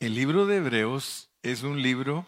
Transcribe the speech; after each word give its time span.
El 0.00 0.14
libro 0.14 0.46
de 0.46 0.56
Hebreos 0.56 1.28
es 1.42 1.62
un 1.62 1.82
libro 1.82 2.26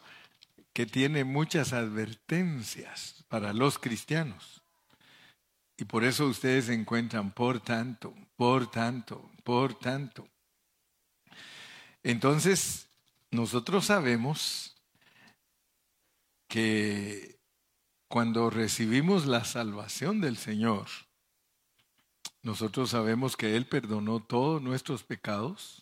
que 0.75 0.85
tiene 0.85 1.25
muchas 1.25 1.73
advertencias 1.73 3.25
para 3.29 3.55
los 3.55 3.79
cristianos. 3.79 4.63
Y 5.79 5.87
por 5.87 6.05
eso 6.05 6.27
ustedes 6.27 6.69
encuentran 6.69 7.33
por 7.33 7.61
tanto, 7.61 8.15
por 8.37 8.71
tanto, 8.71 9.31
por 9.43 9.73
tanto. 9.79 10.29
Entonces, 12.03 12.89
nosotros 13.31 13.87
sabemos 13.87 14.77
que 16.49 17.39
cuando 18.07 18.51
recibimos 18.51 19.25
la 19.25 19.47
salvación 19.47 20.21
del 20.21 20.37
Señor, 20.37 20.89
nosotros 22.43 22.91
sabemos 22.91 23.35
que 23.35 23.57
Él 23.57 23.67
perdonó 23.67 24.21
todos 24.21 24.61
nuestros 24.61 25.05
pecados. 25.05 25.82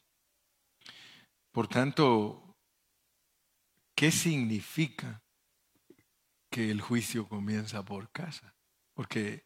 Por 1.52 1.66
tanto, 1.66 2.56
¿qué 3.94 4.10
significa 4.10 5.22
que 6.50 6.70
el 6.70 6.80
juicio 6.80 7.28
comienza 7.28 7.84
por 7.84 8.10
casa? 8.10 8.54
Porque 8.94 9.44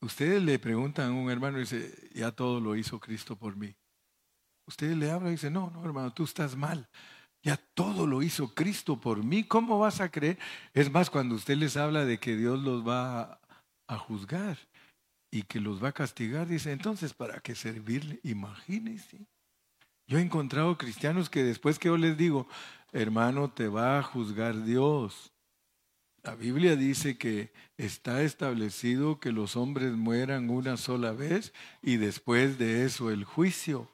ustedes 0.00 0.42
le 0.42 0.58
preguntan 0.58 1.10
a 1.10 1.14
un 1.14 1.30
hermano 1.30 1.58
y 1.58 1.62
dice, 1.62 2.10
ya 2.14 2.32
todo 2.32 2.60
lo 2.60 2.76
hizo 2.76 3.00
Cristo 3.00 3.36
por 3.36 3.56
mí. 3.56 3.74
Ustedes 4.66 4.96
le 4.96 5.10
hablan 5.10 5.28
y 5.28 5.32
dicen, 5.32 5.52
no, 5.52 5.70
no, 5.70 5.84
hermano, 5.84 6.12
tú 6.12 6.24
estás 6.24 6.56
mal. 6.56 6.88
Ya 7.42 7.56
todo 7.56 8.06
lo 8.06 8.22
hizo 8.22 8.54
Cristo 8.54 9.00
por 9.00 9.24
mí. 9.24 9.44
¿Cómo 9.44 9.78
vas 9.78 10.00
a 10.00 10.10
creer? 10.10 10.38
Es 10.74 10.90
más, 10.90 11.10
cuando 11.10 11.34
usted 11.34 11.56
les 11.56 11.76
habla 11.76 12.04
de 12.04 12.18
que 12.18 12.36
Dios 12.36 12.60
los 12.62 12.86
va 12.86 13.40
a, 13.88 13.98
juzgar 13.98 14.58
y 15.30 15.42
que 15.42 15.60
los 15.60 15.82
va 15.82 15.88
a 15.88 15.92
castigar, 15.92 16.46
dice, 16.46 16.72
entonces, 16.72 17.12
¿para 17.12 17.40
qué 17.40 17.54
servirle? 17.54 18.20
Imagínense. 18.22 19.26
Yo 20.12 20.18
he 20.18 20.20
encontrado 20.20 20.76
cristianos 20.76 21.30
que 21.30 21.42
después 21.42 21.78
que 21.78 21.88
yo 21.88 21.96
les 21.96 22.18
digo, 22.18 22.46
hermano, 22.92 23.50
te 23.50 23.66
va 23.66 23.98
a 23.98 24.02
juzgar 24.02 24.62
Dios. 24.62 25.32
La 26.22 26.34
Biblia 26.34 26.76
dice 26.76 27.16
que 27.16 27.50
está 27.78 28.20
establecido 28.20 29.20
que 29.20 29.32
los 29.32 29.56
hombres 29.56 29.92
mueran 29.92 30.50
una 30.50 30.76
sola 30.76 31.12
vez 31.12 31.54
y 31.80 31.96
después 31.96 32.58
de 32.58 32.84
eso 32.84 33.10
el 33.10 33.24
juicio. 33.24 33.88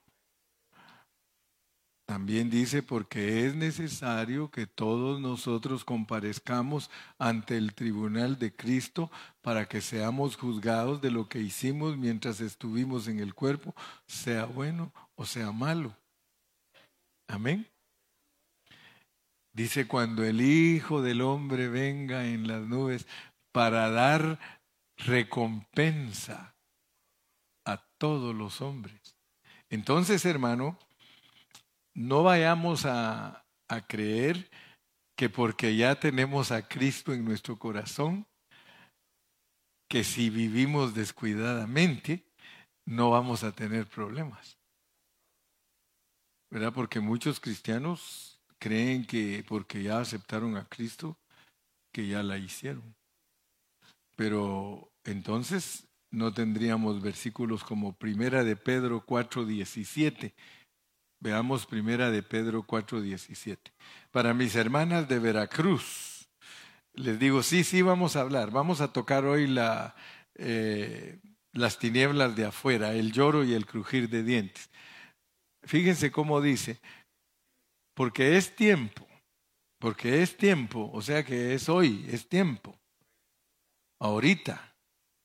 También 2.05 2.50
dice, 2.50 2.82
porque 2.82 3.47
es 3.47 3.55
necesario 3.55 4.50
que 4.50 4.66
todos 4.66 5.20
nosotros 5.20 5.84
comparezcamos 5.84 6.91
ante 7.19 7.56
el 7.56 7.75
tribunal 7.75 8.41
de 8.41 8.53
Cristo 8.53 9.08
para 9.41 9.66
que 9.66 9.80
seamos 9.80 10.34
juzgados 10.34 11.00
de 11.00 11.12
lo 11.12 11.28
que 11.28 11.38
hicimos 11.38 11.97
mientras 11.97 12.41
estuvimos 12.41 13.06
en 13.06 13.20
el 13.20 13.34
cuerpo, 13.34 13.72
sea 14.08 14.47
bueno 14.47 14.92
o 15.14 15.25
sea 15.25 15.53
malo. 15.53 15.94
Amén. 17.29 17.69
Dice, 19.53 19.87
cuando 19.87 20.25
el 20.25 20.41
Hijo 20.41 21.03
del 21.03 21.21
Hombre 21.21 21.69
venga 21.69 22.27
en 22.27 22.48
las 22.48 22.62
nubes 22.62 23.07
para 23.53 23.91
dar 23.91 24.39
recompensa 24.97 26.55
a 27.65 27.77
todos 27.99 28.34
los 28.34 28.61
hombres. 28.61 29.17
Entonces, 29.71 30.25
hermano, 30.25 30.79
no 31.95 32.23
vayamos 32.23 32.87
a, 32.87 33.45
creer 33.87 34.49
que 35.15 35.29
porque 35.29 35.77
ya 35.77 36.01
tenemos 36.01 36.53
a 36.53 36.67
Cristo 36.67 37.12
en 37.12 37.25
nuestro 37.25 37.59
corazón, 37.59 38.27
que 39.89 40.05
si 40.05 40.31
vivimos 40.31 40.95
descuidadamente, 40.95 42.25
no 42.87 43.11
vamos 43.11 43.45
a 43.45 43.53
tener 43.53 43.87
problemas. 43.87 44.58
¿Verdad? 46.50 46.72
Porque 46.72 47.00
muchos 47.00 47.41
cristianos 47.41 48.41
creen 48.58 49.04
que 49.04 49.44
porque 49.46 49.82
ya 49.82 50.00
aceptaron 50.00 50.56
a 50.56 50.66
Cristo, 50.68 51.16
que 51.92 52.06
ya 52.06 52.22
la 52.22 52.38
hicieron. 52.38 52.94
Pero 54.16 54.91
entonces 55.04 55.87
no 56.10 56.32
tendríamos 56.32 57.03
versículos 57.03 57.64
como 57.64 57.92
Primera 57.92 58.44
de 58.44 58.56
Pedro 58.56 59.04
4:17 59.04 60.34
Veamos 61.20 61.66
primera 61.66 62.10
de 62.10 62.22
Pedro 62.22 62.62
4:17. 62.62 63.72
Para 64.12 64.34
mis 64.34 64.54
hermanas 64.54 65.08
de 65.08 65.19
Veracruz, 65.19 66.28
les 66.94 67.19
digo, 67.19 67.42
sí, 67.42 67.64
sí, 67.64 67.82
vamos 67.82 68.14
a 68.16 68.20
hablar. 68.20 68.50
Vamos 68.53 68.81
a 68.81 68.92
tocar 68.92 69.25
hoy 69.25 69.47
la, 69.48 69.97
eh, 70.37 71.19
las 71.53 71.78
tinieblas 71.78 72.37
de 72.37 72.47
afuera, 72.47 72.92
el 72.92 73.12
lloro 73.12 73.44
y 73.44 73.54
el 73.54 73.66
crujir 73.66 74.08
de 74.08 74.22
dientes. 74.22 74.70
Fíjense 75.69 76.11
cómo 76.11 76.41
dice, 76.41 76.81
porque 77.95 78.39
es 78.39 78.56
tiempo, 78.56 79.06
porque 79.79 80.23
es 80.23 80.34
tiempo, 80.34 80.91
o 80.95 81.03
sea 81.03 81.23
que 81.27 81.53
es 81.53 81.69
hoy, 81.69 82.06
es 82.09 82.27
tiempo, 82.27 82.75
ahorita. 84.01 84.75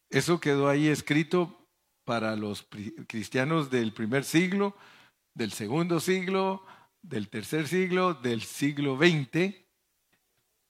Eso 0.10 0.42
quedó 0.42 0.68
ahí 0.68 0.90
escrito 0.90 1.66
para 2.04 2.36
los 2.36 2.68
cristianos 3.08 3.72
del 3.72 3.94
primer 3.94 4.26
siglo, 4.26 4.76
del 5.34 5.54
segundo 5.54 6.02
siglo, 6.02 6.66
del 7.02 7.30
tercer 7.30 7.70
siglo, 7.70 8.14
del 8.14 8.42
siglo 8.42 8.98
XX 8.98 9.56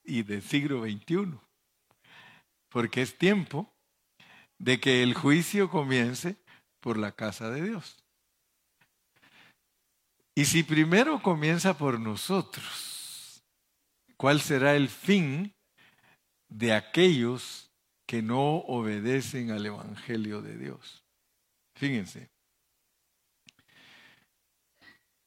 y 0.04 0.22
del 0.22 0.44
siglo 0.44 0.84
XXI. 0.84 1.40
Porque 2.70 3.02
es 3.02 3.18
tiempo 3.18 3.74
de 4.60 4.80
que 4.80 5.02
el 5.02 5.16
juicio 5.16 5.72
comience 5.72 6.36
por 6.80 7.00
la 7.00 7.14
casa 7.14 7.50
de 7.50 7.70
Dios. 7.70 8.03
Y 10.36 10.46
si 10.46 10.64
primero 10.64 11.22
comienza 11.22 11.78
por 11.78 12.00
nosotros, 12.00 13.44
¿cuál 14.18 14.42
será 14.42 14.76
el 14.76 14.90
fin 14.90 15.54
de 16.50 16.74
aquellos 16.74 17.72
que 18.08 18.22
no 18.22 18.58
obedecen 18.58 19.52
al 19.52 19.66
Evangelio 19.66 20.42
de 20.42 20.58
Dios? 20.58 21.04
Fíjense, 21.76 22.32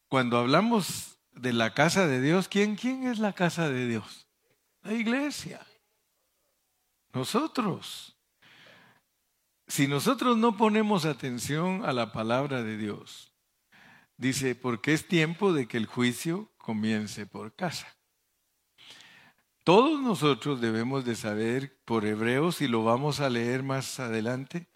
cuando 0.08 0.38
hablamos 0.38 1.18
de 1.32 1.52
la 1.52 1.72
casa 1.72 2.06
de 2.06 2.20
Dios, 2.20 2.48
¿quién, 2.48 2.74
quién 2.74 3.06
es 3.06 3.18
la 3.18 3.32
casa 3.32 3.68
de 3.68 3.86
Dios? 3.86 4.26
La 4.82 4.92
iglesia. 4.92 5.64
Nosotros. 7.12 8.16
Si 9.68 9.86
nosotros 9.88 10.36
no 10.36 10.56
ponemos 10.56 11.04
atención 11.04 11.84
a 11.84 11.92
la 11.92 12.12
palabra 12.12 12.62
de 12.62 12.76
Dios, 12.76 13.35
dice, 14.16 14.54
porque 14.54 14.92
es 14.92 15.06
tiempo 15.06 15.52
de 15.52 15.66
que 15.66 15.76
el 15.76 15.86
juicio 15.86 16.52
comience 16.56 17.26
por 17.26 17.54
casa. 17.54 17.96
Todos 19.64 20.00
nosotros 20.00 20.60
debemos 20.60 21.04
de 21.04 21.16
saber 21.16 21.78
por 21.84 22.04
hebreos, 22.04 22.60
y 22.60 22.68
lo 22.68 22.84
vamos 22.84 23.20
a 23.20 23.28
leer 23.28 23.62
más 23.62 23.98
adelante, 23.98 24.68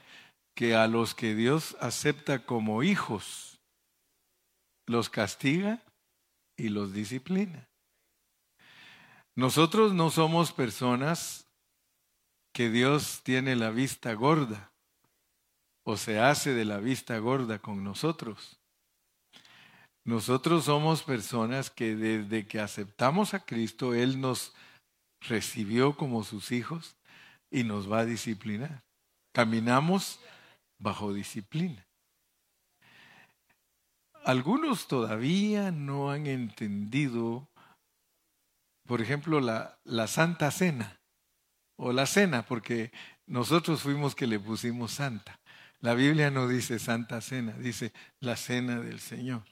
que 0.54 0.74
a 0.74 0.88
los 0.88 1.14
que 1.14 1.34
Dios 1.34 1.76
acepta 1.80 2.44
como 2.44 2.82
hijos, 2.82 3.60
los 4.86 5.08
castiga 5.08 5.82
y 6.56 6.68
los 6.68 6.92
disciplina. 6.92 7.68
Nosotros 9.34 9.94
no 9.94 10.10
somos 10.10 10.52
personas 10.52 11.46
que 12.52 12.68
Dios 12.68 13.20
tiene 13.22 13.56
la 13.56 13.70
vista 13.70 14.12
gorda 14.14 14.72
o 15.82 15.96
se 15.96 16.18
hace 16.18 16.52
de 16.52 16.64
la 16.64 16.78
vista 16.78 17.18
gorda 17.18 17.58
con 17.58 17.82
nosotros. 17.82 18.59
Nosotros 20.04 20.64
somos 20.64 21.02
personas 21.02 21.70
que 21.70 21.94
desde 21.94 22.46
que 22.46 22.60
aceptamos 22.60 23.34
a 23.34 23.44
Cristo, 23.44 23.94
Él 23.94 24.20
nos 24.20 24.54
recibió 25.20 25.96
como 25.96 26.24
sus 26.24 26.52
hijos 26.52 26.96
y 27.50 27.64
nos 27.64 27.90
va 27.90 28.00
a 28.00 28.04
disciplinar. 28.06 28.82
Caminamos 29.32 30.18
bajo 30.78 31.12
disciplina. 31.12 31.86
Algunos 34.24 34.86
todavía 34.88 35.70
no 35.70 36.10
han 36.10 36.26
entendido, 36.26 37.48
por 38.86 39.00
ejemplo, 39.00 39.40
la, 39.40 39.78
la 39.84 40.06
Santa 40.06 40.50
Cena 40.50 41.00
o 41.76 41.92
la 41.92 42.06
Cena, 42.06 42.44
porque 42.44 42.92
nosotros 43.26 43.82
fuimos 43.82 44.14
que 44.14 44.26
le 44.26 44.38
pusimos 44.38 44.92
Santa. 44.92 45.40
La 45.80 45.94
Biblia 45.94 46.30
no 46.30 46.48
dice 46.48 46.78
Santa 46.78 47.20
Cena, 47.20 47.52
dice 47.52 47.92
la 48.20 48.36
Cena 48.36 48.80
del 48.80 49.00
Señor. 49.00 49.42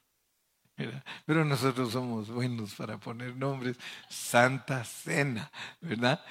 Pero 1.26 1.44
nosotros 1.44 1.92
somos 1.92 2.30
buenos 2.30 2.75
para 2.75 2.98
poner 2.98 3.34
nombres, 3.36 3.76
Santa 4.08 4.84
Cena, 4.84 5.50
¿verdad? 5.80 6.25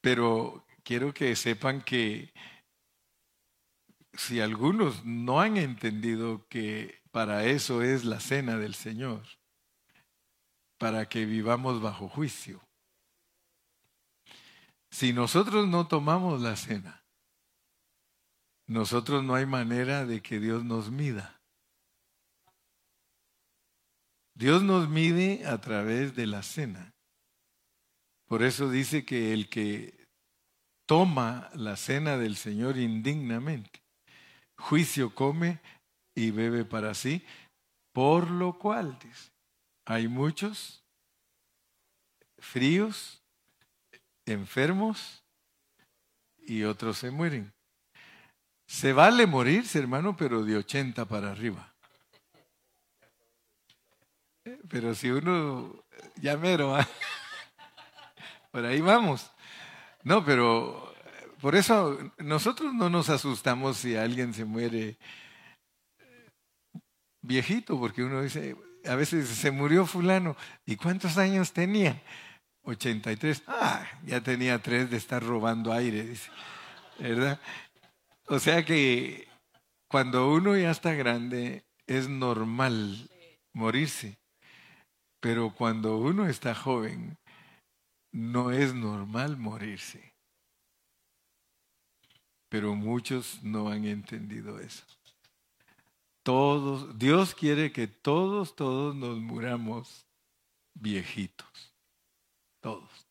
Pero 0.00 0.64
quiero 0.82 1.14
que 1.14 1.36
sepan 1.36 1.82
que 1.82 2.32
si 4.14 4.40
algunos 4.40 5.04
no 5.04 5.40
han 5.40 5.56
entendido 5.56 6.46
que 6.48 7.00
para 7.10 7.44
eso 7.44 7.82
es 7.82 8.04
la 8.04 8.20
cena 8.20 8.56
del 8.56 8.74
Señor, 8.74 9.22
para 10.78 11.08
que 11.08 11.24
vivamos 11.24 11.80
bajo 11.80 12.08
juicio. 12.08 12.60
Si 14.90 15.12
nosotros 15.12 15.68
no 15.68 15.86
tomamos 15.86 16.42
la 16.42 16.56
cena, 16.56 17.04
nosotros 18.66 19.22
no 19.22 19.34
hay 19.34 19.46
manera 19.46 20.06
de 20.06 20.22
que 20.22 20.40
Dios 20.40 20.64
nos 20.64 20.90
mida. 20.90 21.41
Dios 24.34 24.62
nos 24.62 24.88
mide 24.88 25.46
a 25.46 25.60
través 25.60 26.14
de 26.14 26.26
la 26.26 26.42
cena. 26.42 26.92
Por 28.26 28.42
eso 28.42 28.70
dice 28.70 29.04
que 29.04 29.32
el 29.32 29.48
que 29.48 30.06
toma 30.86 31.50
la 31.54 31.76
cena 31.76 32.16
del 32.16 32.36
Señor 32.36 32.78
indignamente, 32.78 33.82
juicio 34.56 35.14
come 35.14 35.60
y 36.14 36.30
bebe 36.30 36.64
para 36.64 36.94
sí, 36.94 37.24
por 37.92 38.30
lo 38.30 38.58
cual, 38.58 38.98
dice, 38.98 39.30
hay 39.86 40.08
muchos 40.08 40.82
fríos, 42.38 43.22
enfermos 44.26 45.22
y 46.38 46.64
otros 46.64 46.98
se 46.98 47.10
mueren. 47.10 47.52
Se 48.66 48.92
vale 48.92 49.26
morirse, 49.26 49.78
hermano, 49.78 50.16
pero 50.16 50.42
de 50.44 50.56
80 50.56 51.04
para 51.06 51.30
arriba. 51.30 51.71
Pero 54.68 54.94
si 54.94 55.10
uno, 55.10 55.84
ya 56.16 56.36
mero, 56.36 56.76
por 58.50 58.64
ahí 58.64 58.80
vamos. 58.80 59.30
No, 60.04 60.24
pero 60.24 60.94
por 61.40 61.56
eso 61.56 61.98
nosotros 62.18 62.72
no 62.74 62.88
nos 62.88 63.08
asustamos 63.08 63.78
si 63.78 63.96
alguien 63.96 64.34
se 64.34 64.44
muere 64.44 64.98
viejito, 67.20 67.78
porque 67.78 68.02
uno 68.02 68.22
dice, 68.22 68.56
a 68.84 68.94
veces 68.94 69.28
se 69.28 69.50
murió 69.50 69.86
fulano, 69.86 70.36
¿y 70.66 70.76
cuántos 70.76 71.18
años 71.18 71.52
tenía? 71.52 72.02
83. 72.64 73.42
Ah, 73.46 73.84
ya 74.04 74.20
tenía 74.20 74.60
tres 74.60 74.90
de 74.90 74.96
estar 74.96 75.22
robando 75.22 75.72
aire. 75.72 76.14
¿Verdad? 76.98 77.40
O 78.26 78.38
sea 78.38 78.64
que 78.64 79.28
cuando 79.88 80.30
uno 80.32 80.56
ya 80.56 80.70
está 80.70 80.92
grande 80.94 81.64
es 81.86 82.08
normal 82.08 83.10
morirse, 83.52 84.18
pero 85.22 85.54
cuando 85.54 85.98
uno 85.98 86.26
está 86.26 86.52
joven 86.52 87.16
no 88.12 88.50
es 88.50 88.74
normal 88.74 89.36
morirse. 89.36 90.12
Pero 92.50 92.74
muchos 92.74 93.40
no 93.44 93.68
han 93.68 93.84
entendido 93.84 94.58
eso. 94.58 94.84
Todos, 96.24 96.98
Dios 96.98 97.36
quiere 97.36 97.72
que 97.72 97.86
todos, 97.86 98.56
todos 98.56 98.96
nos 98.96 99.18
muramos 99.18 100.08
viejitos. 100.74 101.72
Todos. 102.60 103.06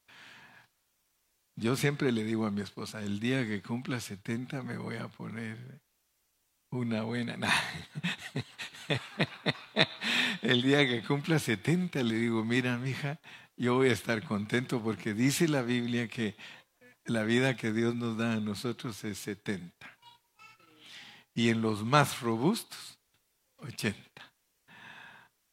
Yo 1.55 1.77
siempre 1.77 2.11
le 2.11 2.25
digo 2.25 2.45
a 2.45 2.51
mi 2.51 2.61
esposa, 2.61 3.01
el 3.01 3.21
día 3.21 3.47
que 3.47 3.61
cumpla 3.61 4.01
70 4.01 4.63
me 4.63 4.77
voy 4.77 4.97
a 4.97 5.07
poner 5.07 5.79
una 6.71 7.03
buena. 7.03 7.37
el 10.51 10.61
día 10.61 10.85
que 10.85 11.01
cumpla 11.01 11.39
70 11.39 12.03
le 12.03 12.15
digo, 12.15 12.43
mira, 12.43 12.77
mija, 12.77 13.19
yo 13.55 13.75
voy 13.75 13.89
a 13.89 13.93
estar 13.93 14.23
contento 14.23 14.81
porque 14.81 15.13
dice 15.13 15.47
la 15.47 15.61
Biblia 15.61 16.07
que 16.07 16.35
la 17.05 17.23
vida 17.23 17.55
que 17.55 17.71
Dios 17.71 17.95
nos 17.95 18.17
da 18.17 18.33
a 18.33 18.39
nosotros 18.39 19.03
es 19.03 19.17
70. 19.19 19.73
Y 21.33 21.49
en 21.49 21.61
los 21.61 21.85
más 21.85 22.19
robustos, 22.19 22.99
80. 23.57 23.99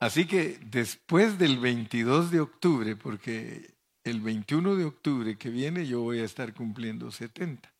Así 0.00 0.26
que 0.26 0.58
después 0.64 1.38
del 1.38 1.58
22 1.58 2.30
de 2.30 2.40
octubre, 2.40 2.96
porque 2.96 3.74
el 4.04 4.20
21 4.20 4.76
de 4.76 4.84
octubre 4.84 5.36
que 5.36 5.50
viene 5.50 5.86
yo 5.86 6.00
voy 6.00 6.20
a 6.20 6.24
estar 6.24 6.54
cumpliendo 6.54 7.10
70. 7.10 7.72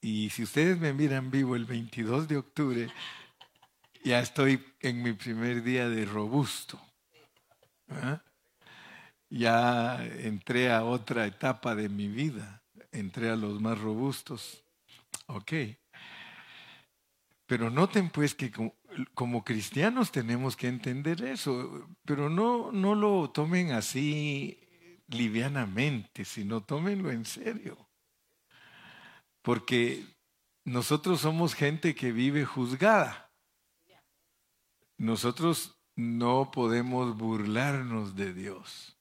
Y 0.00 0.30
si 0.30 0.44
ustedes 0.44 0.78
me 0.78 0.92
miran 0.92 1.30
vivo 1.30 1.56
el 1.56 1.64
22 1.64 2.28
de 2.28 2.36
octubre, 2.36 2.88
ya 4.04 4.20
estoy 4.20 4.64
en 4.80 5.02
mi 5.02 5.12
primer 5.12 5.62
día 5.62 5.88
de 5.88 6.04
robusto. 6.04 6.80
¿Ah? 7.88 8.22
Ya 9.30 10.04
entré 10.04 10.70
a 10.72 10.84
otra 10.84 11.26
etapa 11.26 11.74
de 11.74 11.88
mi 11.88 12.08
vida, 12.08 12.62
entré 12.92 13.30
a 13.30 13.36
los 13.36 13.60
más 13.60 13.78
robustos. 13.78 14.64
Ok. 15.26 15.52
Pero 17.46 17.70
noten 17.70 18.10
pues 18.10 18.34
que 18.34 18.52
como, 19.14 19.44
cristianos 19.44 20.12
tenemos 20.12 20.56
que 20.56 20.68
entender 20.68 21.22
eso, 21.24 21.88
pero 22.04 22.28
no, 22.28 22.72
no 22.72 22.94
lo 22.94 23.30
tomen 23.30 23.72
así 23.72 24.58
livianamente, 25.08 26.24
sino 26.24 26.62
tómenlo 26.62 27.10
en 27.10 27.24
serio. 27.24 27.88
Porque 29.42 30.04
nosotros 30.64 31.20
somos 31.20 31.54
gente 31.54 31.94
que 31.94 32.12
vive 32.12 32.44
juzgada. 32.44 33.27
Nosotros 34.98 35.78
no 35.96 36.50
podemos 36.50 37.16
burlarnos 37.16 38.14
de 38.14 38.34
Dios. 38.34 38.96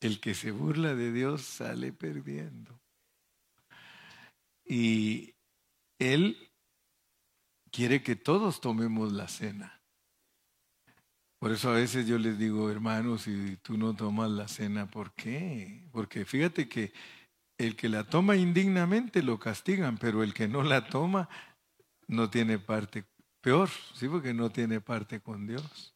El 0.00 0.20
que 0.20 0.34
se 0.34 0.50
burla 0.50 0.94
de 0.94 1.12
Dios 1.12 1.42
sale 1.42 1.92
perdiendo. 1.92 2.78
Y 4.64 5.34
Él 5.98 6.50
quiere 7.70 8.02
que 8.02 8.16
todos 8.16 8.60
tomemos 8.60 9.12
la 9.12 9.28
cena. 9.28 9.80
Por 11.38 11.52
eso 11.52 11.70
a 11.70 11.74
veces 11.74 12.06
yo 12.06 12.18
les 12.18 12.38
digo, 12.38 12.68
hermanos, 12.70 13.22
si 13.22 13.56
tú 13.58 13.78
no 13.78 13.94
tomas 13.94 14.30
la 14.30 14.48
cena, 14.48 14.90
¿por 14.90 15.12
qué? 15.12 15.84
Porque 15.92 16.24
fíjate 16.24 16.68
que 16.68 16.92
el 17.56 17.76
que 17.76 17.88
la 17.88 18.04
toma 18.04 18.36
indignamente 18.36 19.22
lo 19.22 19.38
castigan, 19.38 19.98
pero 19.98 20.22
el 20.22 20.34
que 20.34 20.48
no 20.48 20.62
la 20.62 20.88
toma 20.88 21.28
no 22.08 22.28
tiene 22.30 22.58
parte, 22.58 23.04
peor, 23.48 23.70
sí, 23.94 24.06
porque 24.08 24.34
no 24.34 24.50
tiene 24.50 24.82
parte 24.82 25.20
con 25.20 25.46
Dios. 25.46 25.94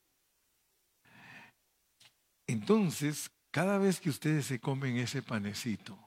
Entonces, 2.46 3.30
cada 3.50 3.76
vez 3.76 4.00
que 4.00 4.08
ustedes 4.08 4.46
se 4.46 4.58
comen 4.58 4.96
ese 4.96 5.20
panecito 5.20 5.98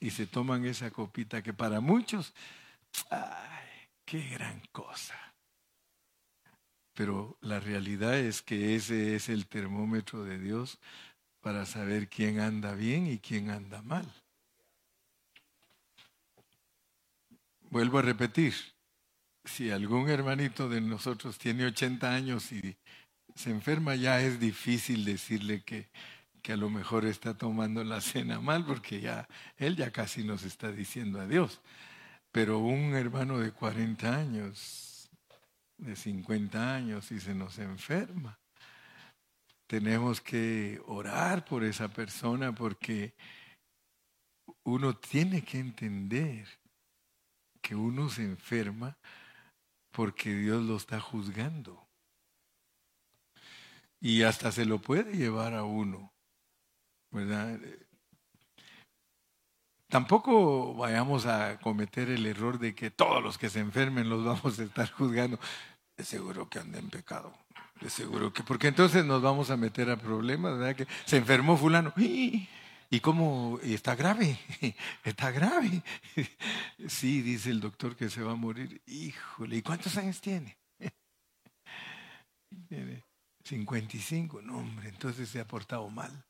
y 0.00 0.10
se 0.10 0.26
toman 0.26 0.64
esa 0.64 0.90
copita, 0.90 1.42
que 1.42 1.52
para 1.52 1.80
muchos, 1.80 2.32
Qué 4.06 4.20
gran 4.30 4.60
cosa. 4.72 5.34
Pero 6.94 7.36
la 7.42 7.60
realidad 7.60 8.16
es 8.18 8.40
que 8.40 8.74
ese 8.74 9.16
es 9.16 9.28
el 9.28 9.46
termómetro 9.46 10.24
de 10.24 10.38
Dios 10.38 10.78
para 11.40 11.66
saber 11.66 12.08
quién 12.08 12.40
anda 12.40 12.74
bien 12.74 13.06
y 13.06 13.18
quién 13.18 13.50
anda 13.50 13.82
mal. 13.82 14.10
Vuelvo 17.70 17.98
a 17.98 18.02
repetir, 18.02 18.54
si 19.44 19.70
algún 19.70 20.08
hermanito 20.08 20.68
de 20.68 20.80
nosotros 20.80 21.38
tiene 21.38 21.66
80 21.66 22.12
años 22.12 22.50
y 22.52 22.76
se 23.34 23.50
enferma, 23.50 23.94
ya 23.94 24.20
es 24.20 24.40
difícil 24.40 25.04
decirle 25.04 25.62
que, 25.62 25.90
que 26.42 26.52
a 26.52 26.56
lo 26.56 26.70
mejor 26.70 27.04
está 27.04 27.36
tomando 27.36 27.84
la 27.84 28.00
cena 28.00 28.40
mal, 28.40 28.64
porque 28.64 29.00
ya 29.00 29.28
él 29.56 29.76
ya 29.76 29.90
casi 29.90 30.24
nos 30.24 30.44
está 30.44 30.72
diciendo 30.72 31.20
adiós. 31.20 31.60
Pero 32.32 32.58
un 32.58 32.94
hermano 32.94 33.38
de 33.38 33.52
40 33.52 34.16
años, 34.16 35.10
de 35.78 35.94
50 35.94 36.74
años, 36.74 37.12
y 37.12 37.20
se 37.20 37.34
nos 37.34 37.58
enferma, 37.58 38.38
tenemos 39.66 40.20
que 40.20 40.80
orar 40.86 41.44
por 41.44 41.64
esa 41.64 41.88
persona 41.88 42.54
porque 42.54 43.14
uno 44.64 44.96
tiene 44.96 45.42
que 45.42 45.58
entender 45.58 46.46
que 47.60 47.74
uno 47.74 48.08
se 48.08 48.22
enferma 48.22 48.96
porque 49.94 50.34
Dios 50.34 50.62
lo 50.64 50.76
está 50.76 51.00
juzgando. 51.00 51.86
Y 54.00 54.22
hasta 54.22 54.52
se 54.52 54.66
lo 54.66 54.80
puede 54.80 55.16
llevar 55.16 55.54
a 55.54 55.62
uno, 55.62 56.12
¿verdad? 57.10 57.58
Tampoco 59.88 60.74
vayamos 60.74 61.26
a 61.26 61.58
cometer 61.60 62.10
el 62.10 62.26
error 62.26 62.58
de 62.58 62.74
que 62.74 62.90
todos 62.90 63.22
los 63.22 63.38
que 63.38 63.48
se 63.48 63.60
enfermen 63.60 64.08
los 64.08 64.24
vamos 64.24 64.58
a 64.58 64.64
estar 64.64 64.90
juzgando. 64.90 65.38
Es 65.96 66.08
seguro 66.08 66.48
que 66.48 66.58
anda 66.58 66.78
en 66.80 66.90
pecado. 66.90 67.32
Es 67.80 67.92
seguro 67.92 68.32
que, 68.32 68.42
porque 68.42 68.66
entonces 68.66 69.04
nos 69.04 69.22
vamos 69.22 69.50
a 69.50 69.56
meter 69.56 69.88
a 69.90 69.96
problemas, 69.96 70.58
¿verdad? 70.58 70.74
Que 70.74 70.88
se 71.04 71.18
enfermó 71.18 71.56
fulano. 71.56 71.94
¿Y 72.94 73.00
cómo? 73.00 73.58
Está 73.60 73.96
grave, 73.96 74.38
está 75.04 75.32
grave. 75.32 75.82
Sí, 76.86 77.22
dice 77.22 77.50
el 77.50 77.58
doctor 77.58 77.96
que 77.96 78.08
se 78.08 78.22
va 78.22 78.32
a 78.32 78.36
morir. 78.36 78.80
Híjole, 78.86 79.56
¿y 79.56 79.62
cuántos 79.62 79.96
años 79.96 80.20
tiene? 80.20 80.56
Tiene 82.68 83.02
55. 83.42 84.42
No, 84.42 84.58
hombre, 84.58 84.90
entonces 84.90 85.28
se 85.28 85.40
ha 85.40 85.44
portado 85.44 85.90
mal. 85.90 86.24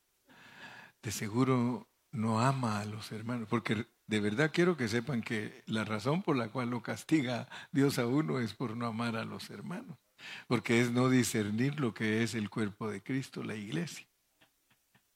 De 1.03 1.13
seguro 1.13 1.87
no 2.13 2.41
ama 2.41 2.81
a 2.81 2.87
los 2.87 3.13
hermanos, 3.13 3.47
porque 3.51 3.87
de 4.07 4.21
verdad 4.21 4.51
quiero 4.51 4.79
que 4.79 4.89
sepan 4.89 5.21
que 5.21 5.65
la 5.67 5.85
razón 5.85 6.23
por 6.23 6.35
la 6.35 6.49
cual 6.49 6.71
lo 6.71 6.83
castiga 6.83 7.47
Dios 7.73 7.99
a 7.99 8.07
uno 8.07 8.39
es 8.39 8.55
por 8.55 8.75
no 8.75 8.87
amar 8.87 9.17
a 9.17 9.27
los 9.27 9.51
hermanos, 9.51 9.99
porque 10.47 10.81
es 10.81 10.93
no 10.93 11.11
discernir 11.11 11.79
lo 11.79 11.93
que 11.93 12.23
es 12.23 12.35
el 12.35 12.49
cuerpo 12.49 12.89
de 12.89 13.03
Cristo, 13.03 13.43
la 13.43 13.55
iglesia. 13.55 14.07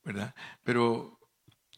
¿Verdad? 0.05 0.35
Pero 0.63 1.18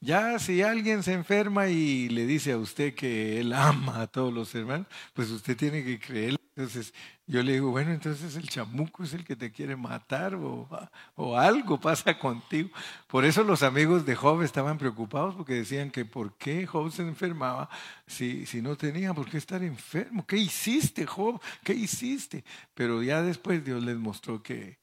ya 0.00 0.38
si 0.38 0.62
alguien 0.62 1.02
se 1.02 1.12
enferma 1.12 1.68
y 1.68 2.08
le 2.08 2.26
dice 2.26 2.52
a 2.52 2.58
usted 2.58 2.94
que 2.94 3.40
él 3.40 3.52
ama 3.52 4.02
a 4.02 4.06
todos 4.06 4.32
los 4.32 4.54
hermanos, 4.54 4.86
pues 5.12 5.30
usted 5.30 5.56
tiene 5.56 5.84
que 5.84 5.98
creer 5.98 6.36
Entonces 6.56 6.94
yo 7.26 7.42
le 7.42 7.52
digo, 7.52 7.70
bueno, 7.70 7.92
entonces 7.92 8.34
el 8.34 8.48
chamuco 8.48 9.04
es 9.04 9.12
el 9.12 9.24
que 9.24 9.36
te 9.36 9.52
quiere 9.52 9.76
matar 9.76 10.34
o, 10.34 10.68
o, 11.14 11.36
algo 11.36 11.78
pasa 11.78 12.18
contigo. 12.18 12.70
Por 13.06 13.24
eso 13.24 13.44
los 13.44 13.62
amigos 13.62 14.04
de 14.04 14.16
Job 14.16 14.42
estaban 14.42 14.78
preocupados 14.78 15.36
porque 15.36 15.54
decían 15.54 15.90
que 15.90 16.04
por 16.04 16.36
qué 16.38 16.66
Job 16.66 16.90
se 16.90 17.02
enfermaba 17.02 17.68
si, 18.06 18.46
si 18.46 18.62
no 18.62 18.76
tenía 18.76 19.14
por 19.14 19.30
qué 19.30 19.38
estar 19.38 19.62
enfermo. 19.62 20.26
¿Qué 20.26 20.38
hiciste, 20.38 21.06
Job? 21.06 21.40
¿Qué 21.62 21.74
hiciste? 21.74 22.42
Pero 22.74 23.02
ya 23.02 23.22
después 23.22 23.64
Dios 23.64 23.82
les 23.84 23.96
mostró 23.96 24.42
que 24.42 24.78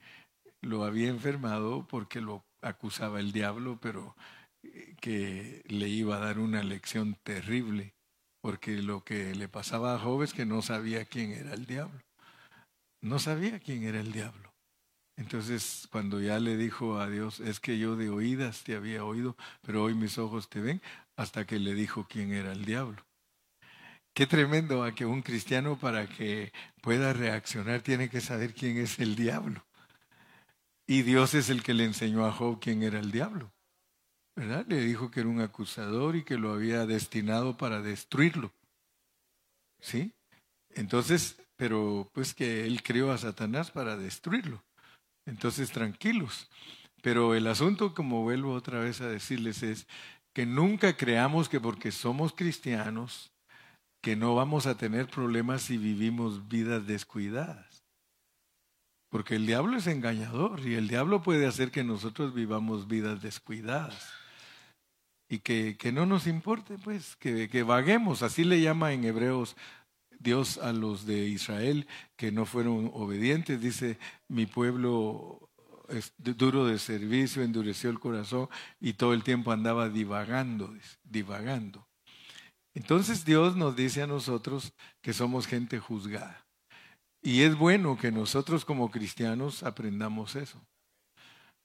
lo 0.62 0.86
había 0.86 1.10
enfermado 1.10 1.88
porque 1.88 2.22
lo 2.22 2.46
acusaba 2.62 3.20
el 3.20 3.32
diablo, 3.32 3.78
pero 3.82 4.16
que 5.02 5.64
le 5.68 5.88
iba 5.88 6.18
a 6.18 6.20
dar 6.20 6.40
una 6.40 6.64
lección 6.64 7.16
terrible 7.24 7.98
porque 8.42 8.82
lo 8.82 9.04
que 9.04 9.36
le 9.36 9.50
pasaba 9.50 9.94
a 9.94 10.00
Job 10.00 10.24
es 10.24 10.34
que 10.34 10.46
no 10.46 10.62
sabía 10.62 11.04
quién 11.06 11.32
era 11.32 11.54
el 11.54 11.66
diablo. 11.66 12.00
No 13.02 13.20
sabía 13.20 13.60
quién 13.60 13.84
era 13.84 14.00
el 14.00 14.12
diablo. 14.12 14.54
Entonces, 15.18 15.88
cuando 15.92 16.22
ya 16.22 16.40
le 16.40 16.56
dijo 16.56 17.00
a 17.00 17.10
Dios, 17.10 17.40
es 17.40 17.60
que 17.60 17.78
yo 17.78 17.96
de 17.96 18.10
oídas 18.10 18.64
te 18.64 18.76
había 18.76 19.04
oído, 19.04 19.36
pero 19.64 19.84
hoy 19.84 19.96
mis 19.96 20.18
ojos 20.18 20.50
te 20.50 20.62
ven, 20.62 20.82
hasta 21.18 21.46
que 21.46 21.60
le 21.60 21.74
dijo 21.74 22.08
quién 22.08 22.32
era 22.32 22.52
el 22.52 22.66
diablo. 22.66 23.04
Qué 24.14 24.28
tremendo 24.28 24.84
a 24.84 24.96
que 24.96 25.06
un 25.06 25.24
cristiano 25.24 25.78
para 25.78 26.08
que 26.08 26.54
pueda 26.82 27.14
reaccionar 27.14 27.82
tiene 27.82 28.10
que 28.10 28.22
saber 28.22 28.54
quién 28.54 28.78
es 28.78 29.00
el 29.00 29.16
diablo. 29.16 29.66
Y 30.88 31.02
Dios 31.02 31.34
es 31.34 31.50
el 31.50 31.64
que 31.64 31.74
le 31.74 31.84
enseñó 31.84 32.26
a 32.26 32.32
Job 32.32 32.60
quién 32.62 32.82
era 32.82 33.00
el 33.00 33.12
diablo. 33.12 33.52
Le 34.38 34.82
dijo 34.82 35.10
que 35.10 35.22
era 35.22 35.30
un 35.30 35.42
acusador 35.42 36.16
y 36.16 36.24
que 36.24 36.38
lo 36.38 36.52
había 36.52 36.86
destinado 36.86 37.58
para 37.58 37.82
destruirlo. 37.82 38.54
¿Sí? 39.82 40.14
Entonces, 40.76 41.42
pero 41.56 42.08
pues 42.14 42.36
que 42.36 42.66
él 42.68 42.84
creó 42.84 43.12
a 43.12 43.18
Satanás 43.18 43.72
para 43.72 43.98
destruirlo. 43.98 44.64
Entonces, 45.26 45.72
tranquilos. 45.72 46.50
Pero 47.02 47.34
el 47.34 47.48
asunto, 47.48 47.96
como 47.96 48.22
vuelvo 48.22 48.54
otra 48.54 48.80
vez 48.80 49.02
a 49.02 49.08
decirles, 49.08 49.64
es 49.64 49.88
que 50.34 50.46
nunca 50.46 50.96
creamos 50.96 51.50
que 51.50 51.60
porque 51.60 51.92
somos 51.92 52.32
cristianos, 52.32 53.32
que 54.04 54.16
no 54.16 54.36
vamos 54.36 54.68
a 54.68 54.78
tener 54.78 55.08
problemas 55.08 55.64
si 55.64 55.78
vivimos 55.78 56.48
vidas 56.48 56.86
descuidadas. 56.86 57.84
Porque 59.10 59.36
el 59.36 59.48
diablo 59.48 59.78
es 59.78 59.88
engañador 59.88 60.60
y 60.60 60.76
el 60.76 60.88
diablo 60.88 61.24
puede 61.24 61.48
hacer 61.48 61.72
que 61.72 61.84
nosotros 61.84 62.36
vivamos 62.36 62.88
vidas 62.88 63.24
descuidadas 63.24 64.27
y 65.30 65.40
que, 65.40 65.78
que 65.78 65.92
no 65.92 66.06
nos 66.06 66.28
importe, 66.28 66.78
pues, 66.78 67.16
que, 67.18 67.50
que 67.50 67.64
vaguemos. 67.64 68.24
Así 68.24 68.44
le 68.44 68.62
llama 68.62 68.94
en 68.94 69.04
Hebreos 69.04 69.56
Dios 70.20 70.58
a 70.58 70.74
los 70.74 71.06
de 71.06 71.28
Israel 71.28 71.88
que 72.16 72.32
no 72.32 72.46
fueron 72.46 72.92
obedientes. 72.94 73.62
Dice, 73.62 73.98
mi 74.28 74.46
pueblo 74.46 75.50
es 75.90 76.14
duro 76.18 76.66
de 76.66 76.80
servicio, 76.80 77.44
endureció 77.44 77.90
el 77.90 78.00
corazón 78.00 78.50
y 78.80 78.94
todo 78.94 79.14
el 79.14 79.24
tiempo 79.24 79.52
andaba 79.52 79.90
divagando, 79.90 80.74
divagando. 81.04 81.88
Entonces 82.74 83.26
Dios 83.26 83.56
nos 83.56 83.76
dice 83.76 84.04
a 84.04 84.08
nosotros 84.08 84.74
que 85.02 85.14
somos 85.14 85.48
gente 85.48 85.80
juzgada. 85.80 86.46
Y 87.22 87.42
es 87.42 87.56
bueno 87.56 87.98
que 87.98 88.12
nosotros 88.12 88.66
como 88.66 88.92
cristianos 88.92 89.64
aprendamos 89.64 90.36
eso, 90.36 90.62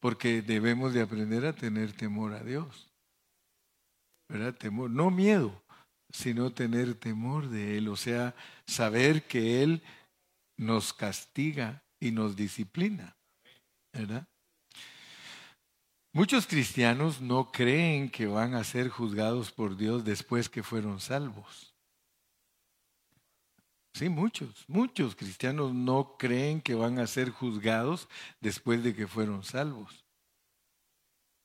porque 0.00 0.40
debemos 0.40 0.95
de 0.95 1.02
aprender 1.02 1.45
a 1.45 1.52
tener 1.52 1.92
temor 1.92 2.33
a 2.33 2.42
Dios. 2.42 2.92
¿Verdad? 4.33 4.55
Temor, 4.55 4.89
no 4.89 5.11
miedo, 5.11 5.62
sino 6.11 6.53
tener 6.53 6.95
temor 6.95 7.51
de 7.51 7.77
Él, 7.77 7.89
o 7.89 7.97
sea, 7.97 8.35
saber 8.67 9.27
que 9.27 9.62
Él 9.62 9.83
nos 10.57 10.95
castiga 10.95 11.83
y 12.01 12.12
nos 12.12 12.35
disciplina, 12.35 13.15
¿verdad? 13.93 14.27
Muchos 16.15 16.47
cristianos 16.47 17.21
no 17.21 17.53
creen 17.53 18.11
que 18.11 18.27
van 18.27 18.55
a 18.55 18.65
ser 18.65 18.89
juzgados 18.89 19.53
por 19.53 19.77
Dios 19.77 20.03
después 20.03 20.49
que 20.49 20.62
fueron 20.62 21.01
salvos. 21.01 21.75
Sí, 23.95 24.09
muchos, 24.09 24.65
muchos 24.67 25.15
cristianos 25.15 25.75
no 25.75 26.17
creen 26.19 26.62
que 26.62 26.75
van 26.75 26.99
a 26.99 27.07
ser 27.07 27.29
juzgados 27.29 28.09
después 28.41 28.83
de 28.83 28.95
que 28.95 29.07
fueron 29.07 29.45
salvos. 29.45 30.07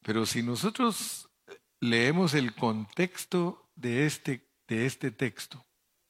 Pero 0.03 0.25
si 0.25 0.41
nosotros 0.41 1.26
leemos 1.79 2.33
el 2.33 2.53
contexto 2.55 3.69
de 3.75 4.05
este, 4.05 4.47
de 4.67 4.85
este 4.85 5.11
texto, 5.11 5.65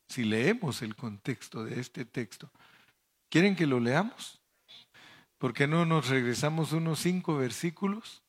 si 0.08 0.24
leemos 0.24 0.82
el 0.82 0.96
contexto 0.96 1.64
de 1.66 1.80
este 1.80 2.06
texto, 2.06 2.52
¿quieren 3.30 3.56
que 3.56 3.68
lo 3.68 3.80
leamos? 3.80 4.40
¿Por 5.38 5.54
qué 5.54 5.68
no 5.68 5.86
nos 5.86 6.08
regresamos 6.08 6.72
unos 6.72 7.00
cinco 7.00 7.38
versículos? 7.38 8.24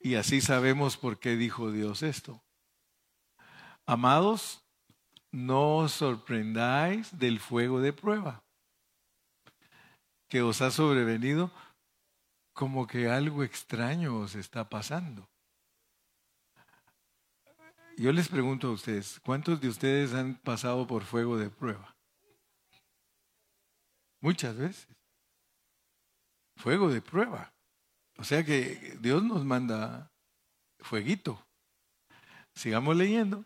Y 0.00 0.14
así 0.14 0.40
sabemos 0.40 0.96
por 0.96 1.18
qué 1.18 1.36
dijo 1.36 1.70
Dios 1.70 2.02
esto. 2.02 2.42
Amados, 3.84 4.64
no 5.30 5.78
os 5.78 5.92
sorprendáis 5.92 7.18
del 7.18 7.40
fuego 7.40 7.80
de 7.80 7.92
prueba 7.92 8.42
que 10.28 10.40
os 10.40 10.62
ha 10.62 10.70
sobrevenido 10.70 11.52
como 12.54 12.86
que 12.86 13.10
algo 13.10 13.44
extraño 13.44 14.16
os 14.16 14.34
está 14.34 14.70
pasando. 14.70 15.28
Yo 18.02 18.10
les 18.10 18.28
pregunto 18.28 18.66
a 18.66 18.72
ustedes, 18.72 19.20
¿cuántos 19.20 19.60
de 19.60 19.68
ustedes 19.68 20.12
han 20.12 20.34
pasado 20.34 20.88
por 20.88 21.04
fuego 21.04 21.38
de 21.38 21.50
prueba? 21.50 21.94
Muchas 24.20 24.56
veces. 24.56 24.88
Fuego 26.56 26.88
de 26.88 27.00
prueba. 27.00 27.54
O 28.16 28.24
sea 28.24 28.44
que 28.44 28.98
Dios 29.00 29.22
nos 29.22 29.44
manda 29.44 30.10
fueguito. 30.80 31.46
Sigamos 32.56 32.96
leyendo. 32.96 33.44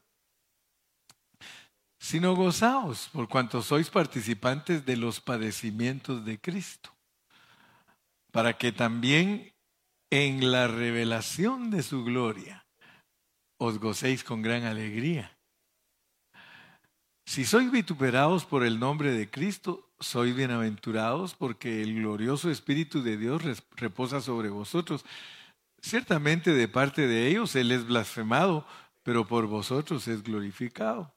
Sino 1.98 2.34
gozaos 2.34 3.10
por 3.10 3.28
cuanto 3.28 3.60
sois 3.60 3.90
participantes 3.90 4.86
de 4.86 4.96
los 4.96 5.20
padecimientos 5.20 6.25
de 6.25 6.40
Cristo, 6.40 6.96
para 8.32 8.56
que 8.56 8.72
también 8.72 9.52
en 10.08 10.50
la 10.50 10.66
revelación 10.66 11.70
de 11.70 11.82
su 11.82 12.02
gloria 12.04 12.65
os 13.58 13.78
gocéis 13.78 14.22
con 14.22 14.42
gran 14.42 14.64
alegría. 14.64 15.36
Si 17.25 17.44
sois 17.44 17.70
vituperados 17.70 18.44
por 18.44 18.64
el 18.64 18.78
nombre 18.78 19.10
de 19.10 19.28
Cristo, 19.28 19.90
sois 19.98 20.34
bienaventurados 20.34 21.34
porque 21.34 21.82
el 21.82 21.94
glorioso 21.96 22.50
Espíritu 22.50 23.02
de 23.02 23.16
Dios 23.16 23.42
reposa 23.76 24.20
sobre 24.20 24.48
vosotros. 24.48 25.04
Ciertamente 25.80 26.52
de 26.52 26.68
parte 26.68 27.06
de 27.06 27.28
ellos 27.28 27.56
Él 27.56 27.72
es 27.72 27.84
blasfemado, 27.84 28.66
pero 29.02 29.26
por 29.26 29.46
vosotros 29.46 30.06
es 30.06 30.22
glorificado. 30.22 31.12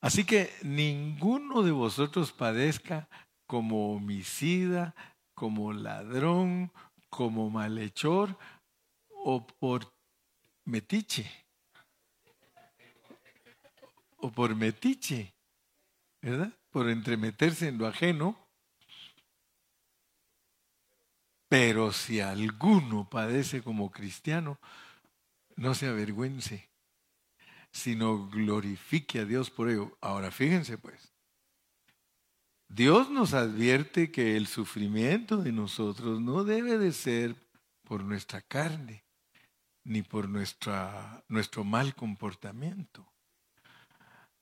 Así 0.00 0.24
que 0.24 0.52
ninguno 0.62 1.62
de 1.62 1.72
vosotros 1.72 2.30
padezca 2.30 3.08
como 3.48 3.94
homicida, 3.94 4.94
como 5.34 5.72
ladrón, 5.72 6.70
como 7.10 7.50
malhechor, 7.50 8.36
o 9.28 9.44
por 9.44 9.92
metiche. 10.66 11.28
O 14.18 14.30
por 14.30 14.54
metiche, 14.54 15.34
¿verdad? 16.22 16.52
Por 16.70 16.88
entremeterse 16.88 17.66
en 17.66 17.78
lo 17.78 17.88
ajeno. 17.88 18.38
Pero 21.48 21.92
si 21.92 22.20
alguno 22.20 23.10
padece 23.10 23.62
como 23.62 23.90
cristiano, 23.90 24.60
no 25.56 25.74
se 25.74 25.88
avergüence, 25.88 26.70
sino 27.72 28.28
glorifique 28.28 29.20
a 29.20 29.24
Dios 29.24 29.50
por 29.50 29.70
ello. 29.70 29.98
Ahora 30.00 30.30
fíjense 30.30 30.78
pues, 30.78 31.12
Dios 32.68 33.10
nos 33.10 33.34
advierte 33.34 34.12
que 34.12 34.36
el 34.36 34.46
sufrimiento 34.46 35.38
de 35.38 35.50
nosotros 35.50 36.20
no 36.20 36.44
debe 36.44 36.78
de 36.78 36.92
ser 36.92 37.34
por 37.82 38.04
nuestra 38.04 38.40
carne, 38.40 39.05
ni 39.86 40.02
por 40.02 40.28
nuestra, 40.28 41.24
nuestro 41.28 41.62
mal 41.62 41.94
comportamiento, 41.94 43.06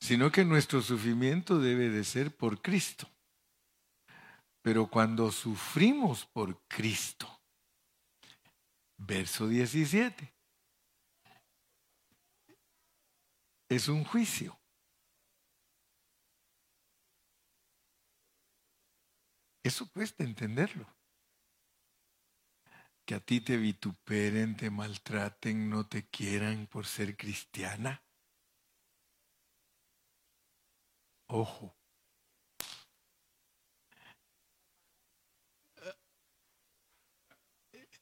sino 0.01 0.33
que 0.33 0.45
nuestro 0.45 0.81
sufrimiento 0.81 1.59
debe 1.59 1.91
de 1.91 2.03
ser 2.03 2.35
por 2.35 2.63
Cristo. 2.63 3.09
Pero 4.63 4.87
cuando 4.87 5.31
sufrimos 5.31 6.25
por 6.25 6.59
Cristo, 6.67 7.29
verso 8.97 9.47
17, 9.47 10.33
es 13.69 13.89
un 13.89 14.03
juicio. 14.05 14.59
Eso 19.63 19.87
cuesta 19.91 20.25
entenderlo 20.25 20.87
que 23.05 23.15
a 23.15 23.21
ti 23.21 23.41
te 23.41 23.57
vituperen, 23.57 24.57
te 24.57 24.71
maltraten, 24.71 25.69
no 25.69 25.87
te 25.87 26.09
quieran 26.09 26.67
por 26.67 26.87
ser 26.87 27.17
cristiana? 27.17 28.03
Ojo. 31.29 31.75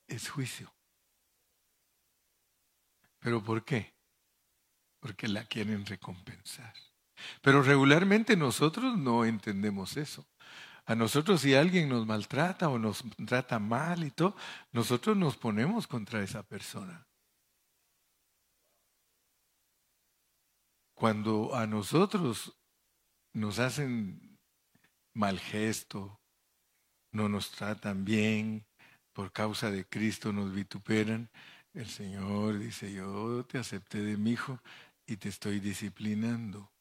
Es 0.06 0.28
juicio. 0.28 0.72
¿Pero 3.18 3.42
por 3.42 3.64
qué? 3.64 3.94
Porque 5.00 5.26
la 5.28 5.44
quieren 5.46 5.86
recompensar. 5.86 6.74
Pero 7.40 7.62
regularmente 7.62 8.36
nosotros 8.36 8.98
no 8.98 9.24
entendemos 9.24 9.96
eso. 9.96 10.26
A 10.84 10.94
nosotros 10.94 11.40
si 11.40 11.54
alguien 11.54 11.88
nos 11.88 12.06
maltrata 12.06 12.68
o 12.68 12.78
nos 12.78 13.04
trata 13.26 13.58
mal 13.58 14.02
y 14.04 14.10
todo, 14.10 14.34
nosotros 14.72 15.16
nos 15.16 15.36
ponemos 15.36 15.86
contra 15.86 16.22
esa 16.22 16.42
persona. 16.42 17.06
Cuando 20.94 21.54
a 21.54 21.66
nosotros 21.66 22.56
nos 23.32 23.58
hacen 23.58 24.38
mal 25.14 25.38
gesto, 25.38 26.20
no 27.12 27.28
nos 27.28 27.50
tratan 27.52 28.04
bien, 28.04 28.66
por 29.12 29.32
causa 29.32 29.70
de 29.70 29.84
Cristo 29.86 30.32
nos 30.32 30.52
vituperan, 30.52 31.30
el 31.74 31.88
Señor 31.88 32.58
dice, 32.58 32.92
yo 32.92 33.44
te 33.44 33.58
acepté 33.58 34.02
de 34.02 34.16
mi 34.16 34.32
hijo 34.32 34.60
y 35.06 35.16
te 35.16 35.28
estoy 35.28 35.60
disciplinando 35.60 36.71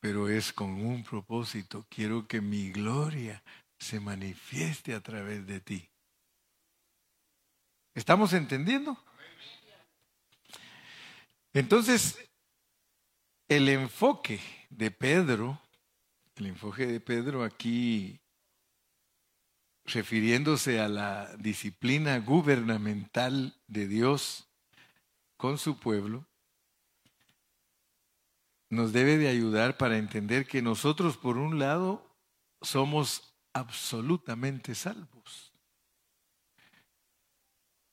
pero 0.00 0.28
es 0.28 0.52
con 0.52 0.70
un 0.70 1.04
propósito. 1.04 1.86
Quiero 1.88 2.26
que 2.26 2.40
mi 2.40 2.72
gloria 2.72 3.42
se 3.78 4.00
manifieste 4.00 4.94
a 4.94 5.00
través 5.00 5.46
de 5.46 5.60
ti. 5.60 5.88
¿Estamos 7.94 8.32
entendiendo? 8.32 8.96
Entonces, 11.52 12.18
el 13.48 13.68
enfoque 13.68 14.40
de 14.70 14.90
Pedro, 14.90 15.60
el 16.36 16.46
enfoque 16.46 16.86
de 16.86 17.00
Pedro 17.00 17.42
aquí, 17.42 18.20
refiriéndose 19.84 20.80
a 20.80 20.88
la 20.88 21.36
disciplina 21.36 22.18
gubernamental 22.20 23.60
de 23.66 23.88
Dios 23.88 24.48
con 25.36 25.58
su 25.58 25.80
pueblo, 25.80 26.29
nos 28.70 28.92
debe 28.92 29.18
de 29.18 29.28
ayudar 29.28 29.76
para 29.76 29.98
entender 29.98 30.46
que 30.46 30.62
nosotros, 30.62 31.16
por 31.16 31.36
un 31.36 31.58
lado, 31.58 32.16
somos 32.62 33.34
absolutamente 33.52 34.74
salvos. 34.74 35.52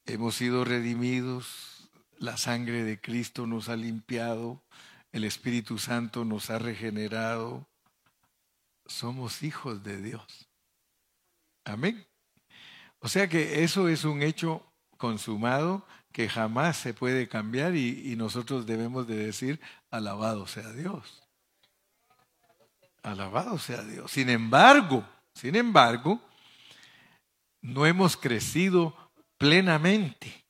Hemos 0.05 0.35
sido 0.35 0.63
redimidos, 0.63 1.89
la 2.19 2.37
sangre 2.37 2.83
de 2.83 3.01
Cristo 3.01 3.47
nos 3.47 3.69
ha 3.69 3.75
limpiado, 3.75 4.63
el 5.11 5.23
Espíritu 5.23 5.79
Santo 5.79 6.23
nos 6.23 6.49
ha 6.51 6.59
regenerado, 6.59 7.67
somos 8.85 9.43
hijos 9.43 9.83
de 9.83 10.01
Dios. 10.01 10.47
Amén. 11.65 12.07
O 12.99 13.09
sea 13.09 13.27
que 13.27 13.63
eso 13.63 13.89
es 13.89 14.05
un 14.05 14.21
hecho 14.21 14.63
consumado 14.97 15.85
que 16.11 16.29
jamás 16.29 16.77
se 16.77 16.93
puede 16.93 17.27
cambiar 17.27 17.75
y, 17.75 18.15
nosotros 18.15 18.65
debemos 18.65 19.07
de 19.07 19.17
decir, 19.17 19.61
alabado 19.91 20.47
sea 20.47 20.71
Dios. 20.71 21.23
Alabado 23.03 23.59
sea 23.59 23.83
Dios. 23.83 24.11
Sin 24.11 24.29
embargo, 24.29 25.07
sin 25.33 25.55
embargo, 25.55 26.19
no 27.61 27.85
hemos 27.85 28.17
crecido 28.17 28.95
plenamente. 29.37 30.43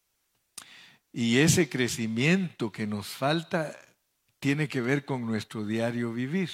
Y 1.12 1.39
ese 1.39 1.70
crecimiento 1.70 2.72
que 2.72 2.88
nos 2.88 3.08
falta 3.08 3.77
tiene 4.39 4.68
que 4.68 4.82
ver 4.82 5.04
con 5.04 5.25
nuestro 5.25 5.66
diario 5.66 6.13
vivir. 6.13 6.50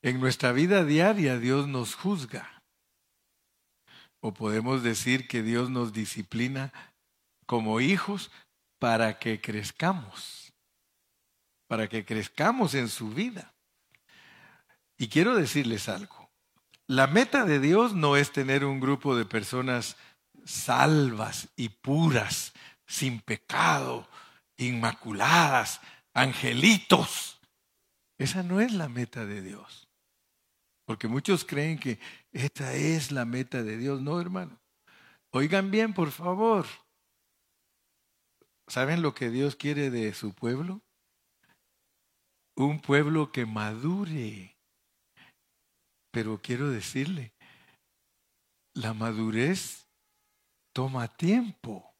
En 0.00 0.20
nuestra 0.20 0.52
vida 0.52 0.84
diaria 0.84 1.38
Dios 1.38 1.66
nos 1.68 1.94
juzga. 1.94 2.57
O 4.20 4.34
podemos 4.34 4.82
decir 4.82 5.28
que 5.28 5.42
Dios 5.42 5.70
nos 5.70 5.92
disciplina 5.92 6.72
como 7.46 7.80
hijos 7.80 8.30
para 8.78 9.18
que 9.18 9.40
crezcamos, 9.40 10.52
para 11.66 11.88
que 11.88 12.04
crezcamos 12.04 12.74
en 12.74 12.88
su 12.88 13.10
vida. 13.10 13.54
Y 14.96 15.08
quiero 15.08 15.34
decirles 15.34 15.88
algo. 15.88 16.30
La 16.86 17.06
meta 17.06 17.44
de 17.44 17.60
Dios 17.60 17.94
no 17.94 18.16
es 18.16 18.32
tener 18.32 18.64
un 18.64 18.80
grupo 18.80 19.16
de 19.16 19.24
personas 19.24 19.96
salvas 20.44 21.48
y 21.56 21.68
puras, 21.68 22.52
sin 22.86 23.20
pecado, 23.20 24.08
inmaculadas, 24.56 25.80
angelitos. 26.14 27.38
Esa 28.18 28.42
no 28.42 28.60
es 28.60 28.72
la 28.72 28.88
meta 28.88 29.26
de 29.26 29.42
Dios. 29.42 29.87
Porque 30.88 31.06
muchos 31.06 31.44
creen 31.44 31.78
que 31.78 31.98
esta 32.32 32.72
es 32.72 33.12
la 33.12 33.26
meta 33.26 33.62
de 33.62 33.76
Dios. 33.76 34.00
No, 34.00 34.18
hermano. 34.22 34.58
Oigan 35.32 35.70
bien, 35.70 35.92
por 35.92 36.10
favor. 36.10 36.64
¿Saben 38.68 39.02
lo 39.02 39.14
que 39.14 39.28
Dios 39.28 39.54
quiere 39.54 39.90
de 39.90 40.14
su 40.14 40.32
pueblo? 40.32 40.80
Un 42.56 42.80
pueblo 42.80 43.32
que 43.32 43.44
madure. 43.44 44.56
Pero 46.10 46.40
quiero 46.40 46.70
decirle, 46.70 47.34
la 48.72 48.94
madurez 48.94 49.86
toma 50.72 51.06
tiempo. 51.06 51.94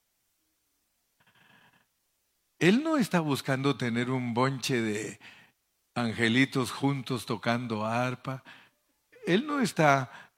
Él 2.58 2.82
no 2.82 2.96
está 2.96 3.20
buscando 3.20 3.76
tener 3.76 4.10
un 4.10 4.32
bonche 4.32 4.80
de 4.80 5.20
angelitos 5.94 6.70
juntos 6.70 7.26
tocando 7.26 7.84
arpa. 7.84 8.42
Él 9.28 9.46
no 9.46 9.60
está 9.60 10.32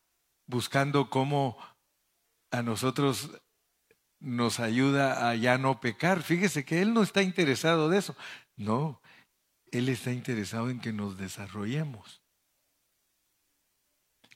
buscando 0.46 1.10
cómo 1.10 1.56
a 2.50 2.60
nosotros 2.60 3.30
nos 4.18 4.58
ayuda 4.58 5.30
a 5.30 5.36
ya 5.36 5.58
no 5.58 5.80
pecar. 5.80 6.24
Fíjese 6.24 6.64
que 6.64 6.82
Él 6.82 6.92
no 6.92 7.04
está 7.04 7.22
interesado 7.22 7.88
de 7.88 7.98
eso. 7.98 8.16
No, 8.56 9.00
Él 9.70 9.88
está 9.88 10.10
interesado 10.10 10.70
en 10.70 10.80
que 10.80 10.92
nos 10.92 11.16
desarrollemos. 11.16 12.20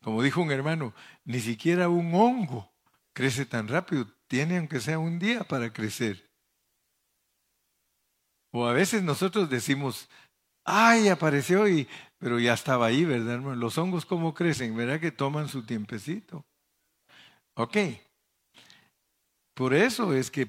Como 0.03 0.23
dijo 0.23 0.41
un 0.41 0.53
hermano, 0.53 0.95
ni 1.25 1.41
siquiera 1.41 1.89
un 1.89 2.15
hongo 2.15 2.73
crece 3.13 3.47
tan 3.47 3.67
rápido. 3.67 4.07
Tiene 4.29 4.59
aunque 4.59 4.79
sea 4.79 5.01
un 5.01 5.19
día 5.19 5.43
para 5.43 5.73
crecer. 5.73 6.31
O 8.53 8.69
a 8.69 8.73
veces 8.73 9.03
nosotros 9.03 9.51
decimos, 9.51 10.09
ay, 10.65 11.09
apareció 11.09 11.69
y 11.69 11.89
pero 12.25 12.41
ya 12.41 12.55
estaba 12.55 12.87
ahí, 12.87 13.05
¿verdad, 13.05 13.35
hermano? 13.35 13.57
Los 13.57 13.77
hongos, 13.77 14.07
¿cómo 14.07 14.33
crecen? 14.33 14.75
¿Verdad 14.75 14.99
que 14.99 15.13
toman 15.13 15.49
su 15.49 15.67
tiempecito? 15.67 16.47
Ok. 17.55 17.77
Por 19.53 19.75
eso 19.75 20.15
es 20.15 20.31
que 20.31 20.47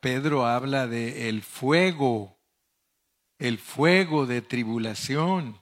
Pedro 0.00 0.46
habla 0.46 0.86
de 0.86 1.28
el 1.28 1.42
fuego, 1.42 2.40
el 3.38 3.58
fuego 3.58 4.24
de 4.24 4.40
tribulación, 4.40 5.60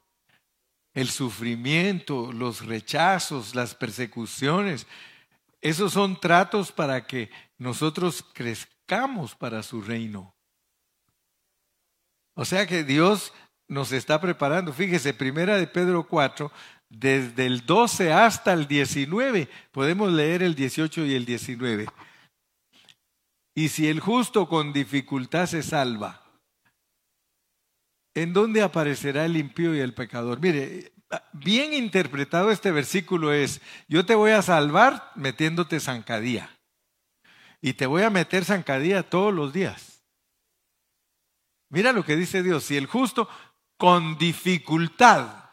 el 0.94 1.09
sufrimiento, 1.09 2.31
los 2.31 2.64
rechazos, 2.64 3.57
las 3.57 3.74
persecuciones. 3.74 4.87
Esos 5.61 5.94
son 5.94 6.20
tratos 6.20 6.70
para 6.70 7.09
que 7.09 7.29
nosotros 7.59 8.24
crezcamos 8.33 9.35
para 9.35 9.64
su 9.64 9.83
reino. 9.83 10.33
O 12.35 12.44
sea 12.44 12.68
que 12.68 12.85
Dios 12.85 13.35
nos 13.70 13.92
está 13.92 14.20
preparando. 14.20 14.72
Fíjese, 14.72 15.14
primera 15.14 15.56
de 15.56 15.68
Pedro 15.68 16.06
4, 16.06 16.50
desde 16.88 17.46
el 17.46 17.64
12 17.64 18.12
hasta 18.12 18.52
el 18.52 18.66
19, 18.66 19.48
podemos 19.70 20.12
leer 20.12 20.42
el 20.42 20.56
18 20.56 21.06
y 21.06 21.14
el 21.14 21.24
19. 21.24 21.87
Y 23.54 23.68
si 23.68 23.88
el 23.88 24.00
justo 24.00 24.48
con 24.48 24.72
dificultad 24.72 25.46
se 25.46 25.62
salva, 25.62 26.20
¿en 28.14 28.33
dónde 28.33 28.61
aparecerá 28.62 29.24
el 29.24 29.37
impío 29.37 29.74
y 29.74 29.78
el 29.78 29.94
pecador? 29.94 30.40
Mire, 30.40 30.92
bien 31.33 31.72
interpretado 31.72 32.50
este 32.50 32.72
versículo 32.72 33.33
es, 33.33 33.61
yo 33.87 34.04
te 34.04 34.16
voy 34.16 34.33
a 34.33 34.42
salvar 34.42 35.12
metiéndote 35.14 35.78
zancadía. 35.78 36.59
Y 37.61 37.74
te 37.74 37.87
voy 37.87 38.02
a 38.02 38.11
meter 38.11 38.44
zancadía 38.44 39.09
todos 39.09 39.33
los 39.33 39.52
días. 39.52 40.02
Mira 41.68 41.92
lo 41.92 42.04
que 42.04 42.16
dice 42.16 42.42
Dios, 42.42 42.64
si 42.64 42.76
el 42.76 42.87
justo 42.87 43.28
con 43.81 44.19
dificultad. 44.19 45.53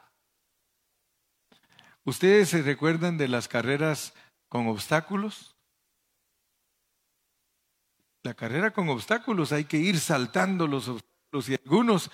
¿Ustedes 2.04 2.50
se 2.50 2.62
recuerdan 2.62 3.18
de 3.18 3.30
las 3.30 3.48
carreras 3.48 4.14
con 4.50 4.68
obstáculos? 4.68 5.56
La 8.24 8.34
carrera 8.34 8.72
con 8.72 8.90
obstáculos 8.90 9.54
hay 9.54 9.64
que 9.64 9.78
ir 9.78 9.98
saltando 9.98 10.68
los 10.68 10.90
obstáculos 10.90 11.48
y 11.48 11.54
algunos 11.54 12.12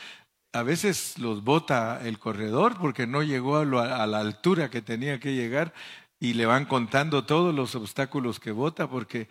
a 0.52 0.62
veces 0.62 1.18
los 1.18 1.44
bota 1.44 2.00
el 2.06 2.20
corredor 2.20 2.78
porque 2.80 3.08
no 3.08 3.24
llegó 3.24 3.58
a, 3.58 3.66
la 4.06 4.20
altura 4.20 4.70
que 4.70 4.84
tenía 4.84 5.20
que 5.20 5.34
llegar 5.34 5.74
y 6.20 6.36
le 6.36 6.46
van 6.46 6.66
contando 6.66 7.26
todos 7.26 7.56
los 7.56 7.74
obstáculos 7.74 8.40
que 8.40 8.52
bota 8.52 8.88
porque 8.88 9.30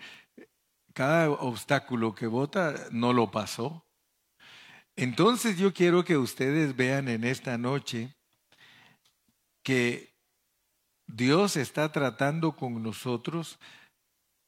cada 0.94 1.30
obstáculo 1.30 2.12
que 2.12 2.26
bota 2.26 2.74
no 2.90 3.12
lo 3.12 3.30
pasó. 3.30 3.84
Entonces 4.96 5.58
yo 5.58 5.72
quiero 5.72 6.04
que 6.04 6.16
ustedes 6.16 6.76
vean 6.76 7.08
en 7.08 7.24
esta 7.24 7.56
noche 7.58 8.14
que 9.62 10.12
Dios 11.06 11.56
está 11.56 11.92
tratando 11.92 12.52
con 12.56 12.82
nosotros 12.82 13.58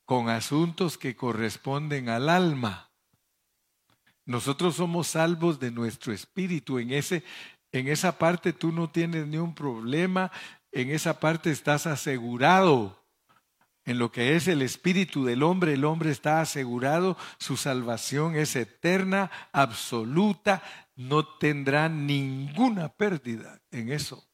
con 0.04 0.28
asuntos 0.28 0.98
que 0.98 1.16
corresponden 1.16 2.08
al 2.08 2.28
alma. 2.28 2.90
Nosotros 4.26 4.76
somos 4.76 5.08
salvos 5.08 5.60
de 5.60 5.70
nuestro 5.70 6.12
espíritu. 6.12 6.78
En, 6.78 6.92
ese, 6.92 7.24
en 7.72 7.88
esa 7.88 8.18
parte 8.18 8.52
tú 8.52 8.72
no 8.72 8.90
tienes 8.90 9.26
ni 9.26 9.36
un 9.36 9.54
problema, 9.54 10.30
en 10.72 10.90
esa 10.90 11.20
parte 11.20 11.50
estás 11.50 11.86
asegurado. 11.86 13.03
En 13.84 13.98
lo 13.98 14.10
que 14.10 14.34
es 14.34 14.48
el 14.48 14.62
espíritu 14.62 15.24
del 15.24 15.42
hombre, 15.42 15.74
el 15.74 15.84
hombre 15.84 16.10
está 16.10 16.40
asegurado, 16.40 17.18
su 17.38 17.56
salvación 17.56 18.34
es 18.34 18.56
eterna, 18.56 19.30
absoluta, 19.52 20.62
no 20.96 21.26
tendrá 21.26 21.88
ninguna 21.88 22.88
pérdida 22.88 23.60
en 23.70 23.92
eso. 23.92 24.26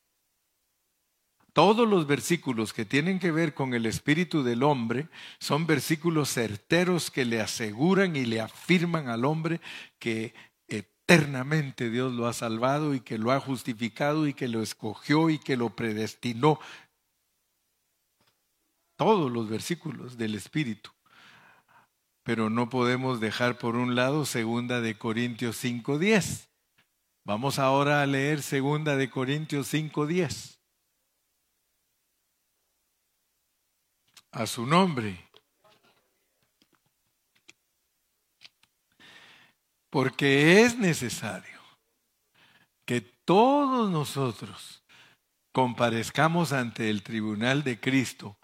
Todos 1.52 1.88
los 1.88 2.06
versículos 2.06 2.72
que 2.72 2.84
tienen 2.84 3.18
que 3.18 3.32
ver 3.32 3.54
con 3.54 3.74
el 3.74 3.86
espíritu 3.86 4.44
del 4.44 4.62
hombre 4.62 5.08
son 5.40 5.66
versículos 5.66 6.32
certeros 6.32 7.10
que 7.10 7.24
le 7.24 7.40
aseguran 7.40 8.14
y 8.14 8.24
le 8.24 8.40
afirman 8.40 9.08
al 9.08 9.24
hombre 9.24 9.60
que 9.98 10.32
eternamente 10.68 11.90
Dios 11.90 12.12
lo 12.12 12.28
ha 12.28 12.32
salvado 12.32 12.94
y 12.94 13.00
que 13.00 13.18
lo 13.18 13.32
ha 13.32 13.40
justificado 13.40 14.28
y 14.28 14.34
que 14.34 14.46
lo 14.46 14.62
escogió 14.62 15.28
y 15.28 15.38
que 15.38 15.56
lo 15.56 15.70
predestinó. 15.74 16.60
Todos 19.00 19.32
los 19.32 19.48
versículos 19.48 20.18
del 20.18 20.34
espíritu. 20.34 20.90
Pero 22.22 22.50
no 22.50 22.68
podemos 22.68 23.18
dejar 23.18 23.56
por 23.56 23.76
un 23.76 23.94
lado 23.94 24.26
segunda 24.26 24.82
de 24.82 24.98
Corintios 24.98 25.56
5:10. 25.56 26.50
Vamos 27.24 27.58
ahora 27.58 28.02
a 28.02 28.06
leer 28.06 28.42
segunda 28.42 28.96
de 28.96 29.08
Corintios 29.08 29.68
5:10. 29.68 30.60
a 34.32 34.46
su 34.46 34.66
nombre. 34.66 35.30
Porque 39.88 40.60
es 40.60 40.76
necesario 40.76 41.58
que 42.84 43.00
todos 43.00 43.90
nosotros 43.90 44.84
comparezcamos 45.52 46.52
ante 46.52 46.90
el 46.90 47.02
tribunal 47.02 47.64
de 47.64 47.80
Cristo 47.80 48.36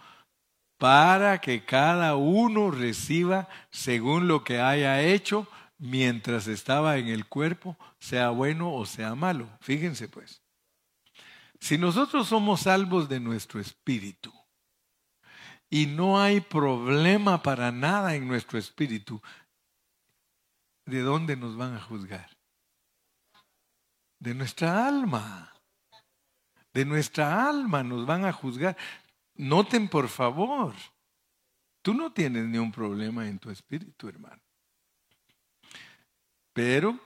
para 0.78 1.40
que 1.40 1.64
cada 1.64 2.16
uno 2.16 2.70
reciba 2.70 3.48
según 3.70 4.28
lo 4.28 4.44
que 4.44 4.60
haya 4.60 5.02
hecho 5.02 5.48
mientras 5.78 6.46
estaba 6.46 6.98
en 6.98 7.08
el 7.08 7.26
cuerpo, 7.26 7.76
sea 7.98 8.30
bueno 8.30 8.74
o 8.74 8.86
sea 8.86 9.14
malo. 9.14 9.48
Fíjense 9.60 10.08
pues, 10.08 10.42
si 11.60 11.78
nosotros 11.78 12.28
somos 12.28 12.62
salvos 12.62 13.08
de 13.08 13.20
nuestro 13.20 13.60
espíritu, 13.60 14.32
y 15.68 15.86
no 15.86 16.20
hay 16.20 16.40
problema 16.40 17.42
para 17.42 17.72
nada 17.72 18.14
en 18.14 18.28
nuestro 18.28 18.58
espíritu, 18.58 19.20
¿de 20.84 21.00
dónde 21.00 21.36
nos 21.36 21.56
van 21.56 21.74
a 21.74 21.80
juzgar? 21.80 22.30
De 24.18 24.34
nuestra 24.34 24.86
alma. 24.86 25.52
De 26.72 26.84
nuestra 26.84 27.48
alma 27.48 27.82
nos 27.82 28.06
van 28.06 28.24
a 28.24 28.32
juzgar. 28.32 28.76
Noten 29.36 29.88
por 29.88 30.08
favor, 30.08 30.74
tú 31.82 31.94
no 31.94 32.12
tienes 32.12 32.46
ni 32.46 32.58
un 32.58 32.72
problema 32.72 33.28
en 33.28 33.38
tu 33.38 33.50
espíritu, 33.50 34.08
hermano. 34.08 34.42
Pero 36.52 36.98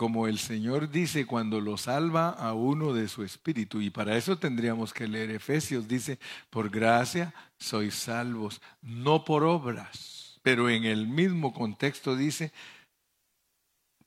como 0.00 0.26
el 0.26 0.38
Señor 0.38 0.90
dice 0.90 1.26
cuando 1.26 1.60
lo 1.60 1.76
salva 1.76 2.30
a 2.30 2.54
uno 2.54 2.94
de 2.94 3.06
su 3.06 3.22
espíritu. 3.22 3.82
Y 3.82 3.90
para 3.90 4.16
eso 4.16 4.38
tendríamos 4.38 4.94
que 4.94 5.06
leer 5.06 5.30
Efesios. 5.30 5.86
Dice, 5.86 6.18
por 6.48 6.70
gracia 6.70 7.34
sois 7.58 7.96
salvos, 7.96 8.62
no 8.80 9.26
por 9.26 9.44
obras. 9.44 10.40
Pero 10.42 10.70
en 10.70 10.84
el 10.84 11.06
mismo 11.06 11.52
contexto 11.52 12.16
dice 12.16 12.50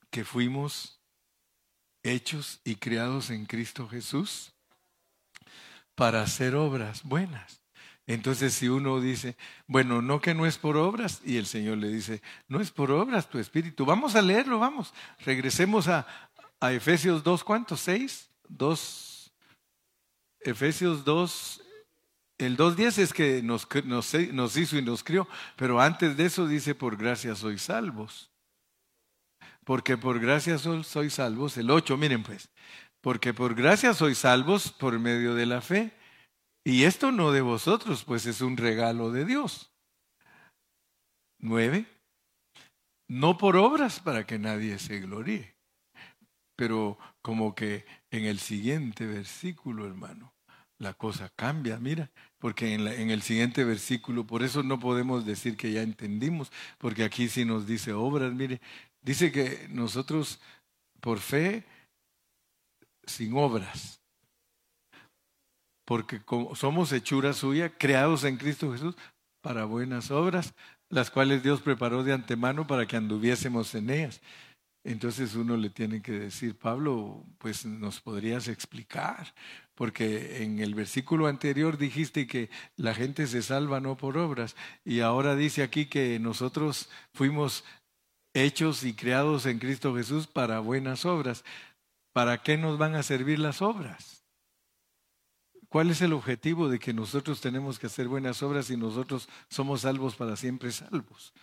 que 0.09 0.25
fuimos 0.25 0.99
hechos 2.01 2.59
y 2.63 2.77
creados 2.77 3.29
en 3.29 3.45
Cristo 3.45 3.87
Jesús 3.87 4.52
para 5.95 6.21
hacer 6.21 6.55
obras 6.55 7.03
buenas. 7.03 7.61
Entonces 8.05 8.53
si 8.53 8.67
uno 8.67 8.99
dice, 8.99 9.37
bueno, 9.65 10.01
no 10.01 10.19
que 10.19 10.33
no 10.33 10.45
es 10.45 10.57
por 10.57 10.75
obras, 10.75 11.21
y 11.23 11.37
el 11.37 11.45
Señor 11.45 11.77
le 11.77 11.87
dice, 11.87 12.21
no 12.47 12.59
es 12.59 12.71
por 12.71 12.91
obras 12.91 13.29
tu 13.29 13.39
espíritu. 13.39 13.85
Vamos 13.85 14.15
a 14.15 14.21
leerlo, 14.21 14.59
vamos. 14.59 14.93
Regresemos 15.19 15.87
a, 15.87 16.05
a 16.59 16.73
Efesios 16.73 17.23
2, 17.23 17.43
¿cuántos? 17.43 17.79
¿Seis? 17.79 18.29
Dos. 18.49 19.33
Efesios 20.41 21.05
2, 21.05 21.63
el 22.37 22.57
2.10 22.57 22.97
es 22.97 23.13
que 23.13 23.41
nos, 23.41 23.67
nos, 23.85 24.13
nos 24.33 24.57
hizo 24.57 24.77
y 24.77 24.81
nos 24.81 25.03
crió, 25.03 25.27
pero 25.55 25.79
antes 25.79 26.17
de 26.17 26.25
eso 26.25 26.47
dice, 26.47 26.75
por 26.75 26.97
gracia 26.97 27.35
sois 27.35 27.61
salvos. 27.61 28.31
Porque 29.63 29.97
por 29.97 30.19
gracia 30.19 30.57
sois 30.57 31.13
salvos. 31.13 31.55
El 31.57 31.71
8, 31.71 31.95
miren 31.95 32.23
pues, 32.23 32.49
porque 33.03 33.33
por 33.33 33.53
gracia 33.53 33.93
sois 33.93 34.19
salvos 34.19 34.71
por 34.71 34.97
medio 34.97 35.35
de 35.35 35.45
la 35.45 35.59
fe 35.59 35.91
y 36.63 36.85
esto 36.85 37.11
no 37.11 37.33
de 37.33 37.41
vosotros, 37.41 38.05
pues 38.05 38.25
es 38.25 38.39
un 38.39 38.55
regalo 38.55 39.11
de 39.11 39.25
Dios. 39.25 39.73
Nueve, 41.37 41.85
no 43.09 43.37
por 43.37 43.57
obras 43.57 43.99
para 43.99 44.25
que 44.25 44.39
nadie 44.39 44.79
se 44.79 45.01
gloríe. 45.01 45.53
Pero 46.55 46.97
como 47.21 47.53
que 47.53 47.85
en 48.09 48.23
el 48.23 48.39
siguiente 48.39 49.05
versículo, 49.05 49.85
hermano, 49.85 50.33
la 50.79 50.93
cosa 50.93 51.29
cambia, 51.35 51.77
mira, 51.79 52.09
porque 52.39 52.73
en, 52.73 52.87
en, 52.87 53.09
el 53.09 53.21
siguiente 53.21 53.65
versículo, 53.65 54.25
por 54.25 54.43
eso 54.43 54.63
no 54.63 54.79
podemos 54.79 55.25
decir 55.25 55.57
que 55.57 55.73
ya 55.73 55.81
entendimos, 55.81 56.53
porque 56.77 57.03
aquí 57.03 57.27
sí 57.27 57.43
nos 57.43 57.67
dice 57.67 57.91
obras, 57.91 58.33
mire, 58.33 58.61
dice 59.01 59.33
que 59.33 59.67
nosotros 59.69 60.39
por 61.01 61.19
fe, 61.19 61.65
sin 63.05 63.35
obras, 63.35 64.01
porque 65.85 66.21
somos 66.55 66.91
hechura 66.91 67.33
suya, 67.33 67.77
creados 67.77 68.23
en 68.23 68.37
Cristo 68.37 68.71
Jesús 68.71 68.95
para 69.41 69.65
buenas 69.65 70.11
obras, 70.11 70.53
las 70.89 71.11
cuales 71.11 71.43
Dios 71.43 71.61
preparó 71.61 72.03
de 72.03 72.13
antemano 72.13 72.65
para 72.65 72.85
que 72.85 72.95
anduviésemos 72.95 73.75
en 73.75 73.89
ellas. 73.89 74.21
Entonces 74.85 75.35
uno 75.35 75.55
le 75.55 75.69
tiene 75.69 76.01
que 76.01 76.11
decir, 76.11 76.57
Pablo, 76.57 77.25
pues 77.37 77.65
nos 77.65 78.01
podrías 78.01 78.47
explicar, 78.49 79.33
porque 79.75 80.43
en 80.43 80.59
el 80.59 80.75
versículo 80.75 81.27
anterior 81.27 81.77
dijiste 81.77 82.27
que 82.27 82.49
la 82.75 82.93
gente 82.93 83.27
se 83.27 83.41
salva 83.41 83.79
no 83.79 83.95
por 83.95 84.17
obras, 84.17 84.55
y 84.83 84.99
ahora 84.99 85.35
dice 85.35 85.63
aquí 85.63 85.85
que 85.85 86.19
nosotros 86.19 86.89
fuimos 87.13 87.63
hechos 88.33 88.83
y 88.83 88.93
creados 88.93 89.45
en 89.45 89.59
Cristo 89.59 89.95
Jesús 89.95 90.27
para 90.27 90.59
buenas 90.59 91.05
obras. 91.05 91.45
¿Para 92.13 92.43
qué 92.43 92.57
nos 92.57 92.77
van 92.77 92.95
a 92.95 93.03
servir 93.03 93.39
las 93.39 93.61
obras? 93.61 94.23
¿Cuál 95.67 95.89
es 95.89 96.01
el 96.01 96.13
objetivo 96.13 96.69
de 96.69 96.77
que 96.77 96.93
nosotros 96.93 97.41
tenemos 97.41 97.79
que 97.79 97.87
hacer 97.87 98.07
buenas 98.07 98.43
obras 98.43 98.69
y 98.69 98.77
nosotros 98.77 99.27
somos 99.49 99.81
salvos 99.81 100.15
para 100.15 100.35
siempre 100.35 100.71
salvos? 100.71 101.33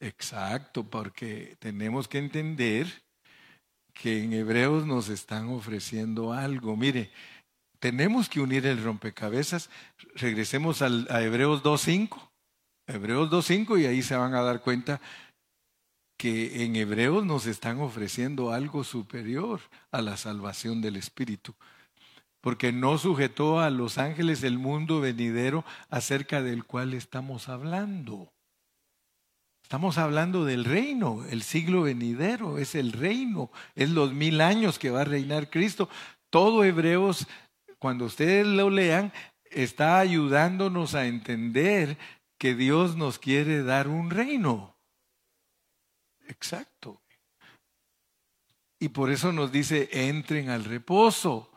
Exacto, 0.00 0.84
porque 0.84 1.56
tenemos 1.60 2.08
que 2.08 2.18
entender 2.18 3.04
que 3.94 4.24
en 4.24 4.32
Hebreos 4.32 4.84
nos 4.84 5.08
están 5.08 5.48
ofreciendo 5.48 6.32
algo. 6.32 6.76
Mire, 6.76 7.12
tenemos 7.78 8.28
que 8.28 8.40
unir 8.40 8.66
el 8.66 8.82
rompecabezas. 8.82 9.70
Regresemos 10.14 10.82
al, 10.82 11.06
a 11.08 11.22
Hebreos 11.22 11.62
2.5. 11.62 12.30
Hebreos 12.88 13.30
2.5 13.30 13.80
y 13.80 13.86
ahí 13.86 14.02
se 14.02 14.16
van 14.16 14.34
a 14.34 14.42
dar 14.42 14.60
cuenta 14.60 15.00
que 16.16 16.64
en 16.64 16.76
Hebreos 16.76 17.24
nos 17.26 17.46
están 17.46 17.80
ofreciendo 17.80 18.52
algo 18.52 18.84
superior 18.84 19.60
a 19.90 20.02
la 20.02 20.16
salvación 20.16 20.80
del 20.80 20.96
Espíritu 20.96 21.54
porque 22.46 22.70
no 22.70 22.96
sujetó 22.96 23.58
a 23.58 23.70
los 23.70 23.98
ángeles 23.98 24.44
el 24.44 24.56
mundo 24.56 25.00
venidero 25.00 25.64
acerca 25.90 26.42
del 26.42 26.62
cual 26.62 26.94
estamos 26.94 27.48
hablando. 27.48 28.32
Estamos 29.64 29.98
hablando 29.98 30.44
del 30.44 30.64
reino, 30.64 31.24
el 31.28 31.42
siglo 31.42 31.82
venidero, 31.82 32.58
es 32.58 32.76
el 32.76 32.92
reino, 32.92 33.50
es 33.74 33.90
los 33.90 34.12
mil 34.12 34.40
años 34.40 34.78
que 34.78 34.90
va 34.90 35.00
a 35.00 35.04
reinar 35.04 35.50
Cristo. 35.50 35.88
Todo 36.30 36.62
Hebreos, 36.62 37.26
cuando 37.80 38.04
ustedes 38.04 38.46
lo 38.46 38.70
lean, 38.70 39.12
está 39.50 39.98
ayudándonos 39.98 40.94
a 40.94 41.06
entender 41.06 41.98
que 42.38 42.54
Dios 42.54 42.94
nos 42.94 43.18
quiere 43.18 43.64
dar 43.64 43.88
un 43.88 44.10
reino. 44.10 44.75
Exacto. 46.28 47.00
Y 48.78 48.90
por 48.90 49.10
eso 49.10 49.32
nos 49.32 49.50
dice, 49.52 49.88
entren 49.92 50.50
al 50.50 50.64
reposo 50.64 51.50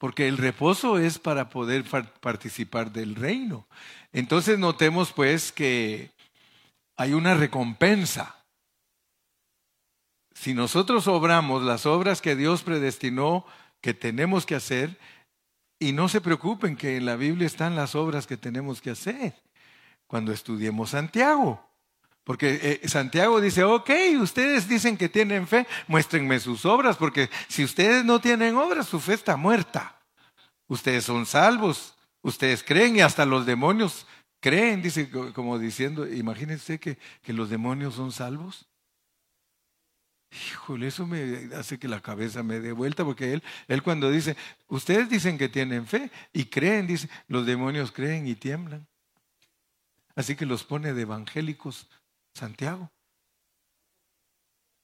porque 0.00 0.28
el 0.28 0.38
reposo 0.38 0.98
es 0.98 1.18
para 1.18 1.50
poder 1.50 1.84
participar 2.20 2.90
del 2.90 3.14
reino. 3.16 3.66
Entonces 4.12 4.58
notemos 4.58 5.12
pues 5.12 5.52
que 5.52 6.10
hay 6.96 7.12
una 7.12 7.34
recompensa. 7.34 8.36
si 10.32 10.54
nosotros 10.54 11.06
obramos 11.06 11.62
las 11.62 11.84
obras 11.84 12.22
que 12.22 12.34
Dios 12.34 12.62
predestinó 12.62 13.44
que 13.82 13.92
tenemos 13.92 14.46
que 14.46 14.54
hacer, 14.54 14.98
y 15.78 15.92
no 15.92 16.08
se 16.08 16.20
preocupen 16.20 16.76
que 16.76 16.96
en 16.96 17.04
la 17.04 17.16
Biblia 17.16 17.46
están 17.46 17.74
las 17.74 17.94
obras 17.94 18.26
que 18.26 18.36
tenemos 18.36 18.80
que 18.80 18.90
hacer 18.90 19.34
cuando 20.06 20.32
estudiemos 20.32 20.90
Santiago. 20.90 21.69
Porque 22.24 22.80
eh, 22.82 22.88
Santiago 22.88 23.40
dice, 23.40 23.64
ok, 23.64 23.90
ustedes 24.20 24.68
dicen 24.68 24.96
que 24.96 25.08
tienen 25.08 25.46
fe, 25.46 25.66
muéstrenme 25.88 26.38
sus 26.38 26.64
obras, 26.64 26.96
porque 26.96 27.30
si 27.48 27.64
ustedes 27.64 28.04
no 28.04 28.20
tienen 28.20 28.56
obras, 28.56 28.86
su 28.86 29.00
fe 29.00 29.14
está 29.14 29.36
muerta. 29.36 30.00
Ustedes 30.68 31.04
son 31.04 31.26
salvos, 31.26 31.96
ustedes 32.22 32.62
creen 32.62 32.96
y 32.96 33.00
hasta 33.00 33.24
los 33.26 33.46
demonios 33.46 34.06
creen, 34.38 34.82
dice 34.82 35.10
como 35.34 35.58
diciendo, 35.58 36.06
imagínense 36.06 36.78
que, 36.78 36.98
que 37.22 37.32
los 37.32 37.50
demonios 37.50 37.94
son 37.94 38.12
salvos. 38.12 38.66
Híjole, 40.32 40.86
eso 40.86 41.06
me 41.06 41.50
hace 41.56 41.78
que 41.78 41.88
la 41.88 42.00
cabeza 42.00 42.44
me 42.44 42.60
dé 42.60 42.70
vuelta, 42.70 43.04
porque 43.04 43.32
él, 43.32 43.42
él 43.66 43.82
cuando 43.82 44.10
dice, 44.10 44.36
ustedes 44.68 45.08
dicen 45.08 45.36
que 45.36 45.48
tienen 45.48 45.86
fe 45.86 46.12
y 46.32 46.44
creen, 46.44 46.86
dice, 46.86 47.08
los 47.26 47.44
demonios 47.46 47.90
creen 47.90 48.28
y 48.28 48.36
tiemblan. 48.36 48.86
Así 50.14 50.36
que 50.36 50.46
los 50.46 50.62
pone 50.62 50.92
de 50.92 51.02
evangélicos 51.02 51.88
Santiago. 52.40 52.90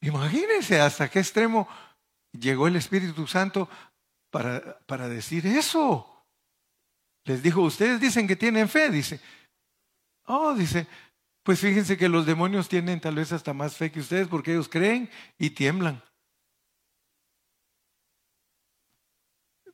Imagínense 0.02 0.78
hasta 0.80 1.08
qué 1.08 1.20
extremo 1.20 1.66
llegó 2.32 2.68
el 2.68 2.76
Espíritu 2.76 3.26
Santo 3.26 3.68
para, 4.30 4.78
para 4.80 5.08
decir 5.08 5.46
eso. 5.46 6.26
Les 7.24 7.42
dijo, 7.42 7.62
ustedes 7.62 7.98
dicen 7.98 8.28
que 8.28 8.36
tienen 8.36 8.68
fe, 8.68 8.90
dice. 8.90 9.20
Oh, 10.26 10.54
dice, 10.54 10.86
pues 11.42 11.60
fíjense 11.60 11.96
que 11.96 12.08
los 12.08 12.26
demonios 12.26 12.68
tienen 12.68 13.00
tal 13.00 13.14
vez 13.14 13.32
hasta 13.32 13.54
más 13.54 13.76
fe 13.76 13.90
que 13.90 14.00
ustedes 14.00 14.28
porque 14.28 14.52
ellos 14.52 14.68
creen 14.68 15.10
y 15.38 15.50
tiemblan. 15.50 16.02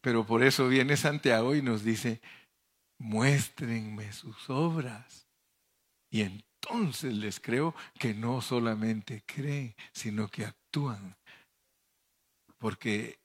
Pero 0.00 0.24
por 0.24 0.42
eso 0.42 0.68
viene 0.68 0.96
Santiago 0.96 1.54
y 1.54 1.62
nos 1.62 1.84
dice, 1.84 2.20
muéstrenme 2.98 4.12
sus 4.12 4.48
obras. 4.48 5.28
Y 6.10 6.44
entonces 6.62 7.14
les 7.14 7.40
creo 7.40 7.74
que 7.98 8.14
no 8.14 8.40
solamente 8.40 9.22
creen, 9.26 9.74
sino 9.92 10.28
que 10.28 10.44
actúan. 10.44 11.16
Porque, 12.58 13.18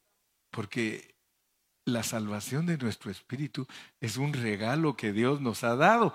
porque 0.52 1.15
la 1.86 2.04
salvación 2.04 2.65
de 2.65 2.78
nuestro 2.78 3.12
espíritu 3.12 3.67
es 4.02 4.17
un 4.17 4.34
regalo 4.34 4.95
que 4.95 5.13
Dios 5.13 5.39
nos 5.39 5.63
ha 5.63 5.76
dado. 5.76 6.13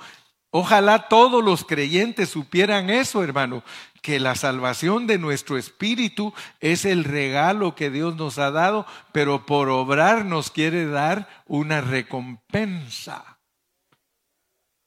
Ojalá 0.50 1.08
todos 1.08 1.42
los 1.42 1.64
creyentes 1.64 2.28
supieran 2.28 2.90
eso, 2.90 3.22
hermano, 3.22 3.62
que 4.02 4.20
la 4.20 4.34
salvación 4.34 5.06
de 5.06 5.18
nuestro 5.18 5.56
espíritu 5.56 6.34
es 6.60 6.84
el 6.84 7.04
regalo 7.04 7.74
que 7.74 7.90
Dios 7.90 8.16
nos 8.16 8.38
ha 8.38 8.50
dado, 8.50 8.84
pero 9.12 9.46
por 9.46 9.70
obrar 9.70 10.26
nos 10.26 10.50
quiere 10.50 10.86
dar 10.86 11.28
una 11.46 11.80
recompensa. 11.80 13.31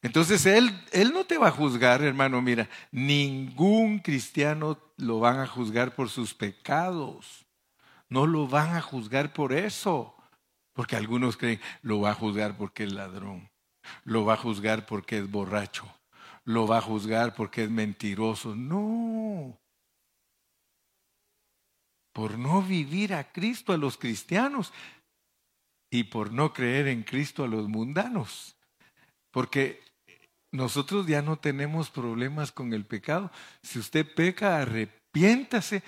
Entonces 0.06 0.46
Él, 0.46 0.72
Él 0.92 1.12
no 1.14 1.26
te 1.26 1.38
va 1.38 1.48
a 1.48 1.52
juzgar, 1.52 2.04
hermano, 2.04 2.42
mira, 2.42 2.70
ningún 2.92 4.00
cristiano 4.00 4.78
lo 4.98 5.20
van 5.20 5.40
a 5.40 5.48
juzgar 5.48 5.96
por 5.96 6.10
sus 6.10 6.34
pecados, 6.34 7.46
no 8.08 8.28
lo 8.28 8.48
van 8.48 8.76
a 8.76 8.82
juzgar 8.82 9.34
por 9.34 9.52
eso, 9.52 10.16
porque 10.74 10.96
algunos 10.96 11.38
creen, 11.38 11.60
lo 11.82 12.02
va 12.02 12.12
a 12.12 12.14
juzgar 12.14 12.56
porque 12.56 12.84
es 12.84 12.94
ladrón 12.94 13.50
lo 14.04 14.26
va 14.26 14.34
a 14.34 14.38
juzgar 14.38 14.86
porque 14.86 15.20
es 15.20 15.30
borracho, 15.30 15.86
lo 16.44 16.68
va 16.68 16.78
a 16.78 16.82
juzgar 16.82 17.34
porque 17.36 17.64
es 17.64 17.70
mentiroso. 17.70 18.56
No. 18.56 19.60
Por 22.14 22.38
no 22.38 22.62
vivir 22.62 23.14
a 23.14 23.32
Cristo 23.32 23.74
a 23.74 23.78
los 23.78 23.98
cristianos 23.98 24.72
y 25.90 26.06
por 26.06 26.32
no 26.32 26.54
creer 26.54 26.88
en 26.88 27.04
Cristo 27.04 27.44
a 27.44 27.48
los 27.48 27.68
mundanos. 27.68 28.56
Porque 29.32 29.84
nosotros 30.56 31.06
ya 31.08 31.22
no 31.22 31.38
tenemos 31.38 31.90
problemas 31.90 32.52
con 32.52 32.74
el 32.74 32.86
pecado. 32.86 33.32
Si 33.62 33.80
usted 33.80 34.06
peca, 34.16 34.62
arrepiéntase. 34.62 35.84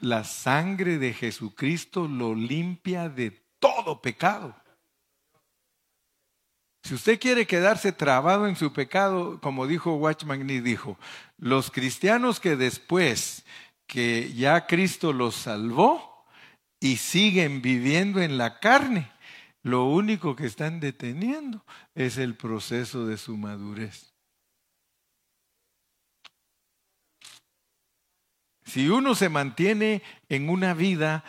La 0.00 0.24
sangre 0.24 0.98
de 0.98 1.12
Jesucristo 1.14 2.08
lo 2.08 2.34
limpia 2.34 3.08
de 3.08 3.30
todo 3.58 4.02
pecado. 4.02 4.54
Si 6.82 6.92
usted 6.92 7.18
quiere 7.18 7.46
quedarse 7.46 7.92
trabado 7.92 8.46
en 8.46 8.56
su 8.56 8.72
pecado, 8.74 9.40
como 9.40 9.66
dijo 9.66 9.94
Watchman 9.94 10.46
Nee, 10.46 10.60
dijo, 10.60 10.98
los 11.38 11.70
cristianos 11.70 12.40
que 12.40 12.56
después 12.56 13.44
que 13.86 14.34
ya 14.34 14.66
Cristo 14.66 15.14
los 15.14 15.34
salvó 15.34 16.26
y 16.80 16.96
siguen 16.96 17.62
viviendo 17.62 18.20
en 18.20 18.36
la 18.36 18.60
carne, 18.60 19.10
lo 19.64 19.86
único 19.86 20.36
que 20.36 20.44
están 20.44 20.78
deteniendo 20.78 21.64
es 21.94 22.18
el 22.18 22.36
proceso 22.36 23.06
de 23.06 23.16
su 23.16 23.38
madurez. 23.38 24.12
Si 28.66 28.90
uno 28.90 29.14
se 29.14 29.30
mantiene 29.30 30.02
en 30.28 30.50
una 30.50 30.74
vida 30.74 31.24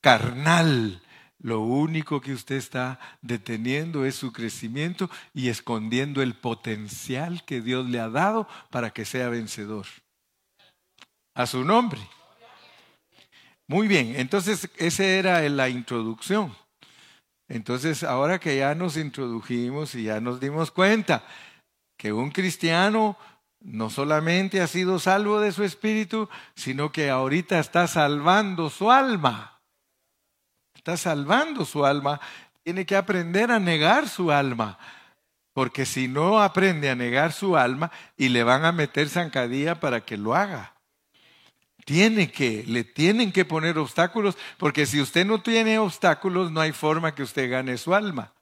carnal, 0.00 1.02
lo 1.38 1.60
único 1.60 2.20
que 2.20 2.32
usted 2.32 2.56
está 2.56 2.98
deteniendo 3.22 4.04
es 4.04 4.16
su 4.16 4.32
crecimiento 4.32 5.08
y 5.32 5.48
escondiendo 5.48 6.20
el 6.20 6.34
potencial 6.34 7.44
que 7.44 7.60
Dios 7.60 7.88
le 7.88 8.00
ha 8.00 8.08
dado 8.08 8.48
para 8.70 8.90
que 8.90 9.04
sea 9.04 9.28
vencedor. 9.28 9.86
A 11.32 11.46
su 11.46 11.62
nombre. 11.62 12.00
Muy 13.68 13.86
bien, 13.86 14.16
entonces 14.16 14.68
esa 14.78 15.04
era 15.04 15.48
la 15.48 15.68
introducción. 15.68 16.56
Entonces, 17.48 18.04
ahora 18.04 18.38
que 18.38 18.58
ya 18.58 18.74
nos 18.74 18.96
introdujimos 18.96 19.94
y 19.94 20.04
ya 20.04 20.20
nos 20.20 20.40
dimos 20.40 20.70
cuenta 20.70 21.24
que 21.96 22.12
un 22.12 22.30
cristiano 22.30 23.16
no 23.60 23.90
solamente 23.90 24.60
ha 24.60 24.66
sido 24.66 24.98
salvo 24.98 25.40
de 25.40 25.52
su 25.52 25.64
espíritu, 25.64 26.28
sino 26.54 26.92
que 26.92 27.10
ahorita 27.10 27.58
está 27.58 27.86
salvando 27.86 28.70
su 28.70 28.90
alma 28.90 29.58
está 30.88 30.96
salvando 30.96 31.66
su 31.66 31.84
alma, 31.84 32.18
tiene 32.62 32.86
que 32.86 32.96
aprender 32.96 33.50
a 33.50 33.58
negar 33.58 34.08
su 34.08 34.32
alma. 34.32 34.78
Porque 35.52 35.84
si 35.84 36.08
no 36.08 36.40
aprende 36.40 36.88
a 36.88 36.94
negar 36.94 37.32
su 37.32 37.56
alma 37.56 37.90
y 38.16 38.28
le 38.30 38.42
van 38.42 38.64
a 38.64 38.72
meter 38.72 39.08
zancadilla 39.08 39.80
para 39.80 40.00
que 40.00 40.16
lo 40.16 40.34
haga. 40.34 40.72
Tiene 41.88 42.30
que, 42.30 42.64
le 42.66 42.84
tienen 42.84 43.32
que 43.32 43.46
poner 43.46 43.78
obstáculos, 43.78 44.36
porque 44.58 44.84
si 44.84 45.00
usted 45.00 45.24
no 45.24 45.40
tiene 45.40 45.78
obstáculos, 45.78 46.52
no 46.52 46.60
hay 46.60 46.72
forma 46.72 47.14
que 47.14 47.22
usted 47.22 47.50
gane 47.50 47.78
su 47.78 47.94
alma. 47.94 48.34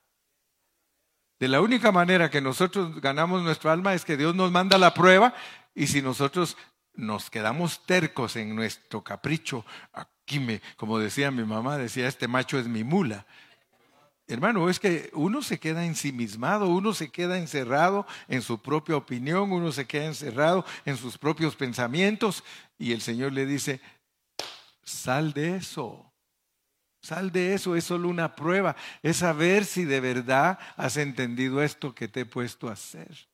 De 1.39 1.47
la 1.47 1.61
única 1.61 1.93
manera 1.93 2.29
que 2.29 2.41
nosotros 2.41 2.99
ganamos 2.99 3.41
nuestra 3.43 3.71
alma 3.71 3.93
es 3.93 4.03
que 4.03 4.17
Dios 4.17 4.35
nos 4.35 4.51
manda 4.51 4.77
la 4.77 4.93
prueba 4.93 5.33
y 5.73 5.87
si 5.87 6.01
nosotros 6.01 6.57
nos 6.93 7.29
quedamos 7.29 7.85
tercos 7.85 8.35
en 8.35 8.53
nuestro 8.53 9.01
capricho, 9.01 9.65
como 10.75 10.99
decía 10.99 11.31
mi 11.31 11.45
mamá, 11.45 11.77
decía, 11.77 12.09
este 12.09 12.27
macho 12.27 12.59
es 12.59 12.67
mi 12.67 12.83
mula. 12.83 13.25
Hermano, 14.29 14.69
es 14.69 14.77
que 14.77 15.09
uno 15.13 15.41
se 15.41 15.57
queda 15.57 15.85
ensimismado, 15.85 16.67
uno 16.67 16.93
se 16.93 17.11
queda 17.11 17.37
encerrado 17.37 18.05
en 18.27 18.41
su 18.41 18.61
propia 18.61 18.97
opinión, 18.97 19.53
uno 19.53 19.71
se 19.71 19.87
queda 19.87 20.03
encerrado 20.03 20.65
en 20.83 20.97
sus 20.97 21.17
propios 21.17 21.55
pensamientos 21.55 22.43
y 22.77 22.91
el 22.91 23.01
Señor 23.01 23.33
le 23.33 23.45
dice, 23.45 23.81
sal 24.83 25.33
de 25.33 25.55
eso, 25.55 26.13
sal 27.01 27.31
de 27.31 27.53
eso, 27.53 27.75
es 27.75 27.83
solo 27.83 28.09
una 28.09 28.35
prueba, 28.35 28.75
es 29.01 29.17
saber 29.17 29.65
si 29.65 29.85
de 29.85 29.99
verdad 29.99 30.59
has 30.75 30.97
entendido 30.97 31.61
esto 31.61 31.95
que 31.95 32.07
te 32.07 32.21
he 32.21 32.25
puesto 32.25 32.69
a 32.69 32.73
hacer. 32.73 33.27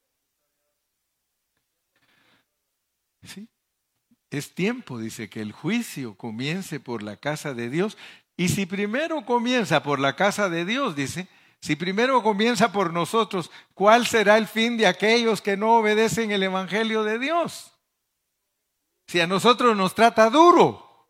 ¿Sí? 3.23 3.47
Es 4.29 4.53
tiempo, 4.55 4.97
dice, 4.97 5.29
que 5.29 5.41
el 5.41 5.51
juicio 5.51 6.15
comience 6.15 6.79
por 6.79 7.03
la 7.03 7.17
casa 7.17 7.53
de 7.53 7.69
Dios. 7.69 7.97
Y 8.35 8.49
si 8.49 8.65
primero 8.65 9.25
comienza 9.25 9.83
por 9.83 9.99
la 9.99 10.15
casa 10.15 10.49
de 10.49 10.65
Dios, 10.65 10.95
dice, 10.95 11.27
si 11.61 11.75
primero 11.75 12.23
comienza 12.23 12.71
por 12.71 12.91
nosotros, 12.91 13.51
¿cuál 13.73 14.07
será 14.07 14.37
el 14.37 14.47
fin 14.47 14.75
de 14.75 14.87
aquellos 14.87 15.41
que 15.41 15.55
no 15.55 15.75
obedecen 15.75 16.31
el 16.31 16.43
Evangelio 16.43 17.03
de 17.03 17.19
Dios? 17.19 17.72
Si 19.07 19.19
a 19.19 19.27
nosotros 19.27 19.75
nos 19.75 19.93
trata 19.95 20.29
duro. 20.29 21.09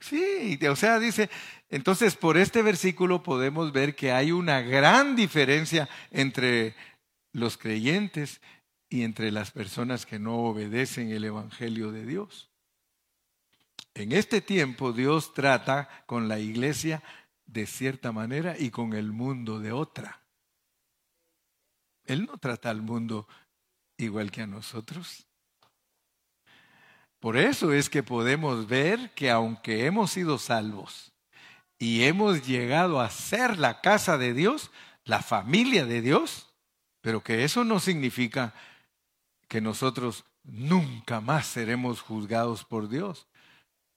Sí, 0.00 0.58
o 0.68 0.76
sea, 0.76 1.00
dice, 1.00 1.28
entonces 1.68 2.14
por 2.14 2.36
este 2.36 2.62
versículo 2.62 3.22
podemos 3.22 3.72
ver 3.72 3.96
que 3.96 4.12
hay 4.12 4.30
una 4.30 4.60
gran 4.60 5.16
diferencia 5.16 5.88
entre 6.10 6.76
los 7.32 7.58
creyentes 7.58 8.40
y 8.88 9.02
entre 9.02 9.32
las 9.32 9.50
personas 9.50 10.06
que 10.06 10.18
no 10.18 10.36
obedecen 10.36 11.10
el 11.10 11.24
Evangelio 11.24 11.90
de 11.90 12.06
Dios. 12.06 12.50
En 13.94 14.12
este 14.12 14.40
tiempo 14.40 14.92
Dios 14.92 15.34
trata 15.34 15.88
con 16.06 16.28
la 16.28 16.38
iglesia 16.38 17.02
de 17.46 17.66
cierta 17.66 18.12
manera 18.12 18.56
y 18.58 18.70
con 18.70 18.92
el 18.92 19.10
mundo 19.12 19.58
de 19.58 19.72
otra. 19.72 20.22
Él 22.04 22.26
no 22.26 22.38
trata 22.38 22.70
al 22.70 22.82
mundo 22.82 23.26
igual 23.96 24.30
que 24.30 24.42
a 24.42 24.46
nosotros. 24.46 25.27
Por 27.20 27.36
eso 27.36 27.72
es 27.72 27.90
que 27.90 28.02
podemos 28.02 28.68
ver 28.68 29.12
que 29.14 29.30
aunque 29.30 29.86
hemos 29.86 30.12
sido 30.12 30.38
salvos 30.38 31.12
y 31.78 32.04
hemos 32.04 32.46
llegado 32.46 33.00
a 33.00 33.10
ser 33.10 33.58
la 33.58 33.80
casa 33.80 34.18
de 34.18 34.34
Dios, 34.34 34.70
la 35.04 35.22
familia 35.22 35.84
de 35.84 36.00
Dios, 36.00 36.48
pero 37.00 37.22
que 37.22 37.44
eso 37.44 37.64
no 37.64 37.80
significa 37.80 38.54
que 39.48 39.60
nosotros 39.60 40.24
nunca 40.44 41.20
más 41.20 41.46
seremos 41.46 42.00
juzgados 42.00 42.64
por 42.64 42.88
Dios. 42.88 43.26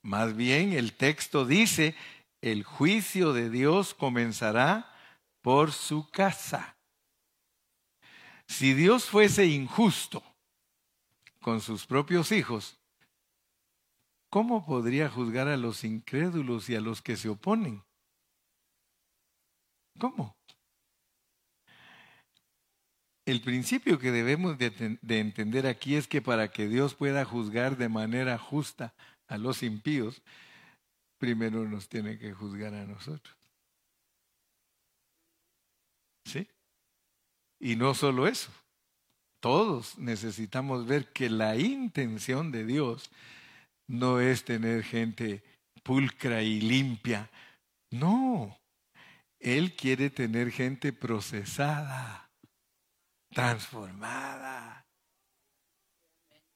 Más 0.02 0.34
bien 0.34 0.72
el 0.72 0.94
texto 0.94 1.44
dice, 1.44 1.94
el 2.40 2.64
juicio 2.64 3.32
de 3.32 3.50
Dios 3.50 3.94
comenzará 3.94 4.92
por 5.42 5.72
su 5.72 6.10
casa. 6.10 6.76
Si 8.46 8.74
Dios 8.74 9.04
fuese 9.04 9.46
injusto 9.46 10.22
con 11.40 11.60
sus 11.60 11.86
propios 11.86 12.32
hijos, 12.32 12.78
¿cómo 14.32 14.64
podría 14.64 15.10
juzgar 15.10 15.46
a 15.46 15.58
los 15.58 15.84
incrédulos 15.84 16.70
y 16.70 16.74
a 16.74 16.80
los 16.80 17.02
que 17.02 17.18
se 17.18 17.28
oponen? 17.28 17.84
¿Cómo? 20.00 20.34
El 23.26 23.42
principio 23.42 23.98
que 23.98 24.10
debemos 24.10 24.56
de, 24.56 24.98
entender 25.20 25.66
aquí 25.66 25.96
es 25.96 26.08
que 26.08 26.22
para 26.22 26.50
que 26.50 26.66
Dios 26.66 26.94
pueda 26.94 27.26
juzgar 27.26 27.76
de 27.76 27.90
manera 27.90 28.38
justa 28.38 28.94
a 29.28 29.36
los 29.36 29.62
impíos, 29.62 30.22
primero 31.18 31.68
nos 31.68 31.90
tiene 31.90 32.18
que 32.18 32.32
juzgar 32.32 32.72
a 32.72 32.86
nosotros. 32.86 33.36
¿Sí? 36.24 36.48
Y 37.60 37.76
no 37.76 37.92
solo 37.92 38.26
eso, 38.26 38.50
todos 39.40 39.98
necesitamos 39.98 40.86
ver 40.86 41.12
que 41.12 41.28
la 41.28 41.54
intención 41.56 42.50
de 42.50 42.64
Dios 42.64 43.10
no 43.88 44.20
es 44.20 44.44
tener 44.44 44.82
gente 44.82 45.42
pulcra 45.82 46.42
y 46.42 46.60
limpia. 46.60 47.30
No, 47.90 48.58
Él 49.38 49.74
quiere 49.76 50.10
tener 50.10 50.50
gente 50.50 50.92
procesada, 50.92 52.30
transformada. 53.30 54.86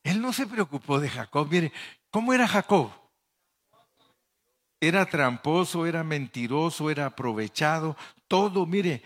Él 0.03 0.21
no 0.21 0.33
se 0.33 0.47
preocupó 0.47 1.01
de 1.01 1.09
Jacob. 1.09 1.49
Mire, 1.51 1.73
¿cómo 2.11 2.33
era 2.33 2.47
Jacob? 2.47 2.93
Era 4.81 5.05
tramposo, 5.07 5.87
era 5.87 6.05
mentiroso, 6.05 6.91
era 6.91 7.07
aprovechado, 7.07 7.97
todo, 8.29 8.67
mire, 8.67 9.03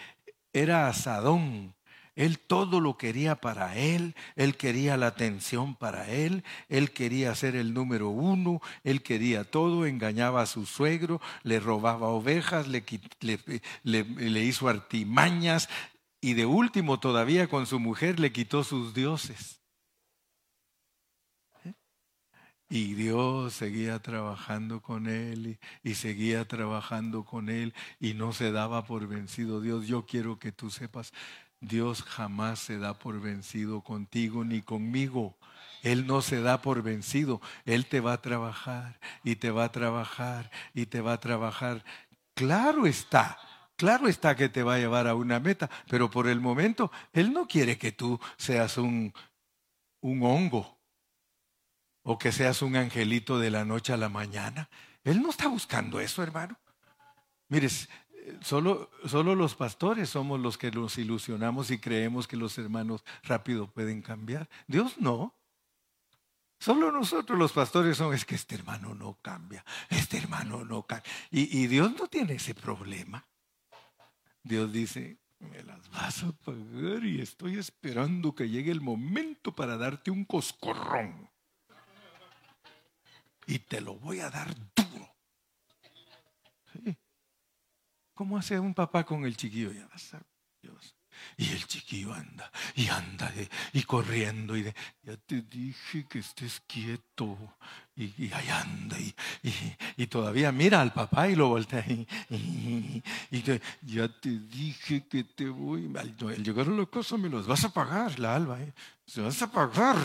era 0.52 0.88
asadón. 0.88 1.74
Él 2.16 2.38
todo 2.38 2.80
lo 2.80 2.96
quería 2.96 3.36
para 3.36 3.76
él, 3.76 4.14
él 4.36 4.56
quería 4.56 4.96
la 4.96 5.08
atención 5.08 5.74
para 5.74 6.08
él, 6.10 6.44
él 6.68 6.90
quería 6.90 7.34
ser 7.34 7.56
el 7.56 7.72
número 7.74 8.08
uno, 8.08 8.60
él 8.84 9.02
quería 9.02 9.44
todo, 9.44 9.86
engañaba 9.86 10.42
a 10.42 10.46
su 10.46 10.66
suegro, 10.66 11.20
le 11.42 11.60
robaba 11.60 12.08
ovejas, 12.08 12.66
le, 12.68 12.84
le, 13.20 14.04
le 14.04 14.44
hizo 14.44 14.68
artimañas 14.68 15.68
y 16.20 16.34
de 16.34 16.46
último 16.46 17.00
todavía 17.00 17.48
con 17.48 17.66
su 17.66 17.78
mujer 17.80 18.20
le 18.20 18.32
quitó 18.32 18.64
sus 18.64 18.94
dioses. 18.94 19.60
Y 22.72 22.94
Dios 22.94 23.54
seguía 23.54 23.98
trabajando 23.98 24.80
con 24.80 25.08
él 25.08 25.58
y, 25.82 25.94
seguía 25.94 26.46
trabajando 26.46 27.24
con 27.24 27.48
él 27.48 27.74
y 27.98 28.14
no 28.14 28.32
se 28.32 28.52
daba 28.52 28.84
por 28.84 29.08
vencido. 29.08 29.60
Dios, 29.60 29.88
yo 29.88 30.06
quiero 30.06 30.38
que 30.38 30.52
tú 30.52 30.70
sepas, 30.70 31.12
Dios 31.60 32.02
jamás 32.02 32.58
se 32.58 32.78
da 32.78 32.94
por 32.94 33.20
vencido 33.20 33.82
contigo 33.82 34.44
ni 34.44 34.62
conmigo. 34.62 35.36
Él 35.82 36.06
no 36.06 36.22
se 36.22 36.40
da 36.40 36.62
por 36.62 36.82
vencido. 36.82 37.40
Él 37.64 37.86
te 37.86 38.00
va 38.00 38.14
a 38.14 38.22
trabajar 38.22 38.98
y 39.24 39.36
te 39.36 39.50
va 39.50 39.64
a 39.64 39.72
trabajar 39.72 40.50
y 40.74 40.86
te 40.86 41.00
va 41.00 41.14
a 41.14 41.20
trabajar. 41.20 41.84
Claro 42.34 42.86
está, 42.86 43.38
claro 43.76 44.08
está 44.08 44.36
que 44.36 44.48
te 44.48 44.62
va 44.62 44.74
a 44.74 44.78
llevar 44.78 45.06
a 45.06 45.14
una 45.14 45.40
meta, 45.40 45.70
pero 45.88 46.10
por 46.10 46.28
el 46.28 46.40
momento 46.40 46.90
Él 47.12 47.32
no 47.32 47.46
quiere 47.46 47.76
que 47.78 47.92
tú 47.92 48.18
seas 48.36 48.78
un, 48.78 49.12
un 50.00 50.22
hongo 50.22 50.78
o 52.02 52.18
que 52.18 52.32
seas 52.32 52.62
un 52.62 52.76
angelito 52.76 53.38
de 53.38 53.50
la 53.50 53.64
noche 53.64 53.92
a 53.92 53.98
la 53.98 54.08
mañana. 54.08 54.68
Él 55.04 55.22
no 55.22 55.30
está 55.30 55.48
buscando 55.48 56.00
eso, 56.00 56.22
hermano. 56.22 56.58
Mires, 57.48 57.88
solo, 58.42 58.90
solo 59.06 59.34
los 59.34 59.54
pastores 59.54 60.10
somos 60.10 60.40
los 60.40 60.58
que 60.58 60.70
nos 60.70 60.98
ilusionamos 60.98 61.70
y 61.70 61.78
creemos 61.78 62.26
que 62.26 62.36
los 62.36 62.56
hermanos 62.58 63.04
rápido 63.22 63.70
pueden 63.70 64.02
cambiar. 64.02 64.48
Dios 64.66 64.98
no. 64.98 65.34
Solo 66.58 66.92
nosotros 66.92 67.38
los 67.38 67.52
pastores 67.52 67.96
somos, 67.96 68.24
que 68.24 68.34
este 68.34 68.54
hermano 68.54 68.94
no 68.94 69.18
cambia, 69.22 69.64
este 69.88 70.18
hermano 70.18 70.64
no 70.64 70.82
cambia. 70.82 71.10
Y, 71.30 71.58
y 71.58 71.66
Dios 71.66 71.92
no 71.98 72.06
tiene 72.06 72.34
ese 72.34 72.54
problema. 72.54 73.26
Dios 74.42 74.70
dice, 74.70 75.18
me 75.38 75.62
las 75.62 75.88
vas 75.90 76.22
a 76.22 76.32
pagar 76.32 77.04
y 77.04 77.20
estoy 77.20 77.58
esperando 77.58 78.34
que 78.34 78.48
llegue 78.48 78.70
el 78.70 78.82
momento 78.82 79.54
para 79.54 79.78
darte 79.78 80.10
un 80.10 80.24
coscorrón 80.26 81.30
y 83.50 83.58
te 83.58 83.80
lo 83.80 83.96
voy 83.96 84.20
a 84.20 84.30
dar 84.30 84.54
duro. 84.76 85.14
¿Cómo 88.20 88.36
hace 88.36 88.60
un 88.60 88.74
papá 88.74 89.02
con 89.02 89.24
el 89.24 89.34
chiquillo? 89.34 89.72
Y 91.38 91.48
el 91.52 91.66
chiquillo 91.66 92.12
anda 92.12 92.52
y 92.74 92.86
anda 92.88 93.32
y 93.72 93.82
corriendo 93.84 94.54
y 94.58 94.62
de, 94.62 94.74
ya 95.02 95.16
te 95.16 95.40
dije 95.40 96.06
que 96.06 96.18
estés 96.18 96.60
quieto 96.66 97.56
y, 97.96 98.30
ahí 98.30 98.48
anda 98.50 98.98
y, 99.00 99.14
y, 99.96 100.06
todavía 100.06 100.52
mira 100.52 100.82
al 100.82 100.92
papá 100.92 101.30
y 101.30 101.34
lo 101.34 101.48
voltea 101.48 101.82
y, 102.28 103.02
ya 103.80 104.08
te 104.20 104.38
dije 104.38 105.06
que 105.08 105.24
te 105.24 105.48
voy, 105.48 105.90
al 105.96 106.42
llegar 106.44 106.68
a 106.68 106.72
la 106.72 106.84
cosa 106.84 107.16
me 107.16 107.30
los 107.30 107.46
vas 107.46 107.64
a 107.64 107.72
pagar, 107.72 108.18
la 108.18 108.36
alba, 108.36 108.60
¿eh? 108.60 108.74
se 109.06 109.22
vas 109.22 109.40
a 109.40 109.50
pagar. 109.50 109.96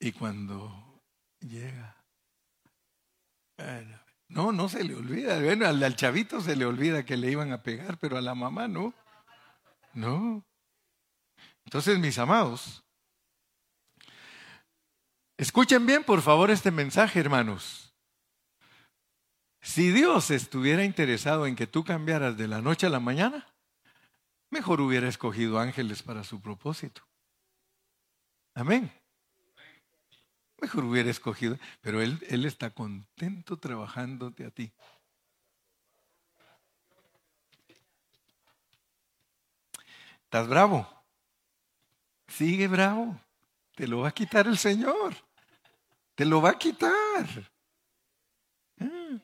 Y 0.00 0.10
cuando 0.12 0.93
no, 4.34 4.50
no 4.50 4.68
se 4.68 4.82
le 4.82 4.96
olvida. 4.96 5.40
Bueno, 5.40 5.66
al, 5.66 5.94
chavito 5.94 6.40
se 6.40 6.56
le 6.56 6.66
olvida 6.66 7.04
que 7.04 7.16
le 7.16 7.30
iban 7.30 7.52
a 7.52 7.62
pegar, 7.62 7.98
pero 7.98 8.18
a 8.18 8.20
la 8.20 8.34
mamá 8.34 8.66
no. 8.66 8.92
No. 9.92 10.44
Entonces, 11.64 12.00
mis 12.00 12.18
amados, 12.18 12.82
escuchen 15.38 15.86
bien, 15.86 16.02
por 16.02 16.20
favor, 16.20 16.50
este 16.50 16.72
mensaje, 16.72 17.20
hermanos. 17.20 17.94
Si 19.60 19.90
Dios 19.90 20.32
estuviera 20.32 20.84
interesado 20.84 21.46
en 21.46 21.54
que 21.54 21.68
tú 21.68 21.84
cambiaras 21.84 22.36
de 22.36 22.48
la 22.48 22.60
noche 22.60 22.86
a 22.86 22.90
la 22.90 23.00
mañana, 23.00 23.46
mejor 24.50 24.80
hubiera 24.80 25.08
escogido 25.08 25.60
ángeles 25.60 26.02
para 26.02 26.24
su 26.24 26.40
propósito. 26.40 27.02
Amén. 28.52 28.92
Mejor 30.64 30.84
hubiera 30.84 31.10
escogido, 31.10 31.58
pero 31.82 32.00
él, 32.00 32.18
él 32.30 32.46
está 32.46 32.70
contento 32.70 33.58
trabajándote 33.58 34.46
a 34.46 34.50
ti. 34.50 34.72
¿Estás 40.22 40.48
bravo? 40.48 40.88
Sigue 42.28 42.66
bravo. 42.66 43.20
Te 43.74 43.86
lo 43.86 43.98
va 43.98 44.08
a 44.08 44.12
quitar 44.12 44.46
el 44.46 44.56
Señor. 44.56 45.14
Te 46.14 46.24
lo 46.24 46.40
va 46.40 46.52
a 46.52 46.58
quitar. 46.58 47.50
Ah, 48.80 49.18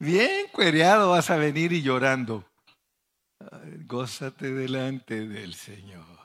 Bien 0.00 0.48
cuereado 0.50 1.10
vas 1.10 1.30
a 1.30 1.36
venir 1.36 1.72
y 1.72 1.80
llorando. 1.80 2.44
gózate 3.86 4.52
delante 4.52 5.28
del 5.28 5.54
Señor. 5.54 6.24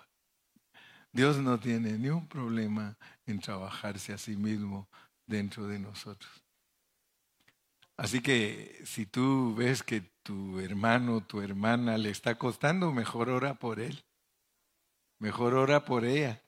Dios 1.11 1.37
no 1.37 1.59
tiene 1.59 1.97
ni 1.97 2.09
un 2.09 2.27
problema 2.27 2.95
en 3.31 3.39
trabajarse 3.39 4.13
a 4.13 4.17
sí 4.17 4.35
mismo 4.35 4.87
dentro 5.25 5.67
de 5.67 5.79
nosotros. 5.79 6.31
Así 7.97 8.21
que 8.21 8.81
si 8.85 9.05
tú 9.05 9.53
ves 9.55 9.83
que 9.83 10.01
tu 10.23 10.59
hermano, 10.59 11.21
tu 11.21 11.41
hermana 11.41 11.97
le 11.97 12.09
está 12.09 12.37
costando, 12.37 12.93
mejor 12.93 13.29
ora 13.29 13.55
por 13.55 13.79
él. 13.79 14.05
Mejor 15.19 15.53
ora 15.53 15.83
por 15.83 16.05
ella. 16.05 16.41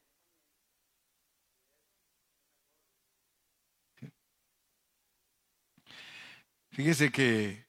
Fíjese 6.72 7.12
que 7.12 7.66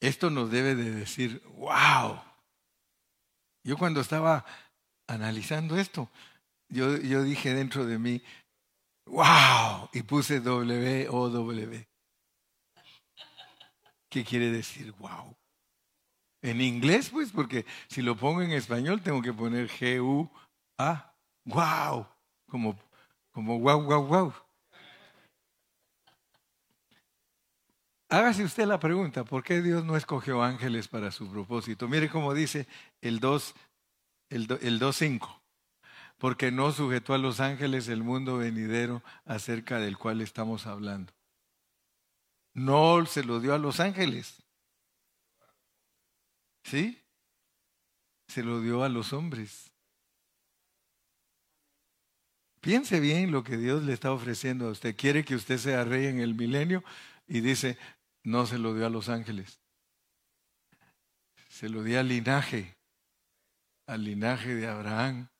esto 0.00 0.28
nos 0.28 0.50
debe 0.50 0.74
de 0.74 0.90
decir, 0.90 1.40
wow. 1.54 2.20
Yo 3.62 3.78
cuando 3.78 4.00
estaba 4.00 4.44
analizando 5.06 5.78
esto, 5.78 6.10
yo, 6.72 6.96
yo 6.96 7.22
dije 7.22 7.54
dentro 7.54 7.84
de 7.84 7.98
mí, 7.98 8.22
wow, 9.06 9.88
y 9.92 10.02
puse 10.02 10.40
W 10.40 11.08
O 11.10 11.28
W. 11.28 11.88
¿Qué 14.08 14.24
quiere 14.24 14.50
decir 14.50 14.92
wow? 14.92 15.36
En 16.42 16.60
inglés, 16.60 17.10
pues, 17.10 17.30
porque 17.30 17.64
si 17.88 18.02
lo 18.02 18.16
pongo 18.16 18.42
en 18.42 18.52
español 18.52 19.00
tengo 19.00 19.22
que 19.22 19.32
poner 19.32 19.68
G-U-A. 19.68 21.14
¡Wow! 21.44 22.06
Como, 22.48 22.78
como 23.30 23.58
wow, 23.60 23.82
wow, 23.82 24.06
wow. 24.06 24.34
Hágase 28.08 28.44
usted 28.44 28.66
la 28.66 28.78
pregunta, 28.78 29.24
¿por 29.24 29.42
qué 29.42 29.62
Dios 29.62 29.84
no 29.84 29.96
escogió 29.96 30.42
ángeles 30.42 30.88
para 30.88 31.10
su 31.10 31.30
propósito? 31.30 31.88
Mire 31.88 32.10
cómo 32.10 32.34
dice 32.34 32.66
el 33.00 33.20
2, 33.20 33.54
el, 34.28 34.42
el 34.60 34.80
2.5. 34.80 35.41
Porque 36.22 36.52
no 36.52 36.70
sujetó 36.70 37.14
a 37.14 37.18
los 37.18 37.40
ángeles 37.40 37.88
el 37.88 38.04
mundo 38.04 38.38
venidero 38.38 39.02
acerca 39.24 39.80
del 39.80 39.98
cual 39.98 40.20
estamos 40.20 40.68
hablando. 40.68 41.12
No 42.54 43.04
se 43.06 43.24
lo 43.24 43.40
dio 43.40 43.54
a 43.54 43.58
los 43.58 43.80
ángeles. 43.80 44.40
¿Sí? 46.62 47.02
Se 48.28 48.44
lo 48.44 48.60
dio 48.60 48.84
a 48.84 48.88
los 48.88 49.12
hombres. 49.12 49.72
Piense 52.60 53.00
bien 53.00 53.32
lo 53.32 53.42
que 53.42 53.56
Dios 53.56 53.82
le 53.82 53.92
está 53.92 54.12
ofreciendo 54.12 54.68
a 54.68 54.70
usted. 54.70 54.94
Quiere 54.94 55.24
que 55.24 55.34
usted 55.34 55.58
sea 55.58 55.82
rey 55.82 56.06
en 56.06 56.20
el 56.20 56.36
milenio 56.36 56.84
y 57.26 57.40
dice, 57.40 57.76
no 58.22 58.46
se 58.46 58.58
lo 58.58 58.76
dio 58.76 58.86
a 58.86 58.90
los 58.90 59.08
ángeles. 59.08 59.58
Se 61.48 61.68
lo 61.68 61.82
dio 61.82 61.98
al 61.98 62.06
linaje, 62.06 62.76
al 63.88 64.04
linaje 64.04 64.54
de 64.54 64.68
Abraham. 64.68 65.31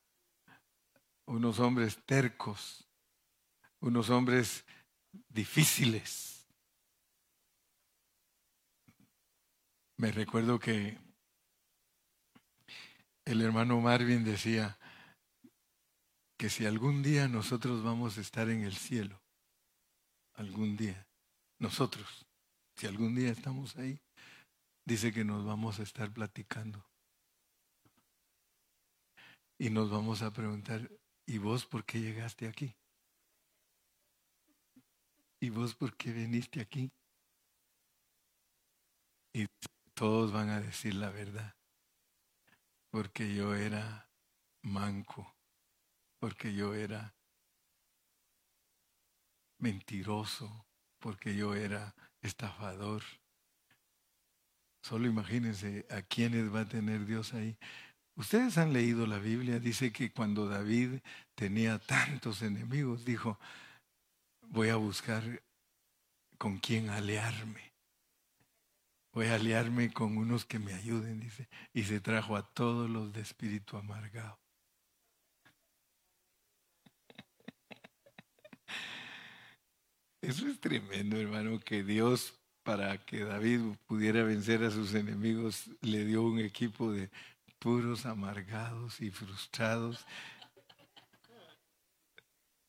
Unos 1.27 1.59
hombres 1.61 2.05
tercos, 2.05 2.89
unos 3.81 4.11
hombres 4.11 4.64
difíciles. 5.29 6.47
Me 9.97 10.11
recuerdo 10.11 10.59
que 10.59 10.99
el 13.25 13.41
hermano 13.41 13.81
Marvin 13.81 14.25
decía 14.25 14.79
que 16.37 16.51
si 16.51 16.66
algún 16.66 17.03
día 17.03 17.29
nosotros 17.29 17.85
vamos 17.85 18.18
a 18.18 18.20
estar 18.20 18.49
en 18.51 18.62
el 18.62 18.75
cielo, 18.75 19.23
algún 20.35 20.77
día, 20.77 21.07
nosotros, 21.61 22.27
si 22.75 22.89
algún 22.89 23.14
día 23.14 23.31
estamos 23.31 23.77
ahí, 23.77 24.01
dice 24.85 25.12
que 25.12 25.25
nos 25.25 25.45
vamos 25.45 25.79
a 25.79 25.85
estar 25.85 26.12
platicando. 26.12 26.85
Y 29.57 29.70
nos 29.70 29.89
vamos 29.89 30.23
a 30.23 30.33
preguntar, 30.33 30.91
¿y 31.27 31.39
vos 31.39 31.66
por 31.66 31.85
qué 31.85 32.01
llegaste 32.01 32.49
aquí? 32.49 32.75
¿Y 35.41 35.51
vos 35.51 35.75
por 35.75 35.97
qué 35.97 36.12
viniste 36.12 36.61
aquí? 36.61 36.93
Y 39.35 39.47
todos 39.95 40.33
van 40.33 40.51
a 40.51 40.61
decir 40.61 40.95
la 40.95 41.11
verdad, 41.11 41.57
porque 42.91 43.35
yo 43.35 43.55
era 43.55 44.09
manco, 44.62 45.35
porque 46.20 46.55
yo 46.55 46.75
era 46.75 47.14
mentiroso, 49.59 50.66
porque 50.99 51.35
yo 51.35 51.55
era 51.55 51.95
estafador. 52.20 53.03
Solo 54.83 55.07
imagínense 55.07 55.87
a 55.91 56.03
quiénes 56.03 56.53
va 56.55 56.61
a 56.61 56.68
tener 56.68 57.07
Dios 57.07 57.35
ahí. 57.35 57.57
Ustedes 58.14 58.58
han 58.58 58.72
leído 58.72 59.06
la 59.06 59.18
Biblia, 59.18 59.58
dice 59.58 59.92
que 59.92 60.12
cuando 60.12 60.46
David 60.46 61.00
tenía 61.34 61.78
tantos 61.78 62.42
enemigos, 62.42 63.04
dijo, 63.04 63.38
voy 64.42 64.68
a 64.68 64.76
buscar 64.76 65.42
con 66.36 66.58
quién 66.58 66.90
aliarme. 66.90 67.72
Voy 69.12 69.26
a 69.26 69.36
aliarme 69.36 69.92
con 69.92 70.16
unos 70.16 70.44
que 70.44 70.58
me 70.58 70.74
ayuden, 70.74 71.20
dice. 71.20 71.48
Y 71.72 71.84
se 71.84 72.00
trajo 72.00 72.36
a 72.36 72.42
todos 72.42 72.90
los 72.90 73.12
de 73.12 73.20
espíritu 73.20 73.76
amargado. 73.76 74.36
Eso 80.20 80.48
es 80.48 80.60
tremendo, 80.60 81.16
hermano, 81.18 81.60
que 81.60 81.82
Dios, 81.82 82.38
para 82.62 83.04
que 83.04 83.24
David 83.24 83.60
pudiera 83.86 84.22
vencer 84.22 84.62
a 84.64 84.70
sus 84.70 84.94
enemigos, 84.94 85.70
le 85.80 86.04
dio 86.04 86.22
un 86.22 86.38
equipo 86.38 86.92
de 86.92 87.10
puros 87.62 88.06
amargados 88.06 89.00
y 89.00 89.12
frustrados. 89.12 90.04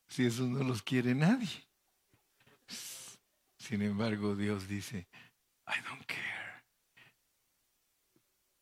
Si 0.08 0.24
eso 0.24 0.44
no 0.44 0.64
los 0.64 0.84
quiere 0.84 1.16
nadie. 1.16 1.50
Sin 3.58 3.82
embargo, 3.82 4.36
Dios 4.36 4.68
dice, 4.68 5.08
I 5.66 5.82
don't 5.90 6.06
care. 6.06 6.64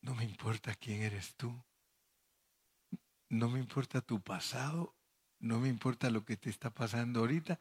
No 0.04 0.16
me 0.16 0.24
importa 0.24 0.74
quién 0.76 1.02
eres 1.02 1.36
tú. 1.36 1.54
No 3.30 3.50
me 3.50 3.60
importa 3.60 4.00
tu 4.00 4.22
pasado. 4.22 4.96
No 5.42 5.60
me 5.60 5.68
importa 5.68 6.10
lo 6.10 6.24
que 6.24 6.38
te 6.38 6.50
está 6.50 6.70
pasando 6.70 7.20
ahorita. 7.20 7.60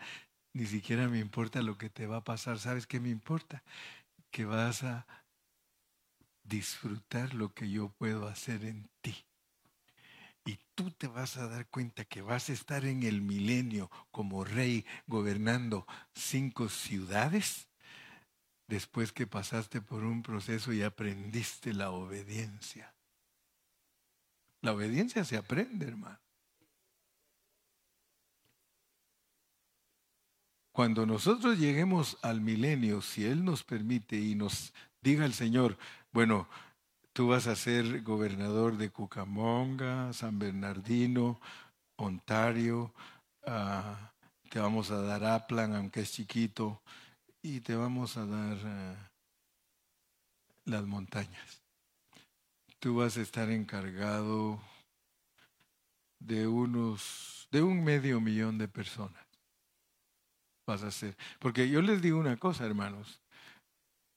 Ni 0.54 0.66
siquiera 0.66 1.08
me 1.08 1.18
importa 1.18 1.60
lo 1.60 1.76
que 1.76 1.90
te 1.90 2.06
va 2.06 2.18
a 2.18 2.24
pasar. 2.24 2.60
¿Sabes 2.60 2.86
qué 2.86 3.00
me 3.00 3.08
importa? 3.08 3.64
Que 4.30 4.44
vas 4.44 4.84
a 4.84 5.19
disfrutar 6.50 7.32
lo 7.32 7.54
que 7.54 7.70
yo 7.70 7.88
puedo 7.88 8.28
hacer 8.28 8.64
en 8.66 8.90
ti. 9.00 9.16
Y 10.44 10.58
tú 10.74 10.90
te 10.90 11.06
vas 11.06 11.36
a 11.36 11.48
dar 11.48 11.66
cuenta 11.68 12.04
que 12.04 12.20
vas 12.20 12.50
a 12.50 12.52
estar 12.52 12.84
en 12.84 13.04
el 13.04 13.22
milenio 13.22 13.90
como 14.10 14.44
rey 14.44 14.84
gobernando 15.06 15.86
cinco 16.12 16.68
ciudades 16.68 17.68
después 18.66 19.12
que 19.12 19.26
pasaste 19.26 19.80
por 19.80 20.04
un 20.04 20.22
proceso 20.22 20.72
y 20.72 20.82
aprendiste 20.82 21.72
la 21.72 21.90
obediencia. 21.90 22.92
La 24.60 24.72
obediencia 24.72 25.24
se 25.24 25.36
aprende, 25.36 25.86
hermano. 25.86 26.18
Cuando 30.72 31.04
nosotros 31.04 31.58
lleguemos 31.58 32.16
al 32.22 32.40
milenio, 32.40 33.02
si 33.02 33.24
Él 33.24 33.44
nos 33.44 33.64
permite 33.64 34.16
y 34.16 34.34
nos 34.34 34.72
diga 35.02 35.24
el 35.24 35.34
Señor, 35.34 35.76
bueno, 36.12 36.48
tú 37.12 37.28
vas 37.28 37.46
a 37.46 37.56
ser 37.56 38.02
gobernador 38.02 38.76
de 38.76 38.90
Cucamonga, 38.90 40.12
San 40.12 40.38
Bernardino, 40.38 41.40
Ontario, 41.96 42.92
ah, 43.46 44.12
te 44.48 44.58
vamos 44.58 44.90
a 44.90 45.02
dar 45.02 45.24
Aplan, 45.24 45.74
aunque 45.74 46.00
es 46.00 46.12
chiquito, 46.12 46.82
y 47.42 47.60
te 47.60 47.76
vamos 47.76 48.16
a 48.16 48.26
dar 48.26 48.58
ah, 48.64 49.10
las 50.64 50.84
montañas. 50.84 51.62
Tú 52.78 52.96
vas 52.96 53.16
a 53.16 53.22
estar 53.22 53.50
encargado 53.50 54.60
de 56.18 56.46
unos, 56.46 57.48
de 57.50 57.62
un 57.62 57.84
medio 57.84 58.20
millón 58.20 58.58
de 58.58 58.68
personas 58.68 59.30
vas 60.70 60.82
a 60.84 60.88
hacer. 60.88 61.16
Porque 61.38 61.68
yo 61.68 61.82
les 61.82 62.00
digo 62.00 62.18
una 62.18 62.36
cosa, 62.36 62.64
hermanos. 62.64 63.20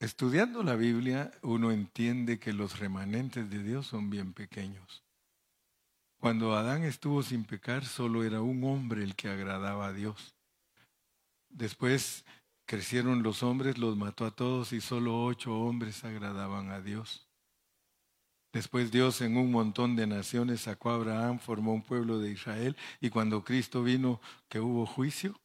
Estudiando 0.03 0.63
la 0.63 0.75
Biblia, 0.75 1.31
uno 1.43 1.71
entiende 1.71 2.37
que 2.37 2.51
los 2.51 2.77
remanentes 2.77 3.49
de 3.49 3.63
Dios 3.63 3.87
son 3.87 4.09
bien 4.09 4.33
pequeños. 4.33 5.01
Cuando 6.19 6.57
Adán 6.57 6.83
estuvo 6.83 7.23
sin 7.23 7.45
pecar, 7.45 7.85
solo 7.85 8.25
era 8.25 8.41
un 8.41 8.65
hombre 8.65 9.01
el 9.01 9.15
que 9.15 9.29
agradaba 9.29 9.87
a 9.87 9.93
Dios. 9.93 10.35
Después 11.47 12.25
crecieron 12.65 13.23
los 13.23 13.43
hombres, 13.43 13.77
los 13.77 13.95
mató 13.95 14.25
a 14.25 14.31
todos 14.31 14.73
y 14.73 14.81
solo 14.81 15.23
ocho 15.23 15.57
hombres 15.57 16.03
agradaban 16.03 16.71
a 16.71 16.81
Dios. 16.81 17.25
Después 18.51 18.91
Dios 18.91 19.21
en 19.21 19.37
un 19.37 19.51
montón 19.51 19.95
de 19.95 20.05
naciones 20.05 20.59
sacó 20.59 20.89
a 20.89 20.95
Abraham, 20.95 21.39
formó 21.39 21.73
un 21.73 21.81
pueblo 21.81 22.19
de 22.19 22.29
Israel 22.29 22.75
y 22.99 23.09
cuando 23.09 23.45
Cristo 23.45 23.83
vino 23.83 24.19
que 24.49 24.59
hubo 24.59 24.85
juicio, 24.85 25.39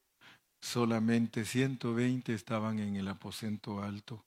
solamente 0.61 1.45
120 1.45 2.35
estaban 2.35 2.81
en 2.81 2.97
el 2.97 3.07
aposento 3.07 3.85
alto. 3.85 4.25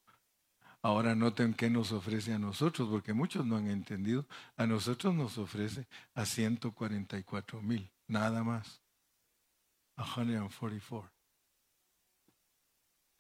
Ahora 0.84 1.14
noten 1.16 1.54
qué 1.54 1.70
nos 1.70 1.92
ofrece 1.92 2.34
a 2.34 2.40
nosotros, 2.40 2.90
porque 2.90 3.14
muchos 3.14 3.46
no 3.46 3.58
han 3.58 3.68
entendido. 3.68 4.26
A 4.58 4.66
nosotros 4.66 5.14
nos 5.14 5.38
ofrece 5.38 5.88
a 6.16 6.26
144 6.26 7.62
mil, 7.62 7.90
nada 8.08 8.44
más. 8.44 8.82
144. 9.98 11.12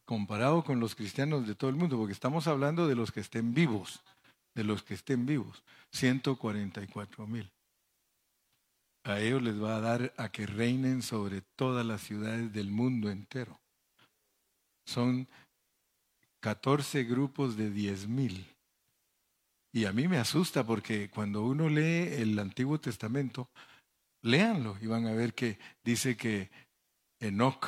Comparado 0.06 0.64
con 0.64 0.80
los 0.80 0.96
cristianos 0.96 1.48
de 1.48 1.56
todo 1.56 1.70
el 1.70 1.76
mundo, 1.76 1.98
porque 1.98 2.14
estamos 2.14 2.48
hablando 2.48 2.88
de 2.88 2.96
los 2.96 3.12
que 3.12 3.20
estén 3.20 3.54
vivos, 3.54 4.02
de 4.56 4.64
los 4.64 4.82
que 4.82 4.96
estén 4.96 5.26
vivos, 5.26 5.64
144 5.92 7.28
mil 7.28 7.52
a 9.04 9.20
ellos 9.20 9.42
les 9.42 9.62
va 9.62 9.78
a 9.78 9.82
dar 9.82 10.14
a 10.18 10.30
que 10.30 10.46
reinen 10.46 11.02
sobre 11.02 11.42
todas 11.56 11.86
las 11.86 12.02
ciudades 12.02 12.54
del 12.54 12.70
mundo 12.70 13.10
entero. 13.10 13.60
Son 14.86 15.28
14 16.42 17.04
grupos 17.06 17.56
de 17.56 17.70
10 17.70 18.08
mil. 18.08 18.46
Y 19.74 19.86
a 19.86 19.94
mí 19.94 20.08
me 20.08 20.18
asusta 20.18 20.66
porque 20.66 21.10
cuando 21.10 21.46
uno 21.46 21.70
lee 21.70 22.14
el 22.22 22.38
Antiguo 22.40 22.80
Testamento, 22.80 23.50
léanlo 24.22 24.78
y 24.82 24.88
van 24.88 25.08
a 25.08 25.14
ver 25.14 25.34
que 25.34 25.58
dice 25.84 26.18
que 26.18 26.52
Enoch 27.20 27.68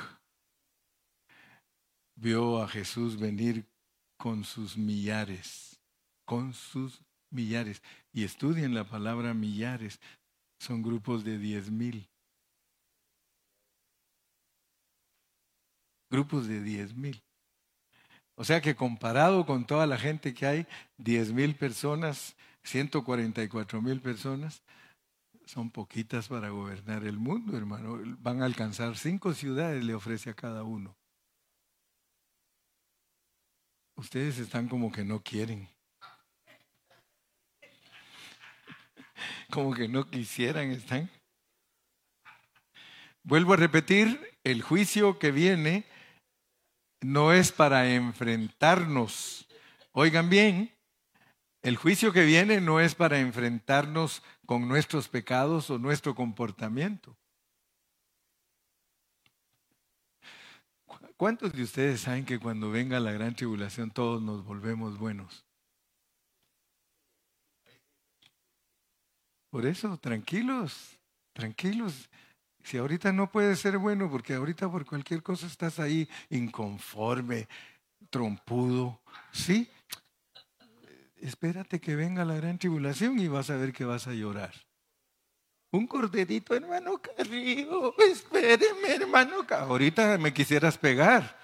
vio 2.16 2.62
a 2.62 2.68
Jesús 2.68 3.18
venir 3.18 3.66
con 4.18 4.44
sus 4.44 4.78
millares, 4.78 5.80
con 6.26 6.54
sus 6.54 7.02
Millares. 7.34 7.82
Y 8.14 8.24
estudien 8.24 8.76
la 8.76 8.88
palabra 8.88 9.34
millares. 9.34 10.00
Son 10.60 10.84
grupos 10.84 11.24
de 11.24 11.40
diez 11.40 11.72
mil. 11.72 12.08
Grupos 16.12 16.48
de 16.48 16.62
diez 16.62 16.94
mil. 16.94 17.22
O 18.44 18.46
sea 18.46 18.60
que 18.60 18.76
comparado 18.76 19.46
con 19.46 19.66
toda 19.66 19.88
la 19.88 19.98
gente 19.98 20.34
que 20.34 20.46
hay, 20.46 20.68
diez 20.98 21.32
mil 21.32 21.56
personas, 21.56 22.36
144 22.64 23.82
mil 23.82 24.02
personas, 24.02 24.64
son 25.46 25.72
poquitas 25.72 26.28
para 26.28 26.50
gobernar 26.50 27.06
el 27.06 27.18
mundo, 27.18 27.56
hermano. 27.56 28.02
Van 28.20 28.42
a 28.42 28.46
alcanzar 28.46 28.98
cinco 28.98 29.34
ciudades, 29.34 29.82
le 29.86 29.94
ofrece 29.94 30.30
a 30.30 30.34
cada 30.34 30.64
uno. 30.64 30.94
Ustedes 33.96 34.38
están 34.40 34.68
como 34.68 34.92
que 34.92 35.06
no 35.06 35.24
quieren. 35.24 35.70
Como 39.52 39.74
que 39.74 39.88
no 39.88 40.10
quisieran, 40.10 40.70
están. 40.72 41.10
Vuelvo 43.24 43.54
a 43.54 43.56
repetir, 43.56 44.20
el 44.44 44.62
juicio 44.62 45.18
que 45.18 45.32
viene 45.32 45.86
no 47.04 47.34
es 47.34 47.52
para 47.52 47.94
enfrentarnos. 47.94 49.48
Oigan 49.92 50.30
bien, 50.30 50.74
el 51.62 51.78
juicio 51.78 52.12
que 52.12 52.26
viene 52.26 52.60
no 52.62 52.80
es 52.80 52.96
para 52.96 53.20
enfrentarnos 53.20 54.24
con 54.46 54.68
nuestros 54.68 55.08
pecados 55.08 55.70
o 55.70 55.78
nuestro 55.78 56.16
comportamiento. 56.16 57.18
¿Cuántos 61.16 61.54
de 61.54 61.64
ustedes 61.64 62.02
saben 62.02 62.26
que 62.26 62.40
cuando 62.40 62.70
venga 62.70 63.00
la 63.00 63.12
gran 63.12 63.36
tribulación 63.36 63.92
todos 63.92 64.22
nos 64.22 64.44
volvemos 64.44 64.98
buenos? 64.98 65.46
Por 69.50 69.66
eso, 69.66 69.98
tranquilos, 69.98 71.00
tranquilos. 71.32 72.10
Si 72.64 72.78
ahorita 72.78 73.12
no 73.12 73.30
puedes 73.30 73.60
ser 73.60 73.78
bueno, 73.78 74.10
porque 74.10 74.34
ahorita 74.34 74.70
por 74.70 74.86
cualquier 74.86 75.22
cosa 75.22 75.48
estás 75.48 75.80
ahí 75.80 76.08
inconforme, 76.30 77.48
trompudo, 78.10 79.02
¿sí? 79.32 79.70
espérate 81.24 81.80
que 81.80 81.96
venga 81.96 82.26
la 82.26 82.36
gran 82.36 82.58
tribulación 82.58 83.18
y 83.20 83.28
vas 83.28 83.50
a 83.50 83.56
ver 83.56 83.72
que 83.72 83.86
vas 83.86 84.08
a 84.08 84.14
llorar. 84.14 84.54
Un 85.72 85.88
corderito, 85.88 86.54
hermano 86.54 87.02
Carrillo, 87.02 87.96
espéreme, 87.98 88.96
hermano. 88.96 89.46
Ahorita 89.50 90.18
me 90.18 90.34
quisieras 90.34 90.78
pegar. 90.78 91.40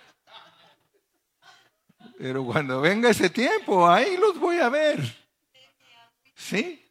Pero 2.17 2.45
cuando 2.45 2.81
venga 2.81 3.09
ese 3.09 3.29
tiempo, 3.29 3.89
ahí 3.89 4.17
los 4.17 4.37
voy 4.37 4.57
a 4.57 4.69
ver. 4.69 4.99
¿Sí? 6.35 6.85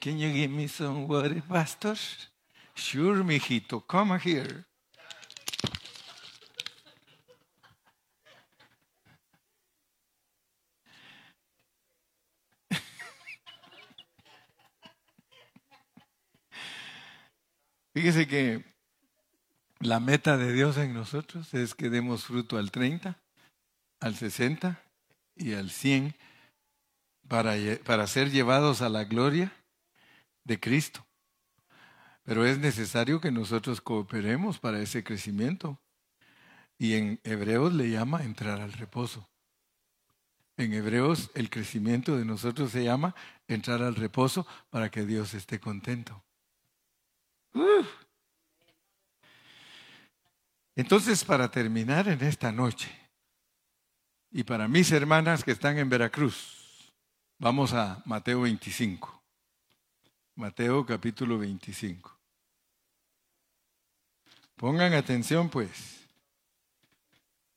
Can 0.00 0.18
you 0.18 0.30
give 0.30 0.48
me 0.48 0.68
some 0.68 1.06
water, 1.06 1.40
pastor? 1.42 1.96
Sure, 2.78 3.24
mijito, 3.24 3.80
come 3.80 4.18
here. 4.24 4.64
Fíjese 17.92 18.28
que 18.28 18.64
la 19.80 19.98
meta 19.98 20.36
de 20.36 20.52
Dios 20.52 20.76
en 20.76 20.94
nosotros 20.94 21.52
es 21.54 21.74
que 21.74 21.90
demos 21.90 22.26
fruto 22.26 22.58
al 22.58 22.70
30, 22.70 23.20
al 24.00 24.14
60 24.14 24.80
y 25.34 25.54
al 25.54 25.70
100 25.70 26.14
para, 27.26 27.56
para 27.84 28.06
ser 28.06 28.30
llevados 28.30 28.82
a 28.82 28.88
la 28.88 29.02
gloria 29.02 29.52
de 30.44 30.60
Cristo. 30.60 31.07
Pero 32.28 32.44
es 32.44 32.58
necesario 32.58 33.22
que 33.22 33.30
nosotros 33.30 33.80
cooperemos 33.80 34.58
para 34.58 34.82
ese 34.82 35.02
crecimiento. 35.02 35.80
Y 36.76 36.92
en 36.92 37.18
Hebreos 37.24 37.72
le 37.72 37.88
llama 37.88 38.22
entrar 38.22 38.60
al 38.60 38.74
reposo. 38.74 39.26
En 40.58 40.74
Hebreos 40.74 41.30
el 41.34 41.48
crecimiento 41.48 42.18
de 42.18 42.26
nosotros 42.26 42.70
se 42.70 42.84
llama 42.84 43.14
entrar 43.46 43.80
al 43.82 43.94
reposo 43.94 44.46
para 44.68 44.90
que 44.90 45.06
Dios 45.06 45.32
esté 45.32 45.58
contento. 45.58 46.22
Entonces, 50.76 51.24
para 51.24 51.50
terminar 51.50 52.08
en 52.08 52.22
esta 52.22 52.52
noche, 52.52 52.90
y 54.30 54.44
para 54.44 54.68
mis 54.68 54.92
hermanas 54.92 55.42
que 55.42 55.52
están 55.52 55.78
en 55.78 55.88
Veracruz, 55.88 56.92
vamos 57.38 57.72
a 57.72 58.02
Mateo 58.04 58.42
25. 58.42 59.18
Mateo 60.34 60.84
capítulo 60.84 61.38
25. 61.38 62.17
Pongan 64.58 64.92
atención 64.94 65.48
pues. 65.48 66.04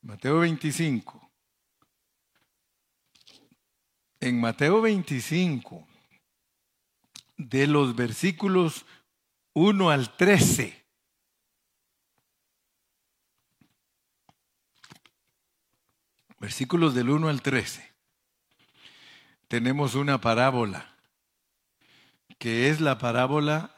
Mateo 0.04 0.40
25. 0.40 1.32
En 4.20 4.40
Mateo 4.40 4.82
25, 4.82 5.88
de 7.38 7.66
los 7.66 7.96
versículos 7.96 8.86
1 9.54 9.90
al 9.90 10.16
13. 10.16 10.80
Versículos 16.40 16.94
del 16.94 17.10
1 17.10 17.30
al 17.30 17.42
13. 17.42 17.92
Tenemos 19.48 19.96
una 19.96 20.22
parábola, 20.22 20.96
que 22.38 22.70
es 22.70 22.80
la 22.80 23.00
parábola 23.00 23.76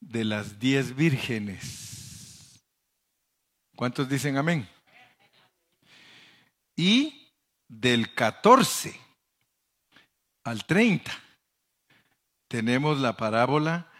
de 0.00 0.24
las 0.24 0.58
diez 0.58 0.96
vírgenes. 0.96 1.93
¿Cuántos 3.76 4.08
dicen 4.08 4.36
amén? 4.36 4.68
Y 6.76 7.32
del 7.68 8.14
14 8.14 8.98
al 10.44 10.64
30 10.64 11.12
tenemos 12.48 13.00
la 13.00 13.16
parábola 13.16 13.90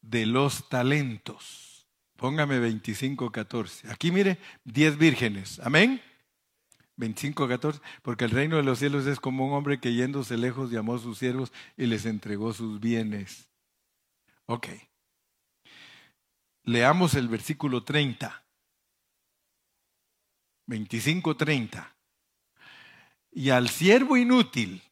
de 0.00 0.26
los 0.26 0.68
talentos. 0.68 1.86
Póngame 2.16 2.58
25, 2.58 3.32
14. 3.32 3.90
Aquí 3.90 4.10
mire, 4.10 4.38
10 4.64 4.98
vírgenes. 4.98 5.60
Amén. 5.60 6.02
25, 6.96 7.48
14. 7.48 7.80
Porque 8.02 8.26
el 8.26 8.30
reino 8.30 8.56
de 8.56 8.62
los 8.62 8.78
cielos 8.78 9.06
es 9.06 9.20
como 9.20 9.46
un 9.46 9.54
hombre 9.54 9.80
que 9.80 9.94
yéndose 9.94 10.36
lejos 10.36 10.70
llamó 10.70 10.94
a 10.94 10.98
sus 10.98 11.18
siervos 11.18 11.52
y 11.76 11.86
les 11.86 12.04
entregó 12.04 12.52
sus 12.52 12.78
bienes. 12.78 13.48
Ok. 14.46 14.68
Leamos 16.64 17.14
el 17.14 17.28
versículo 17.28 17.84
30. 17.84 18.44
25, 20.70 21.36
30. 21.36 21.94
Y 23.32 23.50
al 23.50 23.68
siervo 23.68 24.16
inútil, 24.16 24.82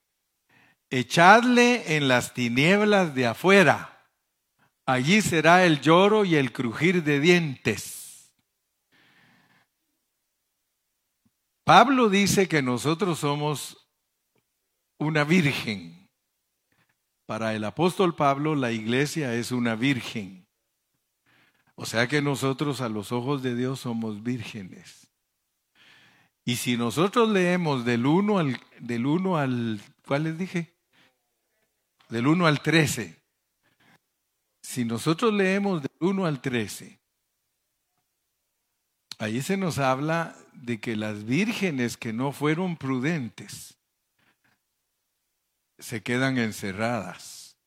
echadle 0.90 1.96
en 1.96 2.08
las 2.08 2.34
tinieblas 2.34 3.14
de 3.14 3.26
afuera 3.26 3.98
Allí 4.88 5.20
será 5.20 5.66
el 5.66 5.82
lloro 5.82 6.24
y 6.24 6.36
el 6.36 6.50
crujir 6.50 7.04
de 7.04 7.20
dientes. 7.20 8.32
Pablo 11.62 12.08
dice 12.08 12.48
que 12.48 12.62
nosotros 12.62 13.18
somos 13.18 13.86
una 14.96 15.24
virgen. 15.24 16.08
Para 17.26 17.54
el 17.54 17.64
apóstol 17.64 18.16
Pablo 18.16 18.54
la 18.54 18.72
iglesia 18.72 19.34
es 19.34 19.52
una 19.52 19.74
virgen. 19.74 20.48
O 21.74 21.84
sea 21.84 22.08
que 22.08 22.22
nosotros 22.22 22.80
a 22.80 22.88
los 22.88 23.12
ojos 23.12 23.42
de 23.42 23.54
Dios 23.54 23.80
somos 23.80 24.22
vírgenes. 24.22 25.07
Y 26.48 26.56
si 26.56 26.78
nosotros 26.78 27.28
leemos 27.28 27.84
del 27.84 28.06
1 28.06 28.38
al, 28.38 28.58
del 28.80 29.04
1 29.04 29.36
al, 29.36 29.82
¿cuál 30.06 30.24
les 30.24 30.38
dije? 30.38 30.72
Del 32.08 32.26
1 32.26 32.46
al 32.46 32.62
13. 32.62 33.20
Si 34.62 34.86
nosotros 34.86 35.34
leemos 35.34 35.82
del 35.82 35.92
1 36.00 36.24
al 36.24 36.40
13, 36.40 36.98
ahí 39.18 39.42
se 39.42 39.58
nos 39.58 39.78
habla 39.78 40.38
de 40.54 40.80
que 40.80 40.96
las 40.96 41.26
vírgenes 41.26 41.98
que 41.98 42.14
no 42.14 42.32
fueron 42.32 42.78
prudentes 42.78 43.76
se 45.78 46.02
quedan 46.02 46.38
encerradas 46.38 47.58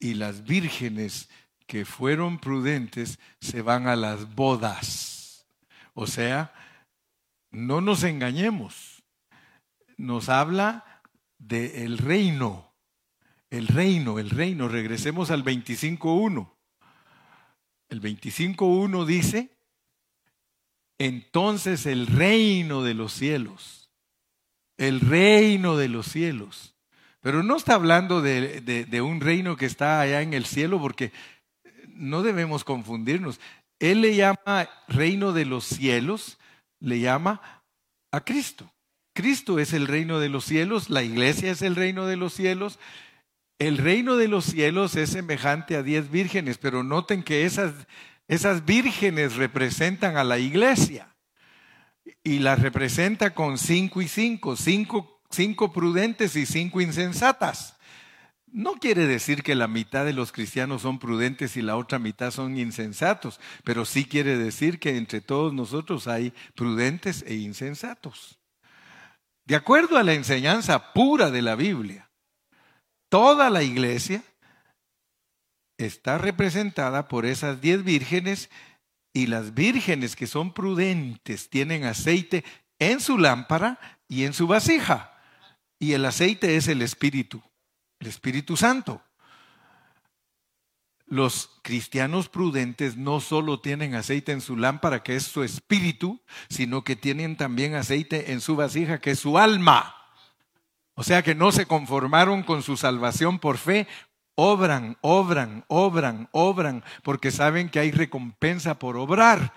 y 0.00 0.14
las 0.14 0.42
vírgenes 0.42 1.28
que 1.68 1.84
fueron 1.84 2.40
prudentes 2.40 3.20
se 3.40 3.62
van 3.62 3.86
a 3.86 3.94
las 3.94 4.34
bodas. 4.34 5.46
O 5.94 6.08
sea, 6.08 6.52
no 7.50 7.80
nos 7.80 8.02
engañemos. 8.04 9.02
Nos 9.96 10.28
habla 10.28 11.02
del 11.38 11.98
reino 11.98 12.68
el 13.50 13.66
reino, 13.68 14.18
el 14.18 14.30
reino. 14.30 14.68
Regresemos 14.68 15.30
al 15.30 15.44
25.1. 15.44 16.50
El 17.88 18.02
25.1 18.02 19.06
dice, 19.06 19.56
entonces 20.98 21.86
el 21.86 22.06
reino 22.06 22.82
de 22.82 22.92
los 22.92 23.14
cielos, 23.14 23.90
el 24.76 25.00
reino 25.00 25.76
de 25.78 25.88
los 25.88 26.06
cielos. 26.06 26.74
Pero 27.20 27.42
no 27.42 27.56
está 27.56 27.74
hablando 27.74 28.20
de, 28.20 28.60
de, 28.60 29.00
un 29.00 29.20
reino 29.20 29.56
que 29.56 29.66
está 29.66 30.00
allá 30.00 30.20
en 30.20 30.34
el 30.34 30.44
cielo, 30.44 30.78
porque 30.80 31.12
no 31.88 32.22
debemos 32.22 32.62
confundirnos. 32.62 33.40
Él 33.78 34.02
le 34.02 34.14
llama 34.14 34.68
reino 34.86 35.32
de 35.32 35.46
los 35.46 35.64
cielos, 35.64 36.38
le 36.80 37.00
llama 37.00 37.62
a 38.12 38.24
Cristo. 38.24 38.72
Cristo 39.14 39.58
es 39.58 39.72
el 39.72 39.86
reino 39.86 40.20
de 40.20 40.28
los 40.28 40.44
cielos, 40.44 40.90
la 40.90 41.02
iglesia 41.02 41.50
es 41.50 41.62
el 41.62 41.74
reino 41.74 42.06
de 42.06 42.16
los 42.16 42.32
cielos. 42.34 42.78
El 43.58 43.76
reino 43.78 44.16
de 44.16 44.28
los 44.28 44.44
cielos 44.44 44.94
es 44.94 45.10
semejante 45.10 45.74
a 45.74 45.82
diez 45.82 46.10
vírgenes, 46.10 46.58
pero 46.58 46.84
noten 46.84 47.24
que 47.24 47.44
esas, 47.44 47.72
esas 48.28 48.64
vírgenes 48.64 49.34
representan 49.34 50.16
a 50.16 50.22
la 50.22 50.38
iglesia 50.38 51.16
y 52.22 52.38
las 52.38 52.60
representa 52.60 53.34
con 53.34 53.58
cinco 53.58 54.00
y 54.00 54.06
cinco, 54.06 54.54
cinco, 54.54 55.20
cinco 55.30 55.72
prudentes 55.72 56.36
y 56.36 56.46
cinco 56.46 56.80
insensatas. 56.80 57.77
No 58.52 58.74
quiere 58.74 59.06
decir 59.06 59.42
que 59.42 59.54
la 59.54 59.68
mitad 59.68 60.04
de 60.04 60.12
los 60.12 60.32
cristianos 60.32 60.82
son 60.82 60.98
prudentes 60.98 61.56
y 61.56 61.62
la 61.62 61.76
otra 61.76 61.98
mitad 61.98 62.30
son 62.30 62.58
insensatos, 62.58 63.40
pero 63.62 63.84
sí 63.84 64.04
quiere 64.04 64.36
decir 64.38 64.78
que 64.78 64.96
entre 64.96 65.20
todos 65.20 65.52
nosotros 65.52 66.08
hay 66.08 66.32
prudentes 66.54 67.24
e 67.26 67.34
insensatos. 67.34 68.38
De 69.44 69.56
acuerdo 69.56 69.96
a 69.96 70.02
la 70.02 70.14
enseñanza 70.14 70.92
pura 70.92 71.30
de 71.30 71.42
la 71.42 71.56
Biblia, 71.56 72.10
toda 73.08 73.50
la 73.50 73.62
iglesia 73.62 74.22
está 75.78 76.18
representada 76.18 77.08
por 77.08 77.24
esas 77.24 77.60
diez 77.60 77.84
vírgenes 77.84 78.50
y 79.12 79.26
las 79.26 79.54
vírgenes 79.54 80.16
que 80.16 80.26
son 80.26 80.52
prudentes 80.52 81.48
tienen 81.48 81.84
aceite 81.84 82.44
en 82.78 83.00
su 83.00 83.18
lámpara 83.18 83.78
y 84.06 84.24
en 84.24 84.32
su 84.32 84.46
vasija. 84.46 85.14
Y 85.78 85.92
el 85.92 86.04
aceite 86.04 86.56
es 86.56 86.68
el 86.68 86.82
Espíritu, 86.82 87.42
el 88.00 88.06
Espíritu 88.06 88.56
Santo 88.56 89.02
los 91.08 91.58
cristianos 91.62 92.28
prudentes 92.28 92.96
no 92.96 93.20
solo 93.20 93.60
tienen 93.60 93.94
aceite 93.94 94.32
en 94.32 94.40
su 94.40 94.56
lámpara, 94.56 95.02
que 95.02 95.16
es 95.16 95.24
su 95.24 95.42
espíritu, 95.42 96.20
sino 96.50 96.84
que 96.84 96.96
tienen 96.96 97.36
también 97.36 97.74
aceite 97.74 98.32
en 98.32 98.40
su 98.40 98.56
vasija, 98.56 99.00
que 99.00 99.12
es 99.12 99.18
su 99.18 99.38
alma. 99.38 99.94
O 100.94 101.02
sea 101.02 101.22
que 101.22 101.34
no 101.34 101.50
se 101.50 101.66
conformaron 101.66 102.42
con 102.42 102.62
su 102.62 102.76
salvación 102.76 103.38
por 103.38 103.56
fe, 103.56 103.86
obran, 104.34 104.98
obran, 105.00 105.64
obran, 105.68 106.28
obran, 106.32 106.84
porque 107.02 107.30
saben 107.30 107.70
que 107.70 107.80
hay 107.80 107.90
recompensa 107.90 108.78
por 108.78 108.96
obrar. 108.96 109.54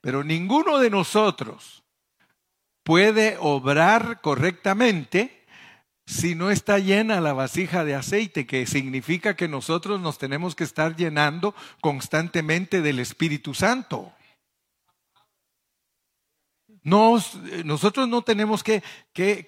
Pero 0.00 0.22
ninguno 0.22 0.78
de 0.78 0.90
nosotros 0.90 1.82
puede 2.84 3.36
obrar 3.40 4.20
correctamente 4.20 5.35
si 6.06 6.36
no 6.36 6.52
está 6.52 6.78
llena 6.78 7.20
la 7.20 7.32
vasija 7.32 7.84
de 7.84 7.96
aceite, 7.96 8.46
que 8.46 8.64
significa 8.66 9.34
que 9.34 9.48
nosotros 9.48 10.00
nos 10.00 10.18
tenemos 10.18 10.54
que 10.54 10.62
estar 10.62 10.94
llenando 10.94 11.54
constantemente 11.80 12.80
del 12.80 13.00
Espíritu 13.00 13.54
Santo. 13.54 14.12
nosotros 17.64 18.08
no 18.08 18.22
tenemos 18.22 18.62
que, 18.62 18.84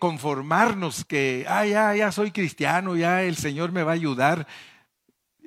conformarnos 0.01 1.05
que, 1.05 1.47
ah, 1.49 1.65
ya, 1.65 1.95
ya 1.95 2.11
soy 2.11 2.33
cristiano, 2.33 2.97
ya 2.97 3.23
el 3.23 3.37
Señor 3.37 3.71
me 3.71 3.85
va 3.85 3.93
a 3.93 3.95
ayudar. 3.95 4.49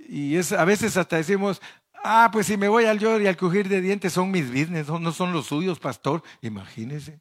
Y 0.07 0.37
es, 0.37 0.53
a 0.53 0.63
veces 0.63 0.95
hasta 0.95 1.17
decimos, 1.17 1.61
ah, 2.05 2.29
pues 2.31 2.47
si 2.47 2.55
me 2.55 2.69
voy 2.69 2.85
al 2.85 2.99
llor 2.99 3.21
y 3.21 3.27
al 3.27 3.35
crujir 3.35 3.67
de 3.67 3.81
dientes 3.81 4.13
son 4.13 4.31
mis 4.31 4.47
business, 4.47 4.87
no 4.87 5.11
son 5.11 5.33
los 5.33 5.47
suyos, 5.47 5.79
pastor. 5.79 6.23
Imagínese, 6.41 7.19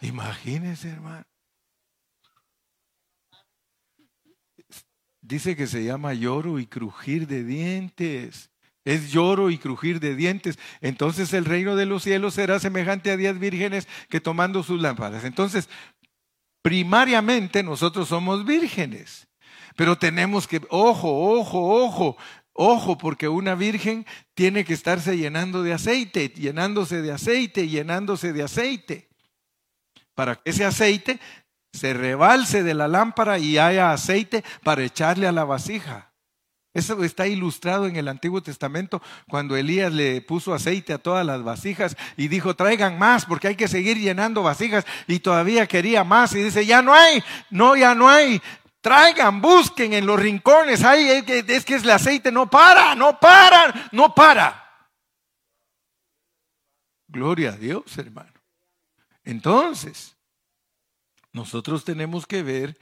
imagínese, 0.00 0.90
hermano. 0.90 1.24
Dice 5.24 5.56
que 5.56 5.66
se 5.66 5.82
llama 5.82 6.14
lloro 6.14 6.58
y 6.58 6.66
crujir 6.66 7.26
de 7.26 7.42
dientes. 7.42 8.50
Es 8.84 9.10
lloro 9.10 9.50
y 9.50 9.56
crujir 9.56 9.98
de 9.98 10.14
dientes. 10.14 10.58
Entonces 10.82 11.32
el 11.32 11.46
reino 11.46 11.74
de 11.74 11.86
los 11.86 12.02
cielos 12.02 12.34
será 12.34 12.60
semejante 12.60 13.10
a 13.10 13.16
diez 13.16 13.38
vírgenes 13.38 13.88
que 14.10 14.20
tomando 14.20 14.62
sus 14.62 14.80
lámparas. 14.80 15.24
Entonces, 15.24 15.70
primariamente 16.60 17.62
nosotros 17.62 18.08
somos 18.08 18.44
vírgenes. 18.44 19.26
Pero 19.74 19.96
tenemos 19.96 20.46
que, 20.46 20.60
ojo, 20.68 21.38
ojo, 21.38 21.84
ojo, 21.84 22.16
ojo, 22.52 22.98
porque 22.98 23.26
una 23.26 23.54
virgen 23.54 24.06
tiene 24.34 24.64
que 24.64 24.74
estarse 24.74 25.16
llenando 25.16 25.62
de 25.62 25.72
aceite, 25.72 26.28
llenándose 26.28 27.00
de 27.00 27.12
aceite, 27.12 27.68
llenándose 27.68 28.34
de 28.34 28.42
aceite. 28.42 29.08
Para 30.14 30.36
que 30.36 30.50
ese 30.50 30.64
aceite 30.64 31.18
se 31.74 31.92
rebalse 31.92 32.62
de 32.62 32.72
la 32.72 32.86
lámpara 32.86 33.38
y 33.38 33.58
haya 33.58 33.92
aceite 33.92 34.44
para 34.62 34.84
echarle 34.84 35.26
a 35.26 35.32
la 35.32 35.44
vasija. 35.44 36.12
Eso 36.72 37.02
está 37.02 37.26
ilustrado 37.26 37.86
en 37.86 37.96
el 37.96 38.06
Antiguo 38.06 38.42
Testamento 38.42 39.02
cuando 39.28 39.56
Elías 39.56 39.92
le 39.92 40.20
puso 40.20 40.54
aceite 40.54 40.92
a 40.92 40.98
todas 40.98 41.26
las 41.26 41.42
vasijas 41.42 41.96
y 42.16 42.28
dijo, 42.28 42.54
traigan 42.54 42.96
más 42.98 43.26
porque 43.26 43.48
hay 43.48 43.56
que 43.56 43.66
seguir 43.66 43.98
llenando 43.98 44.44
vasijas 44.44 44.84
y 45.08 45.18
todavía 45.18 45.66
quería 45.66 46.04
más 46.04 46.32
y 46.34 46.42
dice, 46.42 46.64
ya 46.64 46.80
no 46.80 46.94
hay, 46.94 47.22
no, 47.50 47.74
ya 47.74 47.94
no 47.94 48.08
hay. 48.08 48.40
Traigan, 48.80 49.40
busquen 49.40 49.94
en 49.94 50.06
los 50.06 50.18
rincones, 50.18 50.84
hay, 50.84 51.08
es 51.08 51.64
que, 51.64 51.74
es 51.74 51.82
el 51.82 51.90
aceite 51.90 52.30
no 52.30 52.48
para, 52.48 52.94
no 52.94 53.18
para, 53.18 53.88
no 53.90 54.14
para. 54.14 54.62
Gloria 57.08 57.50
a 57.50 57.56
Dios, 57.56 57.98
hermano. 57.98 58.32
Entonces, 59.24 60.13
nosotros 61.34 61.84
tenemos 61.84 62.26
que 62.26 62.44
ver 62.44 62.78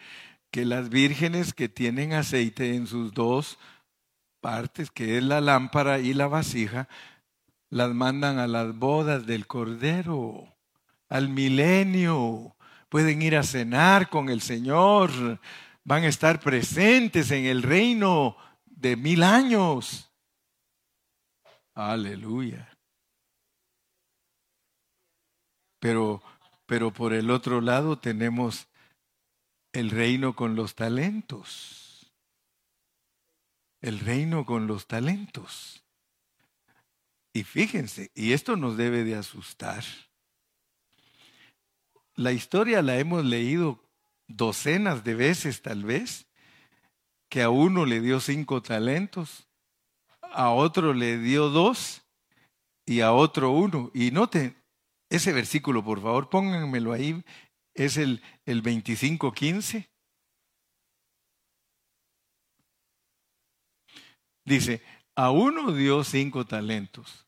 que 0.51 0.67
las 0.67 0.91
vírgenes 0.91 1.55
que 1.55 1.71
tienen 1.71 2.13
aceite 2.13 2.75
en 2.75 2.87
sus 2.87 3.15
dos 3.15 3.59
partes, 4.43 4.91
que 4.91 5.17
es 5.17 5.25
la 5.25 5.41
lámpara 5.41 6.01
y 6.01 6.13
la 6.13 6.29
vasija, 6.29 6.87
las 7.71 7.95
mandan 7.95 8.39
a 8.39 8.47
las 8.47 8.77
bodas 8.77 9.25
del 9.25 9.47
Cordero, 9.47 10.55
al 11.09 11.31
milenio. 11.31 12.55
Pueden 12.91 13.23
ir 13.23 13.39
a 13.39 13.43
cenar 13.43 14.11
con 14.11 14.29
el 14.29 14.43
Señor, 14.43 15.41
van 15.83 16.05
a 16.05 16.09
estar 16.09 16.39
presentes 16.39 17.31
en 17.31 17.47
el 17.47 17.63
reino 17.63 18.37
de 18.67 18.97
mil 18.97 19.23
años. 19.23 20.13
Aleluya. 21.75 22.69
Pero 25.79 26.23
pero 26.67 26.93
por 26.93 27.13
el 27.13 27.31
otro 27.31 27.61
lado 27.61 27.99
tenemos 27.99 28.69
el 29.73 29.91
reino 29.91 30.35
con 30.35 30.55
los 30.55 30.75
talentos. 30.75 32.13
El 33.81 33.99
reino 33.99 34.47
con 34.47 34.67
los 34.67 34.87
talentos. 34.87 35.83
Y 37.33 37.45
fíjense, 37.45 38.11
y 38.15 38.33
esto 38.33 38.57
nos 38.57 38.77
debe 38.77 39.05
de 39.05 39.17
asustar. 39.17 39.85
La 42.15 42.33
historia 42.33 42.83
la 42.83 42.99
hemos 42.99 43.25
leído 43.25 43.83
docenas 44.29 45.03
de 45.03 45.15
veces 45.15 45.63
tal 45.63 45.85
vez, 45.85 46.27
que 47.29 47.43
a 47.43 47.49
uno 47.49 47.87
le 47.87 48.01
dio 48.01 48.21
cinco 48.21 48.63
talentos, 48.63 49.49
a 50.21 50.51
otro 50.51 50.93
le 50.93 51.19
dio 51.19 51.49
dos 51.49 52.03
y 52.85 53.01
a 53.01 53.13
otro 53.13 53.51
uno. 53.53 53.91
Y 53.95 54.11
noten, 54.11 54.62
ese 55.13 55.33
versículo, 55.33 55.85
por 55.85 56.01
favor, 56.01 56.31
pónganmelo 56.31 56.93
ahí. 56.93 57.23
Es 57.75 57.99
el, 57.99 58.23
el 58.47 58.63
25.15. 58.63 59.89
Dice, 64.45 64.83
a 65.15 65.31
uno 65.31 65.73
dio 65.73 66.03
cinco 66.03 66.47
talentos, 66.47 67.27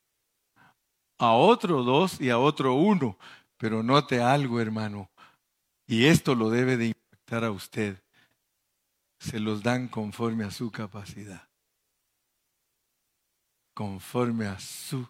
a 1.18 1.32
otro 1.34 1.82
dos 1.82 2.20
y 2.22 2.30
a 2.30 2.38
otro 2.38 2.74
uno. 2.74 3.18
Pero 3.58 3.82
note 3.82 4.20
algo, 4.20 4.60
hermano, 4.60 5.10
y 5.86 6.06
esto 6.06 6.34
lo 6.34 6.48
debe 6.48 6.78
de 6.78 6.86
impactar 6.86 7.44
a 7.44 7.50
usted. 7.50 8.02
Se 9.18 9.40
los 9.40 9.62
dan 9.62 9.88
conforme 9.88 10.44
a 10.44 10.50
su 10.50 10.70
capacidad. 10.70 11.48
Conforme 13.74 14.46
a 14.46 14.58
su 14.58 15.06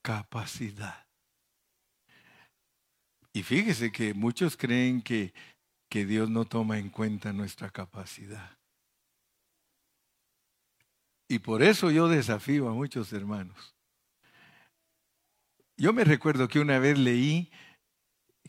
capacidad. 0.00 1.04
Y 3.34 3.42
fíjese 3.42 3.90
que 3.90 4.14
muchos 4.14 4.56
creen 4.56 5.02
que, 5.02 5.34
que 5.90 6.06
Dios 6.06 6.30
no 6.30 6.44
toma 6.44 6.78
en 6.78 6.88
cuenta 6.88 7.32
nuestra 7.32 7.68
capacidad. 7.68 8.56
Y 11.28 11.40
por 11.40 11.64
eso 11.64 11.90
yo 11.90 12.06
desafío 12.06 12.68
a 12.68 12.72
muchos 12.72 13.12
hermanos. 13.12 13.74
Yo 15.76 15.92
me 15.92 16.04
recuerdo 16.04 16.46
que 16.46 16.60
una 16.60 16.78
vez 16.78 16.96
leí 16.96 17.50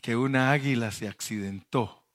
que 0.00 0.14
una 0.14 0.52
águila 0.52 0.92
se 0.92 1.08
accidentó 1.08 2.06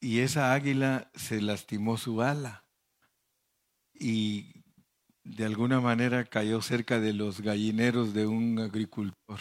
y 0.00 0.18
esa 0.18 0.52
águila 0.52 1.10
se 1.14 1.40
lastimó 1.40 1.96
su 1.96 2.20
ala 2.20 2.66
y 3.94 4.64
de 5.24 5.46
alguna 5.46 5.80
manera 5.80 6.26
cayó 6.26 6.60
cerca 6.60 7.00
de 7.00 7.14
los 7.14 7.40
gallineros 7.40 8.12
de 8.12 8.26
un 8.26 8.58
agricultor. 8.58 9.40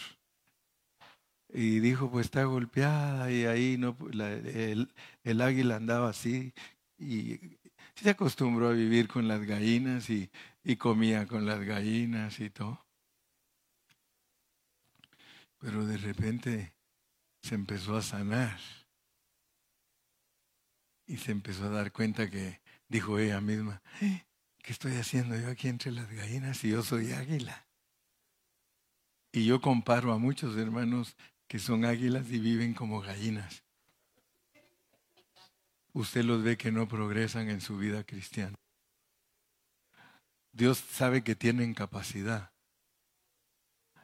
Y 1.53 1.79
dijo, 1.79 2.09
pues 2.09 2.25
está 2.25 2.45
golpeada 2.45 3.31
y 3.31 3.45
ahí 3.45 3.77
no, 3.77 3.97
el, 4.11 4.93
el, 5.23 5.41
águila 5.41 5.75
andaba 5.75 6.09
así 6.09 6.53
y 6.97 7.39
se 7.95 8.09
acostumbró 8.09 8.69
a 8.69 8.73
vivir 8.73 9.07
con 9.07 9.27
las 9.27 9.41
gallinas 9.45 10.09
y, 10.09 10.29
y 10.63 10.77
comía 10.77 11.27
con 11.27 11.45
las 11.45 11.61
gallinas 11.61 12.39
y 12.39 12.49
todo. 12.49 12.85
Pero 15.57 15.85
de 15.85 15.97
repente 15.97 16.73
se 17.41 17.55
empezó 17.55 17.97
a 17.97 18.01
sanar 18.01 18.59
y 21.05 21.17
se 21.17 21.31
empezó 21.31 21.65
a 21.65 21.69
dar 21.69 21.91
cuenta 21.91 22.29
que 22.29 22.61
dijo 22.87 23.19
ella 23.19 23.41
misma, 23.41 23.81
eh, 24.01 24.25
¿qué 24.59 24.71
estoy 24.71 24.93
haciendo 24.93 25.37
yo 25.37 25.49
aquí 25.49 25.67
entre 25.67 25.91
las 25.91 26.09
gallinas 26.09 26.57
si 26.57 26.69
yo 26.69 26.83
soy 26.83 27.11
águila? 27.11 27.67
Y 29.33 29.45
yo 29.45 29.61
comparo 29.61 30.11
a 30.11 30.17
muchos 30.17 30.57
hermanos 30.57 31.15
que 31.51 31.59
son 31.59 31.83
águilas 31.83 32.31
y 32.31 32.39
viven 32.39 32.73
como 32.73 33.01
gallinas. 33.01 33.61
Usted 35.91 36.23
los 36.23 36.41
ve 36.41 36.55
que 36.55 36.71
no 36.71 36.87
progresan 36.87 37.49
en 37.49 37.59
su 37.59 37.77
vida 37.77 38.05
cristiana. 38.05 38.57
Dios 40.53 40.77
sabe 40.77 41.25
que 41.25 41.35
tienen 41.35 41.73
capacidad 41.73 42.53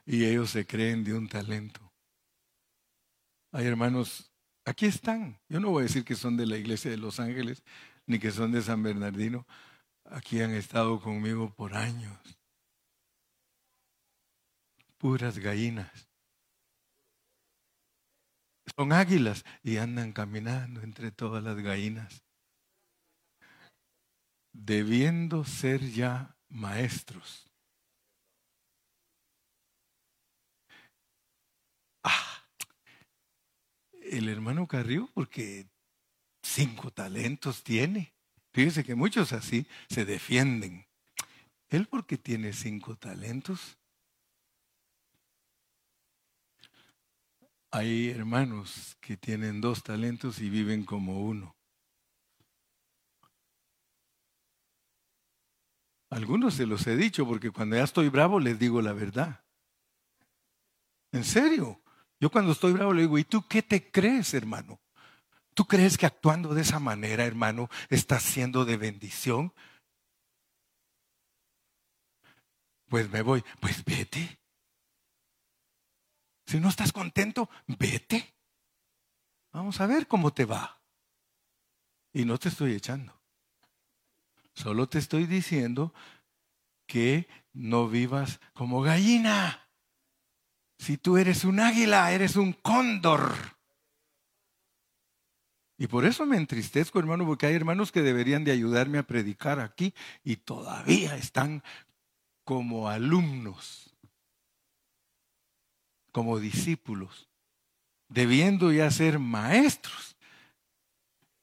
y 0.06 0.26
ellos 0.26 0.50
se 0.50 0.68
creen 0.68 1.06
de 1.06 1.14
un 1.14 1.30
talento. 1.30 1.80
Hay 3.54 3.66
hermanos, 3.66 4.30
aquí 4.66 4.86
están. 4.86 5.40
Yo 5.48 5.62
no 5.62 5.70
voy 5.70 5.84
a 5.84 5.88
decir 5.88 6.04
que 6.04 6.16
son 6.16 6.36
de 6.36 6.48
la 6.48 6.58
iglesia 6.58 6.92
de 6.92 6.98
Los 6.98 7.18
Ángeles 7.18 7.64
ni 8.06 8.20
que 8.20 8.32
son 8.32 8.52
de 8.52 8.62
San 8.62 8.84
Bernardino. 8.84 9.48
Aquí 10.04 10.42
han 10.42 10.52
estado 10.52 11.00
conmigo 11.00 11.56
por 11.56 11.76
años. 11.76 12.20
Puras 14.98 15.40
gallinas. 15.40 16.07
Son 18.76 18.92
águilas 18.92 19.44
y 19.64 19.78
andan 19.78 20.14
caminando 20.14 20.82
entre 20.82 21.12
todas 21.12 21.44
las 21.44 21.58
gallinas. 21.58 22.24
Debiendo 24.54 25.46
ser 25.46 25.82
ya 25.92 26.36
maestros. 26.50 27.52
Ah, 32.04 32.44
el 34.12 34.30
hermano 34.30 34.68
Carrillo, 34.68 35.10
porque 35.14 35.70
cinco 36.42 36.92
talentos 36.92 37.64
tiene. 37.64 38.14
Fíjese 38.54 38.84
que 38.84 38.96
muchos 38.96 39.34
así 39.34 39.68
se 39.90 40.06
defienden. 40.06 40.88
Él 41.70 41.88
porque 41.88 42.18
tiene 42.18 42.54
cinco 42.54 42.96
talentos. 42.96 43.78
Hay 47.72 48.10
hermanos 48.10 48.98
que 49.02 49.18
tienen 49.18 49.60
dos 49.60 49.84
talentos 49.84 50.40
y 50.40 50.50
viven 50.50 50.86
como 50.86 51.26
uno. 51.26 51.56
Algunos 56.10 56.54
se 56.54 56.66
los 56.66 56.88
he 56.88 56.96
dicho 56.96 57.28
porque 57.28 57.52
cuando 57.52 57.76
ya 57.76 57.84
estoy 57.84 58.08
bravo 58.10 58.40
les 58.40 58.58
digo 58.58 58.82
la 58.82 58.94
verdad. 58.94 59.44
En 61.12 61.24
serio. 61.24 61.82
Yo 62.20 62.32
cuando 62.32 62.52
estoy 62.52 62.74
bravo 62.74 62.94
le 62.94 63.04
digo, 63.04 63.20
¿y 63.20 63.24
tú 63.24 63.46
qué 63.48 63.62
te 63.62 63.92
crees, 63.92 64.34
hermano? 64.34 64.80
¿Tú 65.54 65.66
crees 65.66 65.98
que 65.98 66.06
actuando 66.06 66.54
de 66.54 66.62
esa 66.62 66.80
manera, 66.80 67.26
hermano, 67.26 67.70
estás 67.90 68.24
siendo 68.24 68.66
de 68.66 68.78
bendición? 68.78 69.54
Pues 72.90 73.10
me 73.10 73.22
voy, 73.22 73.44
pues 73.60 73.84
vete. 73.84 74.40
Si 76.48 76.60
no 76.60 76.70
estás 76.70 76.94
contento, 76.94 77.50
vete. 77.68 78.34
Vamos 79.52 79.82
a 79.82 79.86
ver 79.86 80.08
cómo 80.08 80.32
te 80.32 80.46
va. 80.46 80.82
Y 82.14 82.24
no 82.24 82.38
te 82.38 82.48
estoy 82.50 82.74
echando. 82.74 83.14
Solo 84.54 84.88
te 84.88 84.98
estoy 84.98 85.28
diciendo 85.28 85.94
que 86.88 87.28
no 87.54 87.90
vivas 87.90 88.40
como 88.54 88.82
gallina. 88.82 89.70
Si 90.80 90.98
tú 90.98 91.18
eres 91.18 91.44
un 91.44 91.60
águila, 91.60 92.12
eres 92.12 92.38
un 92.38 92.54
cóndor. 92.54 93.36
Y 95.78 95.88
por 95.88 96.06
eso 96.06 96.26
me 96.26 96.38
entristezco, 96.38 96.98
hermano, 96.98 97.26
porque 97.26 97.46
hay 97.46 97.56
hermanos 97.56 97.92
que 97.92 98.02
deberían 98.02 98.44
de 98.44 98.52
ayudarme 98.52 98.98
a 98.98 99.04
predicar 99.04 99.60
aquí 99.60 99.94
y 100.24 100.38
todavía 100.38 101.16
están 101.18 101.62
como 102.44 102.90
alumnos, 102.90 103.97
como 106.18 106.40
discípulos, 106.40 107.30
debiendo 108.10 108.72
ya 108.72 108.90
ser 108.90 109.20
maestros. 109.20 110.18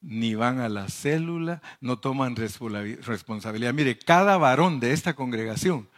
Ni 0.00 0.34
van 0.34 0.58
a 0.58 0.68
la 0.68 0.88
célula, 0.88 1.62
no 1.80 2.00
toman 2.00 2.34
responsabilidad. 2.34 3.72
Mire, 3.72 3.96
cada 3.96 4.36
varón 4.36 4.80
de 4.80 4.90
esta 4.90 5.14
congregación 5.14 5.88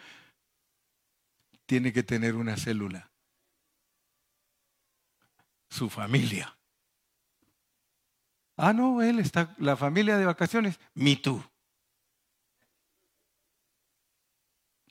tiene 1.64 1.90
que 1.90 2.02
tener 2.02 2.36
una 2.36 2.58
célula. 2.58 3.10
Su 5.70 5.88
familia. 5.88 6.54
Ah, 8.58 8.74
no, 8.74 9.00
él 9.00 9.20
está, 9.20 9.56
la 9.56 9.78
familia 9.78 10.18
de 10.18 10.26
vacaciones, 10.26 10.78
me 10.92 11.16
tú. 11.16 11.42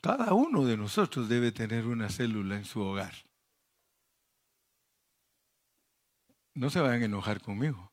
Cada 0.02 0.34
uno 0.34 0.66
de 0.66 0.76
nosotros 0.76 1.30
debe 1.30 1.52
tener 1.52 1.86
una 1.86 2.10
célula 2.10 2.56
en 2.56 2.66
su 2.66 2.82
hogar. 2.82 3.14
No 6.56 6.70
se 6.70 6.80
vayan 6.80 7.04
a 7.04 7.06
enojar 7.06 7.42
conmigo. 7.42 7.92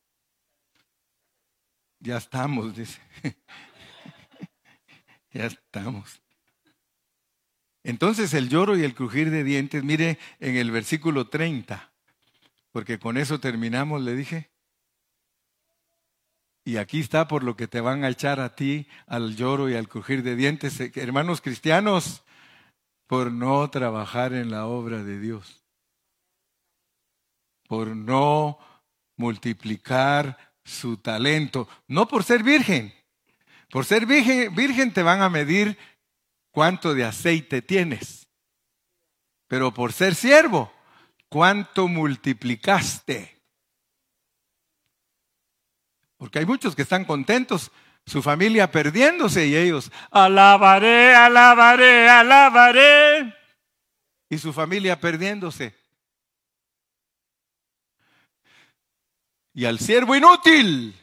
Ya 1.98 2.16
estamos, 2.16 2.74
dice. 2.74 3.00
ya 5.32 5.46
estamos. 5.46 6.22
Entonces 7.84 8.32
el 8.34 8.48
lloro 8.48 8.76
y 8.76 8.84
el 8.84 8.94
crujir 8.94 9.30
de 9.30 9.44
dientes, 9.44 9.82
mire 9.82 10.18
en 10.38 10.56
el 10.56 10.70
versículo 10.70 11.28
30, 11.28 11.92
porque 12.70 12.98
con 12.98 13.16
eso 13.16 13.40
terminamos, 13.40 14.02
le 14.02 14.14
dije. 14.14 14.50
Y 16.64 16.76
aquí 16.76 17.00
está 17.00 17.26
por 17.26 17.42
lo 17.42 17.56
que 17.56 17.66
te 17.66 17.80
van 17.80 18.04
a 18.04 18.08
echar 18.08 18.38
a 18.38 18.54
ti 18.54 18.86
al 19.06 19.34
lloro 19.34 19.68
y 19.68 19.74
al 19.74 19.88
crujir 19.88 20.22
de 20.22 20.36
dientes, 20.36 20.78
eh, 20.78 20.92
hermanos 20.94 21.40
cristianos, 21.40 22.22
por 23.08 23.32
no 23.32 23.68
trabajar 23.70 24.32
en 24.32 24.50
la 24.50 24.66
obra 24.66 25.02
de 25.02 25.18
Dios, 25.18 25.61
por 27.72 27.96
no 27.96 28.58
multiplicar 29.16 30.36
su 30.62 30.98
talento, 30.98 31.66
no 31.88 32.06
por 32.06 32.22
ser 32.22 32.42
virgen. 32.42 32.92
Por 33.70 33.86
ser 33.86 34.04
virgen, 34.04 34.54
virgen 34.54 34.92
te 34.92 35.02
van 35.02 35.22
a 35.22 35.30
medir 35.30 35.78
cuánto 36.50 36.92
de 36.92 37.06
aceite 37.06 37.62
tienes, 37.62 38.28
pero 39.48 39.72
por 39.72 39.94
ser 39.94 40.14
siervo, 40.14 40.70
cuánto 41.30 41.88
multiplicaste. 41.88 43.40
Porque 46.18 46.40
hay 46.40 46.44
muchos 46.44 46.76
que 46.76 46.82
están 46.82 47.06
contentos, 47.06 47.72
su 48.04 48.20
familia 48.20 48.70
perdiéndose 48.70 49.46
y 49.46 49.56
ellos, 49.56 49.90
alabaré, 50.10 51.14
alabaré, 51.14 52.06
alabaré. 52.06 53.34
Y 54.28 54.36
su 54.36 54.52
familia 54.52 55.00
perdiéndose. 55.00 55.81
Y 59.54 59.64
al 59.64 59.78
siervo 59.78 60.14
inútil, 60.16 60.98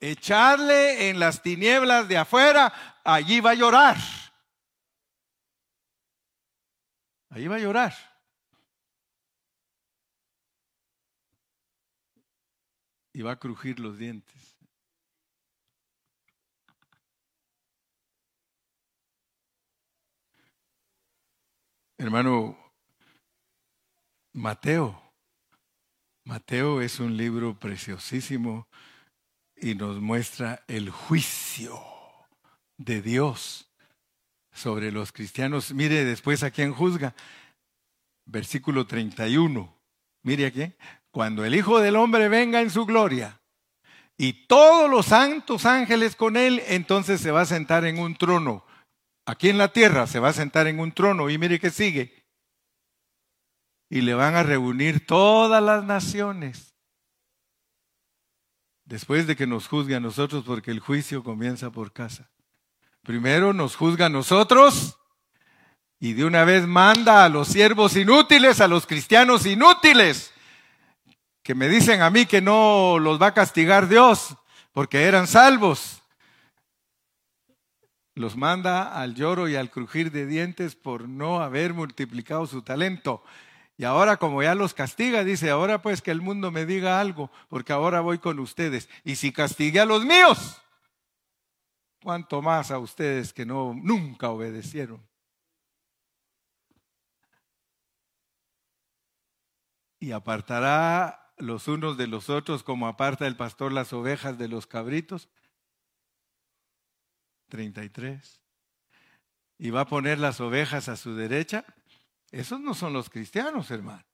echarle 0.00 1.08
en 1.08 1.20
las 1.20 1.42
tinieblas 1.42 2.08
de 2.08 2.18
afuera, 2.18 3.00
allí 3.04 3.40
va 3.40 3.50
a 3.50 3.54
llorar. 3.54 3.96
Allí 7.30 7.48
va 7.48 7.56
a 7.56 7.60
llorar. 7.60 8.12
y 13.12 13.22
va 13.22 13.32
a 13.32 13.38
crujir 13.38 13.78
los 13.78 13.98
dientes. 13.98 14.56
Hermano, 21.98 22.56
Mateo, 24.32 25.01
Mateo 26.24 26.80
es 26.80 27.00
un 27.00 27.16
libro 27.16 27.58
preciosísimo 27.58 28.68
y 29.56 29.74
nos 29.74 30.00
muestra 30.00 30.62
el 30.68 30.90
juicio 30.90 31.82
de 32.76 33.02
Dios 33.02 33.68
sobre 34.52 34.92
los 34.92 35.10
cristianos. 35.10 35.74
Mire 35.74 36.04
después 36.04 36.44
a 36.44 36.50
quién 36.50 36.72
juzga. 36.72 37.14
Versículo 38.24 38.86
31. 38.86 39.76
Mire 40.22 40.46
aquí 40.46 40.72
cuando 41.10 41.44
el 41.44 41.54
Hijo 41.54 41.80
del 41.80 41.96
Hombre 41.96 42.28
venga 42.28 42.60
en 42.60 42.70
su 42.70 42.86
gloria 42.86 43.40
y 44.16 44.46
todos 44.46 44.88
los 44.88 45.06
santos 45.06 45.66
ángeles 45.66 46.14
con 46.14 46.36
él, 46.36 46.62
entonces 46.68 47.20
se 47.20 47.32
va 47.32 47.40
a 47.40 47.46
sentar 47.46 47.84
en 47.84 47.98
un 47.98 48.14
trono. 48.14 48.64
Aquí 49.26 49.48
en 49.48 49.58
la 49.58 49.72
tierra 49.72 50.06
se 50.06 50.20
va 50.20 50.28
a 50.28 50.32
sentar 50.32 50.68
en 50.68 50.78
un 50.78 50.92
trono 50.92 51.28
y 51.30 51.38
mire 51.38 51.58
que 51.58 51.70
sigue. 51.70 52.21
Y 53.92 54.00
le 54.00 54.14
van 54.14 54.36
a 54.36 54.42
reunir 54.42 55.04
todas 55.04 55.62
las 55.62 55.84
naciones. 55.84 56.74
Después 58.86 59.26
de 59.26 59.36
que 59.36 59.46
nos 59.46 59.68
juzgue 59.68 59.94
a 59.94 60.00
nosotros, 60.00 60.44
porque 60.46 60.70
el 60.70 60.80
juicio 60.80 61.22
comienza 61.22 61.70
por 61.70 61.92
casa. 61.92 62.30
Primero 63.02 63.52
nos 63.52 63.76
juzga 63.76 64.06
a 64.06 64.08
nosotros 64.08 64.96
y 66.00 66.14
de 66.14 66.24
una 66.24 66.46
vez 66.46 66.66
manda 66.66 67.22
a 67.22 67.28
los 67.28 67.48
siervos 67.48 67.94
inútiles, 67.94 68.62
a 68.62 68.66
los 68.66 68.86
cristianos 68.86 69.44
inútiles, 69.44 70.32
que 71.42 71.54
me 71.54 71.68
dicen 71.68 72.00
a 72.00 72.08
mí 72.08 72.24
que 72.24 72.40
no 72.40 72.98
los 72.98 73.20
va 73.20 73.26
a 73.26 73.34
castigar 73.34 73.88
Dios 73.90 74.34
porque 74.72 75.02
eran 75.02 75.26
salvos. 75.26 76.00
Los 78.14 78.38
manda 78.38 78.98
al 78.98 79.14
lloro 79.14 79.50
y 79.50 79.56
al 79.56 79.70
crujir 79.70 80.10
de 80.12 80.24
dientes 80.24 80.76
por 80.76 81.10
no 81.10 81.42
haber 81.42 81.74
multiplicado 81.74 82.46
su 82.46 82.62
talento. 82.62 83.22
Y 83.82 83.84
ahora 83.84 84.16
como 84.16 84.40
ya 84.44 84.54
los 84.54 84.74
castiga, 84.74 85.24
dice, 85.24 85.50
ahora 85.50 85.82
pues 85.82 86.02
que 86.02 86.12
el 86.12 86.20
mundo 86.20 86.52
me 86.52 86.66
diga 86.66 87.00
algo, 87.00 87.32
porque 87.48 87.72
ahora 87.72 88.00
voy 88.00 88.18
con 88.18 88.38
ustedes. 88.38 88.88
Y 89.02 89.16
si 89.16 89.32
castigue 89.32 89.80
a 89.80 89.84
los 89.84 90.04
míos, 90.04 90.62
¿cuánto 92.00 92.40
más 92.42 92.70
a 92.70 92.78
ustedes 92.78 93.32
que 93.32 93.44
no 93.44 93.74
nunca 93.74 94.30
obedecieron? 94.30 95.04
Y 99.98 100.12
apartará 100.12 101.34
los 101.38 101.66
unos 101.66 101.96
de 101.96 102.06
los 102.06 102.30
otros 102.30 102.62
como 102.62 102.86
aparta 102.86 103.26
el 103.26 103.34
pastor 103.34 103.72
las 103.72 103.92
ovejas 103.92 104.38
de 104.38 104.46
los 104.46 104.68
cabritos. 104.68 105.28
33. 107.48 108.40
Y 109.58 109.70
va 109.70 109.80
a 109.80 109.86
poner 109.88 110.20
las 110.20 110.40
ovejas 110.40 110.88
a 110.88 110.94
su 110.94 111.16
derecha. 111.16 111.64
Esos 112.32 112.58
no 112.60 112.72
son 112.72 112.94
los 112.94 113.10
cristianos, 113.10 113.70
hermano. 113.70 114.04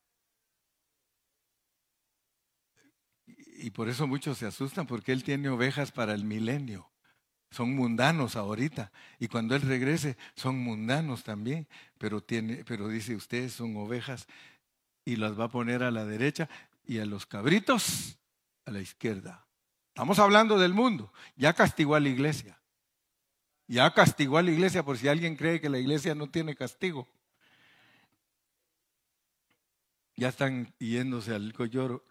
Y 3.61 3.71
por 3.71 3.89
eso 3.89 4.07
muchos 4.07 4.39
se 4.39 4.47
asustan 4.47 4.87
porque 4.87 5.13
Él 5.13 5.23
tiene 5.23 5.49
ovejas 5.49 5.93
para 5.93 6.15
el 6.15 6.25
milenio. 6.25 6.91
Son 7.51 7.75
mundanos 7.75 8.37
ahorita. 8.37 8.93
Y 9.21 9.29
cuando 9.29 9.55
Él 9.55 9.63
regrese, 9.63 10.17
son 10.35 10.59
mundanos 10.59 11.23
también. 11.23 11.69
Pero, 11.97 12.21
tiene, 12.21 12.65
pero 12.65 12.89
dice, 12.89 13.15
ustedes 13.15 13.53
son 13.53 13.77
ovejas 13.77 14.27
y 15.05 15.17
las 15.17 15.39
va 15.39 15.45
a 15.45 15.51
poner 15.51 15.83
a 15.85 15.91
la 15.93 16.05
derecha 16.05 16.49
y 16.85 16.99
a 16.99 17.07
los 17.07 17.25
cabritos 17.25 18.19
a 18.65 18.73
la 18.73 18.81
izquierda. 18.81 19.47
Estamos 19.89 20.19
hablando 20.19 20.59
del 20.59 20.75
mundo. 20.75 21.13
Ya 21.37 21.53
castigó 21.53 21.95
a 21.95 22.01
la 22.01 22.09
iglesia. 22.09 22.61
Ya 23.69 23.93
castigó 23.93 24.39
a 24.39 24.43
la 24.43 24.51
iglesia 24.51 24.85
por 24.85 24.99
si 24.99 25.07
alguien 25.07 25.37
cree 25.37 25.61
que 25.61 25.69
la 25.69 25.79
iglesia 25.79 26.15
no 26.15 26.29
tiene 26.29 26.57
castigo. 26.57 27.09
Ya 30.19 30.31
están 30.31 30.75
yéndose 30.81 31.33
al 31.33 31.53
colloro. 31.53 32.05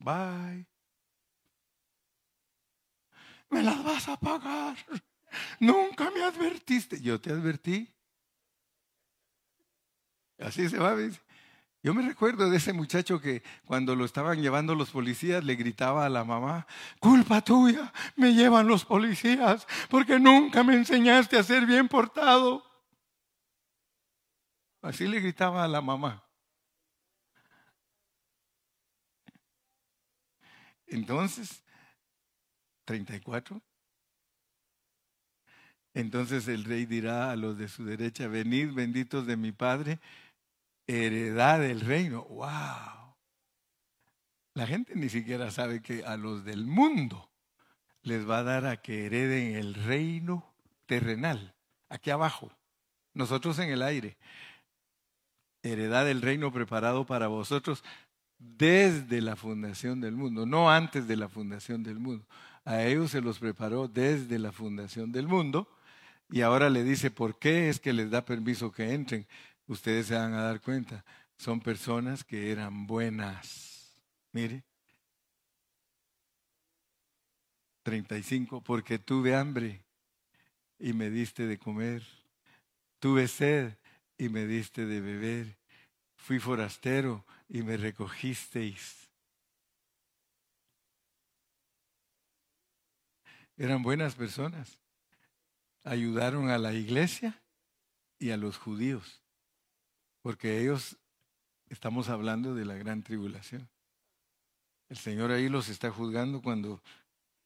Bye. 0.00 0.66
Me 3.48 3.62
las 3.62 3.84
vas 3.84 4.08
a 4.08 4.18
pagar. 4.18 4.76
Nunca 5.60 6.10
me 6.10 6.24
advertiste. 6.24 7.00
Yo 7.00 7.20
te 7.20 7.30
advertí. 7.30 7.88
Así 10.40 10.68
se 10.68 10.78
va. 10.78 10.96
Yo 11.84 11.94
me 11.94 12.02
recuerdo 12.02 12.50
de 12.50 12.56
ese 12.56 12.72
muchacho 12.72 13.20
que 13.20 13.44
cuando 13.64 13.94
lo 13.94 14.04
estaban 14.04 14.42
llevando 14.42 14.74
los 14.74 14.90
policías 14.90 15.44
le 15.44 15.54
gritaba 15.54 16.04
a 16.04 16.08
la 16.08 16.24
mamá, 16.24 16.66
culpa 16.98 17.40
tuya, 17.40 17.92
me 18.16 18.34
llevan 18.34 18.66
los 18.66 18.84
policías 18.84 19.68
porque 19.88 20.18
nunca 20.18 20.64
me 20.64 20.74
enseñaste 20.74 21.38
a 21.38 21.44
ser 21.44 21.66
bien 21.66 21.86
portado. 21.86 22.71
Así 24.82 25.06
le 25.06 25.20
gritaba 25.20 25.64
a 25.64 25.68
la 25.68 25.80
mamá. 25.80 26.24
Entonces, 30.86 31.62
34. 32.84 33.62
Entonces 35.94 36.48
el 36.48 36.64
rey 36.64 36.86
dirá 36.86 37.30
a 37.30 37.36
los 37.36 37.58
de 37.58 37.68
su 37.68 37.84
derecha, 37.84 38.26
venid 38.26 38.72
benditos 38.72 39.26
de 39.26 39.36
mi 39.36 39.52
Padre 39.52 40.00
heredad 40.86 41.60
del 41.60 41.80
reino. 41.80 42.24
¡Wow! 42.24 43.16
La 44.54 44.66
gente 44.66 44.94
ni 44.96 45.08
siquiera 45.08 45.50
sabe 45.50 45.80
que 45.80 46.04
a 46.04 46.16
los 46.16 46.44
del 46.44 46.66
mundo 46.66 47.30
les 48.02 48.28
va 48.28 48.38
a 48.38 48.42
dar 48.42 48.66
a 48.66 48.82
que 48.82 49.06
hereden 49.06 49.54
el 49.54 49.74
reino 49.74 50.54
terrenal, 50.86 51.54
aquí 51.88 52.10
abajo, 52.10 52.52
nosotros 53.14 53.58
en 53.58 53.70
el 53.70 53.82
aire. 53.82 54.18
Heredad 55.62 56.06
del 56.06 56.22
reino 56.22 56.52
preparado 56.52 57.06
para 57.06 57.28
vosotros 57.28 57.84
desde 58.38 59.20
la 59.20 59.36
fundación 59.36 60.00
del 60.00 60.16
mundo, 60.16 60.46
no 60.46 60.70
antes 60.70 61.06
de 61.06 61.16
la 61.16 61.28
fundación 61.28 61.82
del 61.82 61.98
mundo. 61.98 62.26
A 62.64 62.82
ellos 62.82 63.10
se 63.10 63.20
los 63.20 63.38
preparó 63.38 63.88
desde 63.88 64.38
la 64.38 64.52
fundación 64.52 65.12
del 65.12 65.28
mundo 65.28 65.68
y 66.30 66.40
ahora 66.40 66.70
le 66.70 66.82
dice 66.82 67.10
por 67.10 67.38
qué 67.38 67.68
es 67.68 67.78
que 67.78 67.92
les 67.92 68.10
da 68.10 68.24
permiso 68.24 68.72
que 68.72 68.92
entren 68.92 69.26
ustedes 69.66 70.06
se 70.06 70.14
van 70.14 70.34
a 70.34 70.42
dar 70.42 70.60
cuenta, 70.60 71.04
son 71.36 71.60
personas 71.60 72.24
que 72.24 72.52
eran 72.52 72.86
buenas. 72.86 74.00
Mire. 74.32 74.64
35, 77.82 78.62
porque 78.62 78.98
tuve 78.98 79.34
hambre 79.34 79.84
y 80.78 80.92
me 80.92 81.10
diste 81.10 81.46
de 81.46 81.58
comer. 81.58 82.02
Tuve 83.00 83.26
sed 83.26 83.74
y 84.18 84.28
me 84.28 84.46
diste 84.46 84.86
de 84.86 85.00
beber. 85.00 85.56
Fui 86.16 86.38
forastero 86.38 87.24
y 87.48 87.62
me 87.62 87.76
recogisteis. 87.76 89.10
Eran 93.56 93.82
buenas 93.82 94.14
personas. 94.14 94.80
Ayudaron 95.84 96.48
a 96.48 96.58
la 96.58 96.72
iglesia 96.72 97.42
y 98.18 98.30
a 98.30 98.36
los 98.36 98.56
judíos. 98.56 99.20
Porque 100.20 100.60
ellos, 100.60 100.96
estamos 101.68 102.08
hablando 102.08 102.54
de 102.54 102.64
la 102.64 102.74
gran 102.74 103.02
tribulación. 103.02 103.68
El 104.88 104.96
Señor 104.96 105.32
ahí 105.32 105.48
los 105.48 105.68
está 105.68 105.90
juzgando 105.90 106.40
cuando 106.40 106.82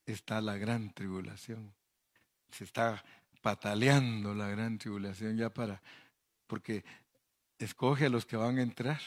está 0.04 0.40
la 0.40 0.56
gran 0.56 0.92
tribulación. 0.92 1.74
Se 2.50 2.64
está 2.64 3.04
pataleando 3.40 4.34
la 4.34 4.48
gran 4.48 4.78
tribulación 4.78 5.36
ya 5.36 5.50
para, 5.50 5.80
porque 6.46 6.84
escoge 7.58 8.06
a 8.06 8.10
los 8.10 8.26
que 8.26 8.36
van 8.36 8.58
a 8.58 8.62
entrar. 8.62 9.00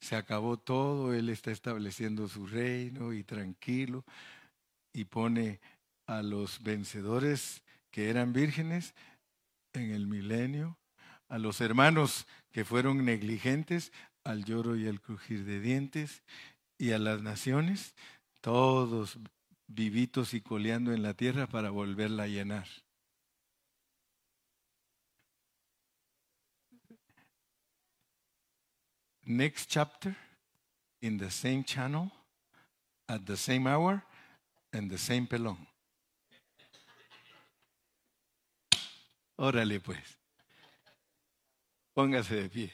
Se 0.00 0.16
acabó 0.16 0.58
todo, 0.58 1.12
Él 1.14 1.28
está 1.28 1.50
estableciendo 1.50 2.28
su 2.28 2.46
reino 2.46 3.12
y 3.12 3.22
tranquilo 3.22 4.04
y 4.92 5.04
pone 5.04 5.60
a 6.06 6.22
los 6.22 6.62
vencedores 6.62 7.62
que 7.90 8.08
eran 8.08 8.32
vírgenes 8.32 8.94
en 9.72 9.90
el 9.90 10.06
milenio 10.06 10.80
a 11.30 11.38
los 11.38 11.60
hermanos 11.60 12.26
que 12.50 12.64
fueron 12.64 13.04
negligentes, 13.04 13.92
al 14.24 14.44
lloro 14.44 14.76
y 14.76 14.86
al 14.88 15.00
crujir 15.00 15.44
de 15.44 15.60
dientes, 15.60 16.22
y 16.76 16.90
a 16.90 16.98
las 16.98 17.22
naciones, 17.22 17.94
todos 18.40 19.18
vivitos 19.68 20.34
y 20.34 20.40
coleando 20.40 20.92
en 20.92 21.02
la 21.02 21.14
tierra 21.14 21.46
para 21.46 21.70
volverla 21.70 22.24
a 22.24 22.26
llenar. 22.26 22.66
Next 29.32 29.66
chapter, 29.66 30.16
in 31.00 31.16
the 31.16 31.30
same 31.30 31.62
channel, 31.62 32.10
at 33.08 33.24
the 33.24 33.36
same 33.36 33.68
hour, 33.68 34.02
and 34.72 34.90
the 34.90 34.98
same 34.98 35.28
pelón. 35.28 35.68
Órale 39.38 39.78
pues. 39.80 40.18
Póngase 41.96 42.42
de 42.42 42.48
pie. 42.48 42.72